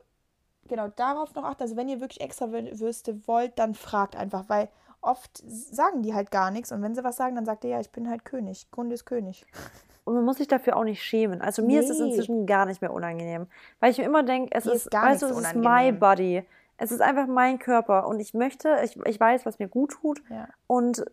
genau, 0.68 0.88
darauf 0.88 1.34
noch 1.34 1.44
achten. 1.44 1.62
Also, 1.62 1.76
wenn 1.76 1.88
ihr 1.88 2.00
wirklich 2.00 2.20
extra 2.20 2.46
Wür- 2.46 2.78
Würste 2.80 3.26
wollt, 3.26 3.58
dann 3.58 3.74
fragt 3.74 4.16
einfach, 4.16 4.44
weil 4.48 4.68
oft 5.00 5.42
sagen 5.46 6.02
die 6.02 6.14
halt 6.14 6.30
gar 6.30 6.50
nichts. 6.50 6.70
Und 6.72 6.80
wenn 6.82 6.94
sie 6.94 7.02
was 7.04 7.16
sagen, 7.16 7.34
dann 7.34 7.44
sagt 7.44 7.64
ihr, 7.64 7.70
ja, 7.70 7.80
ich 7.80 7.90
bin 7.90 8.08
halt 8.08 8.24
König. 8.24 8.70
Kunde 8.70 8.94
ist 8.94 9.04
König. 9.04 9.44
Und 10.04 10.14
man 10.14 10.24
muss 10.24 10.38
sich 10.38 10.48
dafür 10.48 10.76
auch 10.76 10.82
nicht 10.84 11.00
schämen. 11.00 11.40
Also 11.42 11.62
mir 11.62 11.80
ist 11.80 11.88
es 11.88 12.00
Nee. 12.00 12.08
inzwischen 12.10 12.44
gar 12.46 12.66
nicht 12.66 12.80
mehr 12.82 12.92
unangenehm. 12.92 13.46
Weil 13.78 13.92
ich 13.92 13.98
mir 13.98 14.04
immer 14.04 14.24
denke, 14.24 14.50
es 14.52 14.64
Mir 14.64 14.72
ist, 14.72 14.86
ist 14.86 14.90
gar 14.90 15.06
weißt 15.10 15.22
du, 15.22 15.26
es 15.26 15.38
ist 15.38 15.54
my 15.54 15.92
body. 15.92 16.42
Es 16.76 16.90
ist 16.90 17.00
einfach 17.00 17.28
mein 17.28 17.60
Körper. 17.60 18.08
Und 18.08 18.18
ich 18.18 18.34
möchte, 18.34 18.80
ich, 18.84 18.96
ich 19.06 19.20
weiß, 19.20 19.46
was 19.46 19.60
mir 19.60 19.68
gut 19.68 19.92
tut. 19.92 20.20
Ja. 20.28 20.48
Und 20.66 21.04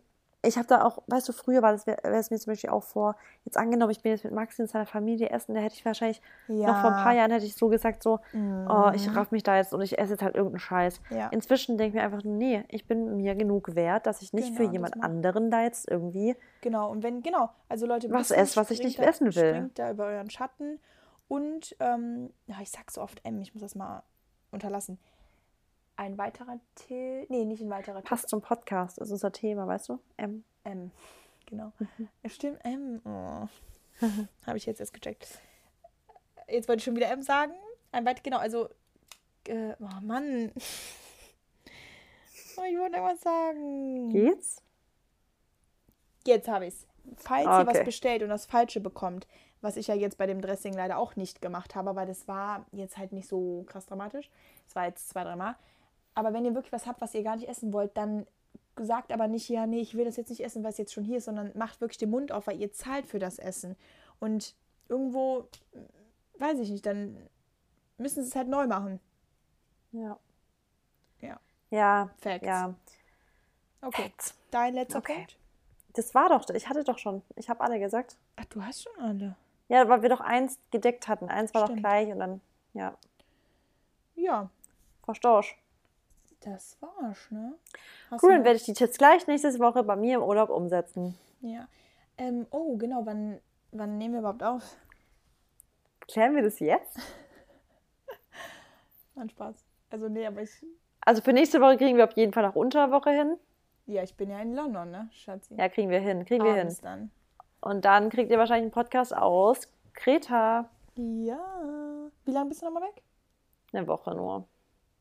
ich 0.41 0.57
habe 0.57 0.67
da 0.67 0.85
auch, 0.85 1.03
weißt 1.07 1.27
du, 1.27 1.33
früher 1.33 1.61
war 1.61 1.73
das 1.73 1.85
wäre 1.85 1.99
es 2.03 2.31
mir 2.31 2.37
zum 2.37 2.51
Beispiel 2.51 2.69
auch 2.69 2.83
vor, 2.83 3.15
jetzt 3.43 3.57
angenommen, 3.57 3.91
ich 3.91 4.01
bin 4.01 4.13
jetzt 4.13 4.23
mit 4.23 4.33
Maxi 4.33 4.61
und 4.61 4.69
seiner 4.69 4.85
Familie 4.85 5.29
essen, 5.29 5.53
da 5.53 5.59
hätte 5.59 5.75
ich 5.75 5.83
wahrscheinlich 5.83 6.21
noch 6.47 6.79
vor 6.79 6.91
ein 6.91 7.03
paar 7.03 7.13
Jahren 7.13 7.31
hätte 7.31 7.45
ich 7.45 7.55
so 7.55 7.67
gesagt, 7.67 8.03
so, 8.03 8.19
oh, 8.33 8.91
ich 8.93 9.13
raff 9.13 9.31
mich 9.31 9.43
da 9.43 9.57
jetzt 9.57 9.73
und 9.73 9.81
ich 9.81 9.99
esse 9.99 10.13
jetzt 10.13 10.21
halt 10.21 10.35
irgendeinen 10.35 10.59
Scheiß. 10.59 11.01
Mhm. 11.09 11.17
Ja. 11.17 11.27
Inzwischen 11.29 11.77
denke 11.77 11.89
ich 11.89 12.01
mir 12.01 12.03
einfach, 12.03 12.23
nee, 12.23 12.63
ich 12.69 12.87
bin 12.87 13.17
mir 13.17 13.35
genug 13.35 13.75
wert, 13.75 14.05
dass 14.05 14.21
ich 14.21 14.31
nicht 14.31 14.55
Genau, 14.55 14.57
für 14.57 14.71
jemand 14.71 15.03
anderen 15.03 15.51
da 15.51 15.63
jetzt 15.63 15.89
irgendwie 15.89 16.35
Genau, 16.61 16.89
und 16.89 17.03
wenn, 17.03 17.21
genau, 17.21 17.49
also 17.67 17.85
Leute, 17.85 18.09
Was 18.11 18.31
esst, 18.31 18.55
was 18.55 18.71
ich 18.71 18.81
nicht 18.81 18.99
da, 18.99 19.03
essen 19.03 19.35
will. 19.35 19.49
Springt 19.55 19.79
da 19.79 19.91
über 19.91 20.05
euren 20.05 20.29
Schatten. 20.29 20.79
Und, 21.27 21.75
ähm, 21.79 22.31
ja, 22.47 22.55
ich 22.61 22.71
sag 22.71 22.89
so 22.91 23.01
oft 23.01 23.23
M, 23.25 23.39
ich 23.41 23.53
muss 23.53 23.61
das 23.61 23.75
mal 23.75 24.03
unterlassen. 24.51 24.99
Ein 25.99 26.17
weiterer 26.17 26.57
Tipp, 26.75 27.29
nee, 27.29 27.43
nicht 27.43 27.61
ein 27.61 27.69
weiterer 27.69 27.97
Tipp. 27.97 28.05
passt 28.07 28.29
zum 28.29 28.39
Podcast, 28.41 28.99
ist 28.99 29.11
unser 29.11 29.33
Thema, 29.33 29.67
weißt 29.67 29.89
du? 29.89 29.99
Ähm, 30.17 30.45
M, 30.63 30.91
genau. 31.45 31.73
Ja, 32.23 32.29
Stimmt, 32.29 32.63
M. 32.63 33.01
Oh. 33.03 33.49
Habe 34.47 34.55
ich 34.57 34.65
jetzt 34.65 34.79
erst 34.79 34.93
gecheckt. 34.93 35.27
Jetzt 36.47 36.69
wollte 36.69 36.79
ich 36.79 36.85
schon 36.85 36.95
wieder 36.95 37.11
M 37.11 37.21
sagen. 37.21 37.51
Ein 37.91 38.05
weit, 38.05 38.23
genau, 38.23 38.37
also, 38.37 38.69
äh, 39.47 39.73
oh 39.81 40.01
Mann. 40.01 40.53
Oh, 42.57 42.63
ich 42.63 42.77
wollte 42.77 42.97
irgendwas 42.97 43.21
sagen. 43.21 44.09
geht's? 44.09 44.61
Jetzt 46.25 46.49
habe 46.49 46.65
ich 46.65 46.73
es. 46.73 46.87
Falls 47.15 47.45
ihr 47.45 47.67
was 47.67 47.75
Okay. 47.75 47.83
bestellt 47.85 48.21
und 48.21 48.27
das 48.27 48.45
Falsche 48.45 48.81
bekommt, 48.81 49.27
was 49.61 49.77
ich 49.77 49.87
ja 49.87 49.95
jetzt 49.95 50.17
bei 50.17 50.25
dem 50.27 50.41
Dressing 50.41 50.73
leider 50.73 50.97
auch 50.97 51.15
nicht 51.15 51.41
gemacht 51.41 51.75
habe, 51.75 51.95
weil 51.95 52.05
das 52.07 52.27
war 52.27 52.65
jetzt 52.73 52.97
halt 52.97 53.13
nicht 53.13 53.29
so 53.29 53.63
krass 53.65 53.85
dramatisch. 53.85 54.29
Es 54.67 54.75
war 54.75 54.87
jetzt 54.87 55.07
zwei, 55.07 55.23
dreimal. 55.23 55.55
Aber 56.19 56.33
wenn 56.33 56.45
ihr 56.45 56.53
wirklich 56.55 56.71
was 56.73 56.85
habt, 56.85 57.01
was 57.01 57.13
ihr 57.13 57.23
gar 57.23 57.35
nicht 57.35 57.47
essen 57.49 57.73
wollt, 57.73 57.95
dann 57.97 58.27
sagt 58.77 59.11
aber 59.11 59.27
nicht, 59.27 59.49
ja, 59.49 59.65
nee, 59.67 59.79
ich 59.81 59.95
will 59.95 60.05
das 60.05 60.15
jetzt 60.17 60.29
nicht 60.29 60.43
essen, 60.43 60.63
weil 60.63 60.71
es 60.71 60.77
jetzt 60.77 60.93
schon 60.93 61.03
hier 61.03 61.17
ist, 61.17 61.25
sondern 61.25 61.51
macht 61.57 61.81
wirklich 61.81 61.97
den 61.97 62.09
Mund 62.09 62.31
auf, 62.31 62.47
weil 62.47 62.59
ihr 62.59 62.71
zahlt 62.71 63.07
für 63.07 63.19
das 63.19 63.39
Essen. 63.39 63.75
Und 64.19 64.55
irgendwo, 64.87 65.47
weiß 66.37 66.59
ich 66.59 66.69
nicht, 66.69 66.85
dann 66.85 67.17
müssen 67.97 68.23
sie 68.23 68.29
es 68.29 68.35
halt 68.35 68.47
neu 68.47 68.67
machen. 68.67 68.99
Ja. 69.91 70.17
Ja. 71.21 71.39
Ja, 71.71 72.09
Facts. 72.19 72.45
ja. 72.47 72.73
Okay. 73.81 74.03
Facts. 74.03 74.33
Dein 74.51 74.73
letzter 74.75 74.99
Okay. 74.99 75.13
Punkt? 75.15 75.37
Das 75.93 76.13
war 76.15 76.29
doch, 76.29 76.47
ich 76.49 76.69
hatte 76.69 76.83
doch 76.83 76.97
schon, 76.97 77.21
ich 77.35 77.49
habe 77.49 77.61
alle 77.61 77.79
gesagt. 77.79 78.17
Ach, 78.35 78.45
du 78.45 78.63
hast 78.63 78.83
schon 78.83 78.93
alle. 79.01 79.35
Ja, 79.67 79.87
weil 79.89 80.01
wir 80.01 80.09
doch 80.09 80.21
eins 80.21 80.57
gedeckt 80.71 81.07
hatten. 81.07 81.29
Eins 81.29 81.53
war 81.53 81.61
doch 81.61 81.67
Stimmt. 81.69 81.81
gleich 81.81 82.09
und 82.11 82.19
dann, 82.19 82.41
ja, 82.73 82.95
Ja, 84.15 84.49
verstehst 85.03 85.55
das 86.41 86.77
war's, 86.81 87.29
ne? 87.31 87.53
Hast. 88.11 88.23
Cool, 88.23 88.31
dann 88.31 88.43
werde 88.43 88.57
ich 88.57 88.63
die 88.63 88.73
Tipps 88.73 88.97
gleich 88.97 89.27
nächste 89.27 89.57
Woche 89.59 89.83
bei 89.83 89.95
mir 89.95 90.15
im 90.15 90.23
Urlaub 90.23 90.49
umsetzen. 90.49 91.17
Ja. 91.41 91.67
Ähm, 92.17 92.47
oh, 92.51 92.77
genau, 92.77 93.05
wann, 93.05 93.39
wann 93.71 93.97
nehmen 93.97 94.15
wir 94.15 94.19
überhaupt 94.19 94.43
auf? 94.43 94.77
Klären 96.07 96.35
wir 96.35 96.41
das 96.41 96.59
jetzt? 96.59 96.97
Mann, 99.15 99.29
Spaß. 99.29 99.55
Also, 99.89 100.09
nee, 100.09 100.25
aber 100.25 100.41
ich. 100.41 100.51
Also 101.01 101.21
für 101.21 101.33
nächste 101.33 101.61
Woche 101.61 101.77
kriegen 101.77 101.97
wir 101.97 102.03
auf 102.03 102.15
jeden 102.17 102.33
Fall 102.33 102.43
noch 102.43 102.55
Unterwoche 102.55 103.11
hin. 103.11 103.37
Ja, 103.85 104.03
ich 104.03 104.15
bin 104.15 104.29
ja 104.29 104.39
in 104.39 104.53
London, 104.53 104.91
ne, 104.91 105.09
Schatzi? 105.11 105.55
Ja, 105.55 105.67
kriegen 105.69 105.89
wir 105.89 105.99
hin, 105.99 106.25
kriegen 106.25 106.43
wir 106.43 106.51
hin. 106.51 106.61
Abends 106.61 106.81
dann. 106.81 107.11
Und 107.61 107.85
dann 107.85 108.09
kriegt 108.09 108.31
ihr 108.31 108.37
wahrscheinlich 108.37 108.65
einen 108.65 108.71
Podcast 108.71 109.15
aus 109.15 109.67
Kreta. 109.93 110.69
Ja. 110.95 111.39
Wie 112.25 112.31
lange 112.31 112.49
bist 112.49 112.61
du 112.61 112.65
nochmal 112.65 112.83
weg? 112.83 113.01
Eine 113.73 113.87
Woche 113.87 114.13
nur. 114.13 114.47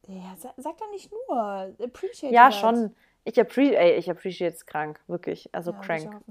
Ja, 0.08 0.34
sag, 0.56 0.78
doch 0.78 0.90
nicht 0.90 1.10
nur. 1.12 1.74
Appreciate 1.82 2.32
Ja, 2.32 2.44
that. 2.50 2.54
schon. 2.54 2.94
Ich 3.24 3.38
appreciate, 3.38 3.76
ey, 3.78 3.94
ich 3.96 4.10
appreciate 4.10 4.54
es 4.56 4.64
krank, 4.66 5.00
wirklich. 5.06 5.54
Also 5.54 5.72
Ja, 5.72 5.78
crank. 5.80 6.22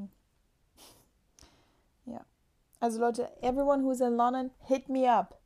Ja. 2.06 2.22
Also 2.80 3.00
Leute, 3.00 3.30
everyone 3.42 3.84
who's 3.84 4.02
in 4.02 4.16
London, 4.16 4.52
hit 4.62 4.90
me 4.90 5.12
up. 5.12 5.38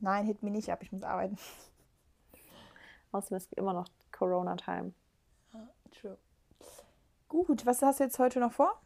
Nein, 0.00 0.26
hit 0.26 0.42
me 0.42 0.50
nicht 0.50 0.70
ab, 0.70 0.82
ich 0.82 0.92
muss 0.92 1.02
arbeiten. 1.02 1.38
Außerdem 3.12 3.36
ist 3.38 3.52
immer 3.54 3.72
noch 3.72 3.86
Corona-Time. 4.12 4.92
True. 5.90 6.18
Gut, 7.28 7.64
was 7.64 7.80
hast 7.82 8.00
du 8.00 8.04
jetzt 8.04 8.18
heute 8.18 8.38
noch 8.40 8.52
vor? 8.52 8.78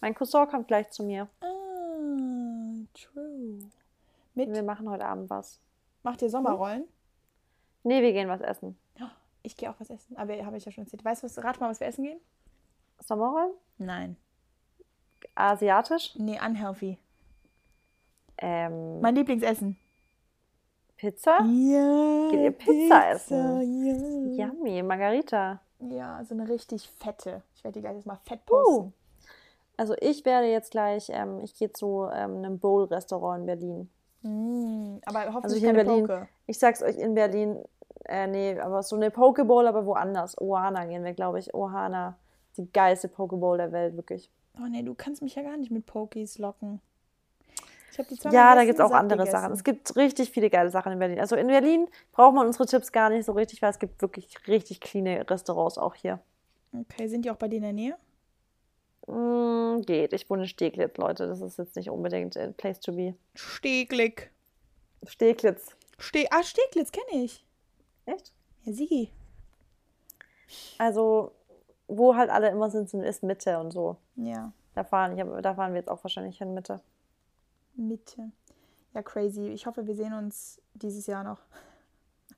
Mein 0.00 0.14
Cousin 0.14 0.48
kommt 0.48 0.68
gleich 0.68 0.90
zu 0.90 1.02
mir. 1.02 1.28
Ah, 1.40 1.46
true. 2.94 3.58
Mit, 4.34 4.50
Wir 4.52 4.62
machen 4.62 4.88
heute 4.88 5.04
Abend 5.04 5.28
was. 5.30 5.60
macht 6.02 6.22
ihr 6.22 6.30
Sommerrollen? 6.30 6.84
Nee, 7.84 8.02
wir 8.02 8.12
gehen 8.12 8.28
was 8.28 8.40
essen. 8.40 8.76
Ich 9.46 9.56
gehe 9.58 9.70
auch 9.70 9.74
was 9.78 9.90
essen. 9.90 10.16
Aber 10.16 10.34
habe 10.44 10.56
ich 10.56 10.64
ja 10.64 10.72
schon 10.72 10.84
erzählt. 10.84 11.04
Weißt 11.04 11.22
du, 11.22 11.26
was, 11.26 11.44
rat 11.44 11.60
mal, 11.60 11.68
was 11.68 11.78
wir 11.78 11.86
essen 11.86 12.04
gehen? 12.04 12.18
Sommerrollen? 12.98 13.52
Nein. 13.76 14.16
Asiatisch? 15.34 16.14
Nee, 16.16 16.38
unhealthy. 16.42 16.98
Ähm, 18.38 19.00
Mein 19.02 19.14
Lieblingsessen. 19.14 19.76
Pizza? 20.96 21.40
Ja. 21.44 22.28
Geht 22.30 22.40
ihr 22.40 22.52
Pizza 22.52 23.10
essen? 23.10 24.34
Ja. 24.34 24.46
Yummy, 24.46 24.82
Margarita. 24.82 25.60
Ja, 25.80 26.24
so 26.24 26.34
eine 26.34 26.48
richtig 26.48 26.88
fette. 26.88 27.42
Ich 27.54 27.62
werde 27.64 27.74
die 27.74 27.80
gleich 27.82 27.96
jetzt 27.96 28.06
mal 28.06 28.16
fett 28.24 28.40
Uh. 28.50 28.54
posten. 28.54 28.94
Also 29.76 29.94
ich 30.00 30.24
werde 30.24 30.46
jetzt 30.46 30.70
gleich, 30.70 31.10
ähm, 31.10 31.40
ich 31.42 31.54
gehe 31.58 31.72
zu 31.72 32.08
ähm, 32.12 32.36
einem 32.38 32.58
Bowl-Restaurant 32.60 33.40
in 33.40 33.46
Berlin. 33.46 33.90
Mm, 34.22 35.00
aber 35.04 35.18
Also 35.20 35.34
hoffentlich 35.34 35.62
in 35.62 35.66
keine 35.74 35.84
Berlin. 35.84 36.06
Poke. 36.06 36.28
Ich 36.46 36.58
sag's 36.58 36.82
euch 36.82 36.96
in 36.96 37.14
Berlin, 37.14 37.58
äh, 38.08 38.26
nee, 38.26 38.58
aber 38.58 38.82
so 38.82 38.96
eine 38.96 39.10
Pokeball, 39.10 39.66
aber 39.66 39.86
woanders. 39.86 40.40
Ohana 40.40 40.84
gehen 40.86 41.04
wir, 41.04 41.14
glaube 41.14 41.38
ich. 41.38 41.54
Ohana. 41.54 42.18
Die 42.56 42.70
geilste 42.72 43.08
Pokeball 43.08 43.58
der 43.58 43.72
Welt, 43.72 43.96
wirklich. 43.96 44.30
Oh 44.58 44.66
nee, 44.68 44.82
du 44.82 44.94
kannst 44.94 45.22
mich 45.22 45.34
ja 45.34 45.42
gar 45.42 45.56
nicht 45.56 45.70
mit 45.70 45.86
Pokies 45.86 46.38
locken. 46.38 46.80
Ich 47.90 47.98
habe 47.98 48.08
die 48.08 48.16
zweimal 48.16 48.34
Ja, 48.34 48.54
da 48.54 48.60
gegessen, 48.60 48.66
gibt's 48.66 48.80
auch 48.80 48.96
andere 48.96 49.18
gegessen. 49.18 49.40
Sachen. 49.40 49.52
Es 49.52 49.64
gibt 49.64 49.96
richtig 49.96 50.30
viele 50.30 50.50
geile 50.50 50.70
Sachen 50.70 50.92
in 50.92 50.98
Berlin. 50.98 51.20
Also 51.20 51.36
in 51.36 51.46
Berlin 51.46 51.88
braucht 52.12 52.34
man 52.34 52.46
unsere 52.46 52.66
Tipps 52.66 52.90
gar 52.92 53.10
nicht 53.10 53.24
so 53.24 53.32
richtig, 53.32 53.62
weil 53.62 53.70
es 53.70 53.78
gibt 53.78 54.00
wirklich 54.02 54.36
richtig 54.46 54.80
clean 54.80 55.06
Restaurants 55.06 55.78
auch 55.78 55.94
hier. 55.94 56.20
Okay, 56.72 57.06
sind 57.06 57.24
die 57.24 57.30
auch 57.30 57.36
bei 57.36 57.48
dir 57.48 57.56
in 57.56 57.62
der 57.62 57.72
Nähe? 57.72 57.96
Mm, 59.06 59.82
geht. 59.82 60.12
Ich 60.12 60.28
wohne 60.28 60.42
in 60.42 60.48
Steglitz, 60.48 60.96
Leute. 60.96 61.28
Das 61.28 61.40
ist 61.40 61.58
jetzt 61.58 61.76
nicht 61.76 61.90
unbedingt 61.90 62.36
a 62.36 62.48
place 62.48 62.80
to 62.80 62.92
be. 62.92 63.14
Steglitz. 63.34 64.22
Steglitz. 65.06 65.76
Ste 65.98 66.26
ah, 66.30 66.42
Steglitz 66.42 66.90
kenne 66.90 67.24
ich. 67.24 67.43
Echt? 68.06 68.32
Ja, 68.62 68.72
Sigi. 68.72 69.10
Also, 70.78 71.32
wo 71.88 72.14
halt 72.16 72.30
alle 72.30 72.48
immer 72.48 72.70
sind, 72.70 72.92
ist 72.92 73.22
Mitte 73.22 73.58
und 73.58 73.70
so. 73.72 73.96
Ja, 74.16 74.52
Da 74.74 74.84
fahren, 74.84 75.18
hab, 75.18 75.42
da 75.42 75.54
fahren 75.54 75.72
wir 75.72 75.80
jetzt 75.80 75.90
auch 75.90 76.02
wahrscheinlich 76.04 76.38
hin, 76.38 76.54
Mitte. 76.54 76.80
Mitte. 77.74 78.30
Ja, 78.92 79.02
crazy. 79.02 79.48
Ich 79.48 79.66
hoffe, 79.66 79.86
wir 79.86 79.94
sehen 79.94 80.12
uns 80.12 80.60
dieses 80.74 81.06
Jahr 81.06 81.24
noch. 81.24 81.40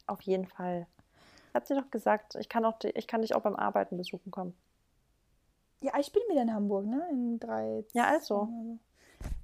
Auf 0.07 0.23
jeden 0.23 0.47
Fall. 0.47 0.87
Ich 1.51 1.55
hab 1.55 1.65
dir 1.67 1.81
doch 1.81 1.91
gesagt, 1.91 2.35
ich 2.37 2.49
kann, 2.49 2.65
auch, 2.65 2.77
ich 2.83 3.07
kann 3.07 3.23
dich 3.23 3.35
auch 3.35 3.43
beim 3.43 3.57
Arbeiten 3.57 3.97
besuchen 3.97 4.31
kommen. 4.31 4.55
Ja, 5.81 5.93
ich 5.99 6.13
bin 6.13 6.23
wieder 6.31 6.43
in 6.43 6.53
Hamburg, 6.55 6.87
ne? 6.87 7.07
In 7.11 7.39
drei. 7.39 7.85
Ja, 7.93 8.05
also. 8.09 8.49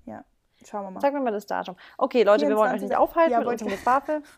Ja, 0.06 0.24
schauen 0.64 0.84
wir 0.84 0.90
mal. 0.90 1.00
Sag 1.00 1.12
mir 1.12 1.20
mal 1.20 1.30
das 1.32 1.46
Datum. 1.46 1.76
Okay, 1.98 2.22
Leute, 2.22 2.48
wir 2.48 2.56
wollen 2.56 2.72
euch 2.72 2.80
24. 2.80 2.88
nicht 2.88 2.96
aufhalten 2.98 3.32
Ja, 3.32 3.38
mit 3.40 3.48
unserem 3.48 3.70
Gefafel. 3.72 4.22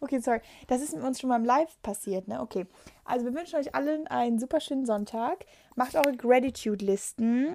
Okay, 0.00 0.18
sorry. 0.20 0.40
Das 0.68 0.80
ist 0.80 0.94
mit 0.94 1.04
uns 1.04 1.20
schon 1.20 1.28
mal 1.28 1.36
im 1.36 1.44
Live 1.44 1.80
passiert, 1.82 2.28
ne? 2.28 2.40
Okay. 2.40 2.66
Also 3.04 3.24
wir 3.26 3.34
wünschen 3.34 3.58
euch 3.58 3.74
allen 3.74 4.06
einen 4.06 4.38
super 4.38 4.60
schönen 4.60 4.86
Sonntag. 4.86 5.44
Macht 5.74 5.94
eure 5.96 6.16
Gratitude-Listen. 6.16 7.54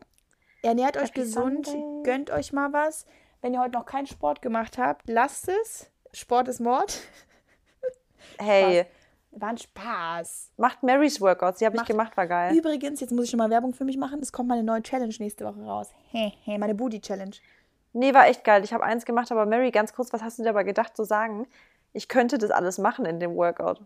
Ernährt 0.62 0.98
euch 0.98 1.10
Happy 1.10 1.22
gesund. 1.22 1.68
Sunday. 1.68 2.04
Gönnt 2.04 2.32
euch 2.32 2.52
mal 2.54 2.74
was. 2.74 3.06
Wenn 3.42 3.54
ihr 3.54 3.60
heute 3.60 3.74
noch 3.74 3.86
keinen 3.86 4.08
Sport 4.08 4.42
gemacht 4.42 4.78
habt, 4.78 5.08
lasst 5.10 5.50
es. 5.50 5.90
Sport 6.14 6.48
ist 6.48 6.60
Mord. 6.60 7.00
Hey, 8.40 8.86
War 9.32 9.50
ein 9.50 9.58
Spaß. 9.58 10.52
macht 10.58 10.82
Marys 10.84 11.20
Workouts. 11.20 11.60
Die 11.60 11.66
habe 11.66 11.76
ich 11.76 11.82
Macht- 11.82 11.88
gemacht, 11.90 12.18
war 12.18 12.28
geil. 12.28 12.56
Übrigens, 12.56 13.00
jetzt 13.02 13.12
muss 13.12 13.26
ich 13.26 13.30
schon 13.32 13.38
mal 13.38 13.50
Werbung 13.50 13.74
für 13.74 13.84
mich 13.84 13.98
machen. 13.98 14.20
Es 14.22 14.32
kommt 14.32 14.48
meine 14.50 14.64
neue 14.64 14.82
Challenge 14.82 15.14
nächste 15.20 15.46
Woche 15.46 15.62
raus. 15.64 15.90
Hey, 16.12 16.34
hey, 16.44 16.58
meine 16.58 16.74
Booty-Challenge. 16.76 17.36
Nee, 17.94 18.14
war 18.14 18.28
echt 18.28 18.44
geil. 18.44 18.64
Ich 18.64 18.74
habe 18.74 18.84
eins 18.84 19.06
gemacht, 19.06 19.32
aber 19.32 19.46
Mary, 19.46 19.72
ganz 19.72 19.94
kurz, 19.94 20.12
was 20.14 20.24
hast 20.24 20.40
du 20.40 20.44
dir 20.44 20.50
aber 20.50 20.64
gedacht 20.64 20.96
zu 20.96 21.04
sagen? 21.04 21.48
Ich 21.94 22.08
könnte 22.08 22.38
das 22.38 22.52
alles 22.52 22.78
machen 22.78 23.06
in 23.06 23.20
dem 23.20 23.36
Workout, 23.36 23.82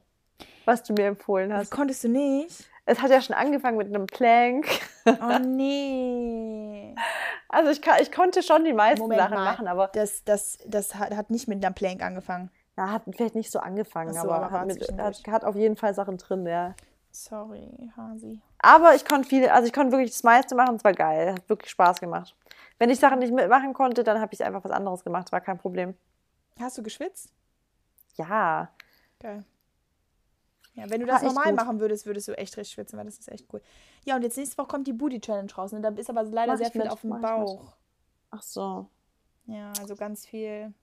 was 0.66 0.84
du 0.84 0.94
mir 0.94 1.08
empfohlen 1.08 1.50
Das 1.50 1.60
hast. 1.62 1.72
konntest 1.72 2.04
du 2.04 2.10
nicht. 2.10 2.66
Es 2.86 3.02
hat 3.02 3.12
ja 3.12 3.22
schon 3.22 3.36
angefangen 3.36 3.78
mit 3.78 3.88
einem 3.88 4.08
Plank. 4.08 4.66
Oh 5.06 5.40
nee. 5.46 6.96
Also 7.50 7.70
ich, 7.72 7.82
kann, 7.82 7.98
ich 8.02 8.12
konnte 8.12 8.42
schon 8.44 8.64
die 8.64 8.72
meisten 8.74 9.02
Moment 9.02 9.20
Sachen 9.22 9.36
mal. 9.36 9.44
machen, 9.44 9.68
aber 9.68 9.90
Das, 9.94 10.24
das, 10.24 10.58
das 10.66 10.96
hat, 10.96 11.14
hat 11.16 11.30
nicht 11.30 11.48
mit 11.50 11.64
einer 11.64 11.74
Plank 11.74 12.02
angefangen. 12.02 12.50
na, 12.78 12.92
hat 12.92 13.04
vielleicht 13.12 13.36
nicht 13.36 13.52
so 13.52 13.60
angefangen, 13.60 14.14
so, 14.14 14.32
aber 14.32 14.52
hat, 14.52 14.68
mit, 14.68 14.98
hat, 14.98 15.22
hat 15.28 15.44
auf 15.46 15.56
jeden 15.56 15.76
Fall 15.76 15.94
Sachen 15.94 16.18
drin, 16.18 16.46
ja. 16.46 16.76
Sorry, 17.12 17.70
Hasi. 17.98 18.40
Aber 18.60 18.96
ich 18.96 19.04
konnte 19.06 19.28
viel, 19.28 19.50
also 19.50 19.68
ich 19.68 19.74
konnte 19.74 19.92
wirklich 19.92 20.12
das 20.12 20.24
meiste 20.24 20.56
machen, 20.56 20.76
es 20.76 20.84
war 20.84 20.94
geil, 20.94 21.34
hat 21.34 21.50
wirklich 21.50 21.72
Spaß 21.72 22.00
gemacht. 22.00 22.36
Wenn 22.80 22.90
ich 22.90 23.00
Sachen 23.00 23.20
nicht 23.20 23.34
mitmachen 23.34 23.74
konnte, 23.74 24.04
dann 24.04 24.22
habe 24.22 24.34
ich 24.34 24.44
einfach 24.44 24.64
was 24.64 24.72
anderes 24.72 25.04
gemacht, 25.04 25.32
war 25.32 25.42
kein 25.42 25.58
Problem. 25.58 25.96
Hast 26.60 26.78
du 26.78 26.84
geschwitzt? 26.84 27.32
Ja, 28.18 28.72
Geil. 29.20 29.44
Ja, 30.76 30.90
wenn 30.92 31.02
du 31.02 31.08
das 31.08 31.24
normal 31.24 31.46
gut. 31.50 31.56
machen 31.56 31.80
würdest, 31.80 32.06
würdest 32.06 32.28
du 32.28 32.38
echt 32.38 32.56
richtig 32.56 32.74
schwitzen, 32.76 33.00
weil 33.00 33.06
das 33.06 33.18
ist 33.18 33.32
echt 33.32 33.52
cool. 33.52 33.62
Ja, 34.06 34.16
und 34.16 34.22
jetzt 34.22 34.38
nächste 34.38 34.58
Woche 34.60 34.68
kommt 34.68 34.86
die 34.86 34.94
Booty 34.94 35.20
Challenge 35.20 35.52
raus. 35.56 35.72
Ne? 35.72 35.82
Da 35.82 35.90
ist 35.90 36.10
aber 36.10 36.24
leider 36.24 36.52
Mach 36.52 36.60
sehr 36.60 36.72
viel 36.72 36.84
mit, 36.84 36.92
auf 36.92 37.02
dem. 37.02 37.20
Bauch. 37.20 37.74
ach 38.30 38.44
so. 38.44 38.88
Ja, 39.48 39.74
also 39.80 39.96
ganz 39.96 40.28
viel. 40.28 40.74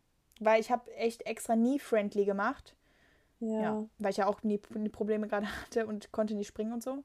Weil 0.41 0.61
ich 0.61 0.73
habe 0.73 0.93
echt 0.97 1.23
extra 1.27 1.55
knee-friendly 1.55 2.25
gemacht. 2.25 2.75
Ja. 3.39 3.61
Ja. 3.61 3.85
Weil 3.99 4.11
ich 4.11 4.17
ja 4.17 4.27
auch 4.27 4.43
nie, 4.43 4.61
nie 4.75 4.89
Probleme 4.89 5.29
gerade 5.29 5.47
hatte 5.63 5.87
und 5.87 6.11
konnte 6.11 6.35
nicht 6.35 6.49
springen 6.49 6.73
und 6.73 6.83
so. 6.83 7.05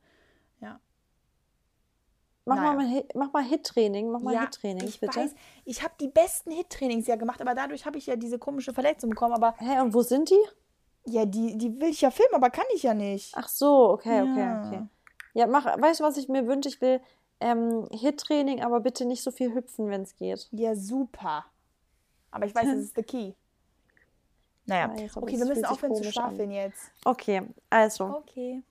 Mach, 2.50 2.56
Naja. 2.56 2.74
mal 2.74 3.04
mach 3.14 3.32
mal 3.34 3.44
Hit-Training, 3.44 4.10
mach 4.10 4.22
mal 4.22 4.34
ja, 4.34 4.42
Hit-Training, 4.42 4.88
ich 4.88 5.00
bitte. 5.00 5.20
weiß, 5.20 5.36
ich 5.66 5.84
habe 5.84 5.94
die 6.00 6.08
besten 6.08 6.52
Hit-Trainings 6.52 7.06
ja 7.08 7.16
gemacht, 7.16 7.40
aber 7.42 7.54
dadurch 7.54 7.86
habe 7.86 7.98
ich 8.00 8.08
ja 8.08 8.16
diese 8.16 8.40
komische 8.40 8.74
Verletzung 8.74 9.12
bekommen. 9.12 9.34
Aber 9.36 9.54
Hä, 9.60 9.80
und 9.82 9.94
wo 9.94 10.02
sind 10.02 10.30
die? 10.30 10.40
ja, 11.06 11.26
die, 11.26 11.58
die 11.58 11.80
will 11.80 11.90
ich 11.90 12.02
ja 12.02 12.12
filmen, 12.12 12.34
aber 12.36 12.50
kann 12.50 12.66
ich 12.74 12.84
ja 12.84 12.94
nicht. 12.94 13.34
Ach 13.38 13.48
so, 13.48 13.92
okay, 13.92 14.22
okay, 14.24 14.40
Ja. 14.40 14.64
okay. 14.68 14.88
Ja, 15.34 15.48
mach, 15.48 15.66
weißt 15.66 16.00
du, 16.00 16.04
was 16.04 16.18
ich 16.18 16.28
mir 16.28 16.48
wünsche? 16.48 16.70
Ich 16.70 16.82
will 16.82 17.00
ähm, 17.40 17.88
Hit-Training, 17.92 18.64
aber 18.64 18.80
bitte 18.80 19.06
nicht 19.06 19.22
so 19.24 19.30
viel 19.32 19.54
hüpfen, 19.54 19.90
wenn 19.90 20.02
es 20.02 20.16
geht. 20.16 20.48
Ja, 20.52 20.76
super. 20.76 21.46
Aber 22.32 22.46
ich 22.48 22.56
weiß, 22.56 22.66
das 22.66 22.80
ist 22.80 22.96
the 22.96 23.04
key. 23.04 23.34
Naja, 24.66 24.90
Weiß, 24.90 25.18
aber 25.18 25.28
okay, 25.28 25.38
wir 25.38 25.46
müssen 25.46 25.66
aufhören 25.66 25.96
zu 25.96 26.04
schwafeln 26.04 26.52
jetzt. 26.52 26.92
Okay, 27.06 27.44
also, 27.70 28.06
Okay. 28.06 28.64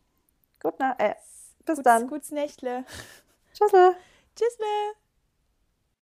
gut, 0.63 0.75
na, 0.79 0.95
äh, 0.99 1.15
bis 1.65 1.77
Gutes, 1.77 1.83
dann. 1.85 2.09
Gutes 2.09 2.31
Nächtle. 2.33 2.85
Tschüss. 3.59 3.97
Tschüssle. 4.37 4.95